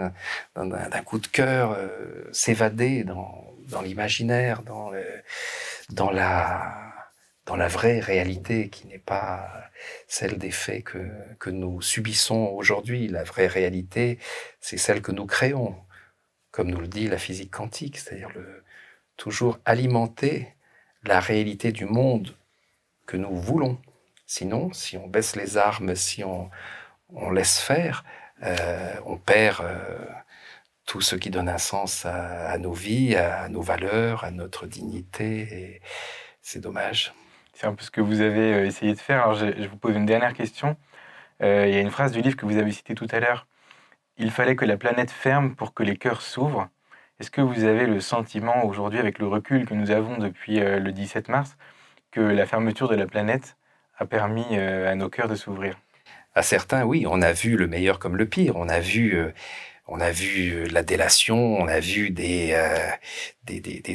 d'un 0.56 1.02
coup 1.04 1.20
de 1.20 1.28
cœur, 1.28 1.72
euh, 1.72 2.30
s'évader 2.32 3.04
dans, 3.04 3.54
dans 3.70 3.82
l'imaginaire, 3.82 4.64
dans, 4.64 4.92
dans, 5.90 6.12
la, 6.12 6.94
dans 7.46 7.56
la 7.56 7.68
vraie 7.68 8.00
réalité 8.00 8.70
qui 8.70 8.88
n'est 8.88 9.00
pas 9.00 9.50
celle 10.08 10.38
des 10.38 10.52
faits 10.52 10.84
que, 10.84 11.10
que 11.40 11.50
nous 11.50 11.82
subissons 11.82 12.52
aujourd'hui. 12.54 13.08
La 13.08 13.24
vraie 13.24 13.48
réalité, 13.48 14.20
c'est 14.60 14.78
celle 14.78 15.02
que 15.02 15.12
nous 15.12 15.26
créons, 15.26 15.76
comme 16.52 16.70
nous 16.70 16.80
le 16.80 16.88
dit 16.88 17.08
la 17.08 17.18
physique 17.18 17.52
quantique, 17.52 17.98
c'est-à-dire 17.98 18.30
le, 18.36 18.64
toujours 19.18 19.60
alimenter 19.66 20.56
la 21.04 21.20
réalité 21.20 21.72
du 21.72 21.86
monde 21.86 22.36
que 23.06 23.18
nous 23.18 23.36
voulons. 23.36 23.80
Sinon, 24.34 24.72
si 24.72 24.96
on 24.96 25.08
baisse 25.08 25.36
les 25.36 25.58
armes, 25.58 25.94
si 25.94 26.24
on, 26.24 26.50
laisse 27.32 27.60
faire, 27.60 28.06
euh, 28.44 28.96
on 29.06 29.18
perd 29.18 29.60
euh, 29.60 30.08
tout 30.86 31.02
ce 31.02 31.18
qui 31.18 31.30
donne 31.30 31.50
un 31.50 31.58
sens 31.58 32.06
à, 32.06 32.58
nos 32.58 32.72
vies, 32.72 33.18
à, 33.18 33.50
nos 33.50 33.62
valeurs, 33.62 34.24
à 34.24 34.32
notre 34.32 34.68
dignité. 34.68 35.82
C'est 36.42 36.62
dommage. 36.62 37.14
C'est 37.54 37.68
un 37.68 37.74
peu 37.76 37.84
ce 37.84 37.92
que 37.92 38.00
vous 38.00 38.22
avez 38.22 38.54
euh, 38.54 38.66
essayé 38.66 38.94
de 38.94 39.00
faire. 39.00 39.24
Alors, 39.24 39.36
je, 39.36 39.68
vous 39.68 39.76
pose 39.76 39.98
une 39.98 40.06
dernière 40.06 40.34
question. 40.34 40.78
il 41.42 41.48
y 41.48 41.76
a 41.76 41.82
une 41.82 41.92
phrase 41.92 42.14
du 42.14 42.22
livre 42.22 42.38
que 42.38 42.46
vous 42.46 42.58
avez 42.58 42.72
cité 42.72 42.96
tout 42.96 43.08
à 43.12 43.20
l'heure. 43.20 43.48
Il 44.16 44.32
fallait 44.32 44.56
que 44.56 44.64
la 44.64 44.78
planète 44.78 45.12
ferme 45.12 45.56
pour 45.56 45.74
que 45.74 45.84
les 45.84 45.98
cœurs 45.98 46.22
s'ouvrent. 46.22 46.70
Est-ce 47.20 47.32
que 47.32 47.42
vous 47.42 47.66
avez 47.66 47.86
le 47.86 48.00
sentiment 48.00 48.64
aujourd'hui, 48.66 49.00
avec 49.00 49.20
le 49.20 49.28
recul 49.28 49.66
que 49.66 49.74
nous 49.74 49.92
avons 49.92 50.18
depuis 50.20 50.60
le 50.62 50.92
17 50.94 51.28
mars, 51.28 51.58
que 52.12 52.22
la 52.22 52.46
fermeture 52.46 52.88
de 52.88 52.96
la 52.96 53.08
planète 53.08 53.58
a 54.02 54.06
permis 54.06 54.46
euh, 54.54 54.92
à 54.92 54.96
nos 54.96 55.10
cœurs 55.10 55.28
de 55.28 55.36
s'ouvrir 55.36 55.78
À 56.34 56.42
certains, 56.42 56.84
oui. 56.84 57.06
On 57.08 57.22
a 57.22 57.32
vu 57.32 57.56
le 57.56 57.68
meilleur 57.68 58.00
comme 58.00 58.18
le 58.18 58.26
pire. 58.26 58.56
On 58.56 58.68
a 58.68 58.80
vu 58.80 59.16
euh, 59.16 59.32
on 59.88 60.00
a 60.00 60.12
vu 60.12 60.54
euh, 60.54 60.68
la 60.72 60.84
délation, 60.84 61.38
on 61.38 61.68
a 61.68 61.80
vu 61.80 62.10
des, 62.10 62.56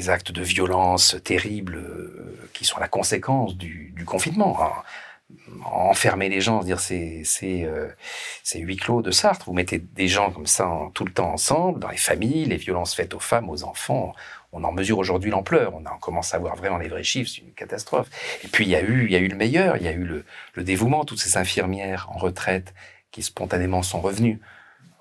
actes 0.09 0.31
de 0.31 0.43
violence 0.43 1.17
terribles 1.25 1.83
qui 2.53 2.65
sont 2.65 2.79
la 2.79 2.89
conséquence 2.89 3.57
du, 3.57 3.93
du 3.97 4.05
confinement. 4.05 4.59
Enfermer 5.65 6.29
les 6.29 6.41
gens, 6.41 6.63
dire 6.63 6.79
c'est 6.79 7.23
c'est 7.25 7.69
c'est 8.45 8.61
huis 8.61 8.77
clos 8.77 9.03
de 9.03 9.11
Sartre. 9.11 9.47
Vous 9.47 9.53
mettez 9.53 9.79
des 9.79 10.07
gens 10.07 10.31
comme 10.31 10.47
ça 10.47 10.71
tout 10.95 11.05
le 11.05 11.13
temps 11.13 11.33
ensemble 11.33 11.81
dans 11.81 11.91
les 11.91 11.97
familles, 11.97 12.45
les 12.45 12.57
violences 12.57 12.95
faites 12.95 13.13
aux 13.13 13.19
femmes, 13.21 13.51
aux 13.51 13.65
enfants 13.65 14.15
on 14.57 14.65
en 14.65 14.73
mesure 14.73 14.99
aujourd'hui 14.99 15.31
l'ampleur. 15.31 15.75
On, 15.75 15.85
on, 15.85 15.99
commence 15.99 16.35
à 16.35 16.39
voir 16.39 16.57
vraiment 16.57 16.79
les 16.79 16.89
vrais 16.89 17.03
chiffres, 17.03 17.31
c'est 17.33 17.43
une 17.43 17.53
catastrophe. 17.53 18.09
Et 18.45 18.49
puis 18.49 18.65
il 18.65 18.71
y 18.71 18.77
a 18.77 18.83
eu, 18.83 19.05
il 19.05 19.13
y 19.13 19.17
a 19.17 19.19
eu 19.19 19.29
le 19.29 19.37
meilleur, 19.37 19.77
il 19.77 19.83
y 19.83 19.89
a 19.89 19.93
eu 19.93 20.05
le, 20.05 20.25
le 20.55 20.65
dévouement, 20.65 21.05
toutes 21.05 21.21
ces 21.21 21.37
infirmières 21.37 22.09
en 22.11 22.19
retraite 22.19 22.75
qui 23.11 23.23
spontanément 23.23 23.83
sont 23.83 24.01
revenues 24.01 24.41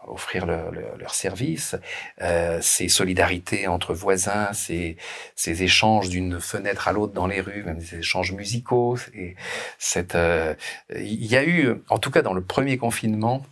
offrir 0.08 0.46
leur, 0.46 0.72
leur, 0.72 1.14
service, 1.14 1.76
euh, 2.22 2.60
ces 2.62 2.88
solidarités 2.88 3.68
entre 3.68 3.94
voisins, 3.94 4.52
ces, 4.54 4.98
échanges 5.46 6.10
d'une 6.10 6.40
fenêtre 6.40 6.88
à 6.88 6.92
l'autre 6.92 7.14
dans 7.14 7.28
les 7.28 7.42
rues, 7.42 7.64
même 7.64 7.80
des 7.80 7.96
échanges 8.00 8.32
musicaux. 8.32 8.98
Et 9.14 9.36
cette, 9.78 10.16
euh, 10.16 10.54
il 10.96 11.26
y 11.26 11.36
a 11.36 11.44
eu, 11.44 11.76
en 11.90 11.98
tout 11.98 12.12
cas 12.12 12.22
dans 12.22 12.34
le 12.34 12.42
premier 12.42 12.78
confinement, 12.78 13.46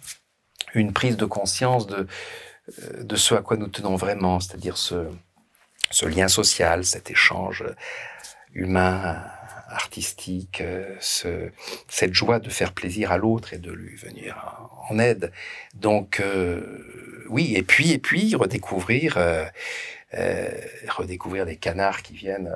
une 0.73 0.93
prise 0.93 1.17
de 1.17 1.25
conscience 1.25 1.87
de, 1.87 2.07
euh, 2.79 3.03
de 3.03 3.15
ce 3.15 3.35
à 3.35 3.41
quoi 3.41 3.57
nous 3.57 3.67
tenons 3.67 3.95
vraiment, 3.95 4.39
c'est-à-dire 4.39 4.77
ce, 4.77 5.07
ce 5.91 6.05
lien 6.05 6.27
social, 6.27 6.85
cet 6.85 7.11
échange 7.11 7.63
humain, 8.53 9.23
artistique, 9.73 10.63
ce, 10.99 11.49
cette 11.87 12.13
joie 12.13 12.39
de 12.39 12.49
faire 12.49 12.73
plaisir 12.73 13.11
à 13.11 13.17
l'autre 13.17 13.53
et 13.53 13.57
de 13.57 13.71
lui 13.71 13.95
venir 13.95 14.69
en 14.89 14.99
aide. 14.99 15.31
Donc 15.73 16.19
euh, 16.19 17.25
oui, 17.29 17.53
et 17.55 17.63
puis 17.63 17.91
et 17.91 17.99
puis 17.99 18.35
redécouvrir 18.35 19.17
euh, 19.17 19.45
euh, 20.15 20.49
redécouvrir 20.89 21.45
des 21.45 21.55
canards 21.55 22.03
qui 22.03 22.13
viennent 22.13 22.51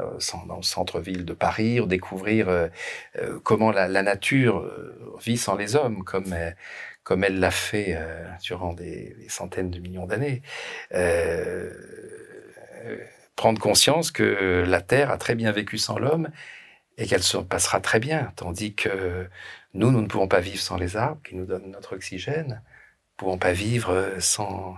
dans 0.47 0.57
le 0.57 0.63
centre-ville 0.63 1.25
de 1.25 1.33
Paris, 1.33 1.79
redécouvrir 1.79 2.69
comment 3.43 3.71
la, 3.71 3.87
nature 4.03 4.71
vit 5.19 5.37
sans 5.37 5.55
les 5.55 5.75
hommes, 5.75 6.03
comme 6.03 6.35
comme 7.03 7.23
elle 7.23 7.39
l'a 7.39 7.51
fait 7.51 7.97
durant 8.43 8.73
des, 8.73 9.15
centaines 9.27 9.71
de 9.71 9.79
millions 9.79 10.05
d'années 10.05 10.43
prendre 13.35 13.59
conscience 13.61 14.11
que 14.11 14.63
la 14.67 14.81
Terre 14.81 15.11
a 15.11 15.17
très 15.17 15.35
bien 15.35 15.51
vécu 15.51 15.77
sans 15.77 15.97
l'homme 15.97 16.29
et 16.97 17.05
qu'elle 17.07 17.23
se 17.23 17.37
passera 17.37 17.79
très 17.79 17.99
bien, 17.99 18.31
tandis 18.35 18.73
que 18.73 19.27
nous, 19.73 19.91
nous 19.91 20.01
ne 20.01 20.07
pouvons 20.07 20.27
pas 20.27 20.39
vivre 20.39 20.59
sans 20.59 20.77
les 20.77 20.97
arbres 20.97 21.21
qui 21.27 21.35
nous 21.35 21.45
donnent 21.45 21.71
notre 21.71 21.95
oxygène, 21.95 22.47
nous 22.47 22.53
ne 22.53 23.17
pouvons 23.17 23.37
pas 23.37 23.51
vivre 23.51 24.15
sans, 24.19 24.75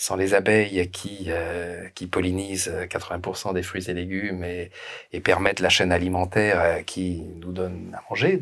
sans 0.00 0.16
les 0.16 0.32
abeilles 0.32 0.90
qui, 0.90 1.26
euh, 1.28 1.86
qui 1.94 2.06
pollinisent 2.06 2.72
80% 2.88 3.52
des 3.52 3.62
fruits 3.62 3.90
et 3.90 3.92
légumes 3.92 4.42
et, 4.44 4.70
et, 5.12 5.20
permettent 5.20 5.60
la 5.60 5.68
chaîne 5.68 5.92
alimentaire 5.92 6.58
euh, 6.58 6.80
qui 6.80 7.22
nous 7.36 7.52
donne 7.52 7.94
à 7.94 8.02
manger. 8.08 8.40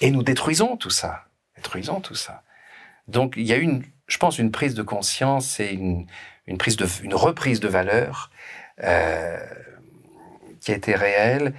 Et 0.00 0.10
nous 0.10 0.24
détruisons 0.24 0.76
tout 0.76 0.90
ça, 0.90 1.26
détruisons 1.54 2.00
tout 2.00 2.16
ça. 2.16 2.42
Donc 3.06 3.34
il 3.36 3.46
y 3.46 3.52
a 3.52 3.56
une, 3.56 3.84
je 4.08 4.18
pense, 4.18 4.40
une 4.40 4.50
prise 4.50 4.74
de 4.74 4.82
conscience 4.82 5.60
et 5.60 5.70
une, 5.70 6.08
une, 6.48 6.58
prise 6.58 6.76
de, 6.76 6.88
une 7.04 7.14
reprise 7.14 7.60
de 7.60 7.68
valeur 7.68 8.32
euh, 8.82 9.38
qui 10.60 10.72
a 10.72 10.74
été 10.74 10.96
réel. 10.96 11.54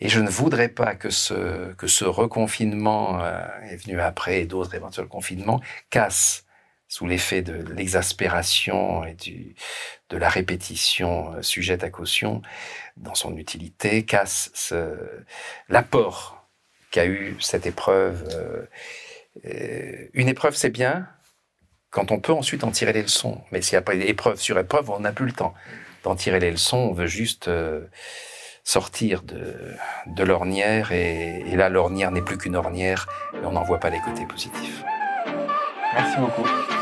Et 0.00 0.08
je 0.08 0.20
ne 0.20 0.28
voudrais 0.28 0.68
pas 0.68 0.94
que 0.94 1.10
ce, 1.10 1.72
que 1.74 1.86
ce 1.86 2.04
reconfinement 2.04 3.22
euh, 3.22 3.46
est 3.70 3.76
venu 3.76 4.00
après 4.00 4.42
et 4.42 4.46
d'autres 4.46 4.74
éventuels 4.74 5.08
confinements 5.08 5.60
casse 5.90 6.44
sous 6.88 7.06
l'effet 7.06 7.42
de 7.42 7.64
l'exaspération 7.72 9.04
et 9.04 9.14
du, 9.14 9.56
de 10.10 10.16
la 10.16 10.28
répétition 10.28 11.32
euh, 11.32 11.42
sujette 11.42 11.82
à 11.82 11.90
caution 11.90 12.42
dans 12.96 13.14
son 13.14 13.36
utilité, 13.36 14.04
casse 14.04 14.72
l'apport 15.68 16.46
qu'a 16.90 17.06
eu 17.06 17.36
cette 17.40 17.66
épreuve. 17.66 18.28
Euh, 19.44 20.08
une 20.14 20.28
épreuve, 20.28 20.54
c'est 20.56 20.70
bien 20.70 21.08
quand 21.90 22.10
on 22.10 22.20
peut 22.20 22.32
ensuite 22.32 22.64
en 22.64 22.70
tirer 22.70 22.92
les 22.92 23.02
leçons. 23.02 23.40
Mais 23.52 23.62
s'il 23.62 23.74
y 23.74 23.76
a 23.76 23.82
pas 23.82 23.94
épreuve 23.94 24.40
sur 24.40 24.58
épreuve, 24.58 24.90
on 24.90 25.00
n'a 25.00 25.12
plus 25.12 25.26
le 25.26 25.32
temps 25.32 25.54
d'en 26.04 26.14
tirer 26.14 26.40
les 26.40 26.50
leçons, 26.50 26.78
on 26.78 26.92
veut 26.92 27.06
juste 27.06 27.48
euh, 27.48 27.86
sortir 28.66 29.22
de, 29.22 29.54
de 30.08 30.24
l'ornière, 30.24 30.90
et, 30.90 31.44
et 31.46 31.56
là 31.56 31.68
l'ornière 31.68 32.10
n'est 32.10 32.20
plus 32.20 32.36
qu'une 32.36 32.56
ornière, 32.56 33.06
et 33.32 33.46
on 33.46 33.52
n'en 33.52 33.62
voit 33.62 33.78
pas 33.78 33.90
les 33.90 34.00
côtés 34.00 34.26
positifs. 34.26 34.82
Merci 35.94 36.18
beaucoup. 36.18 36.75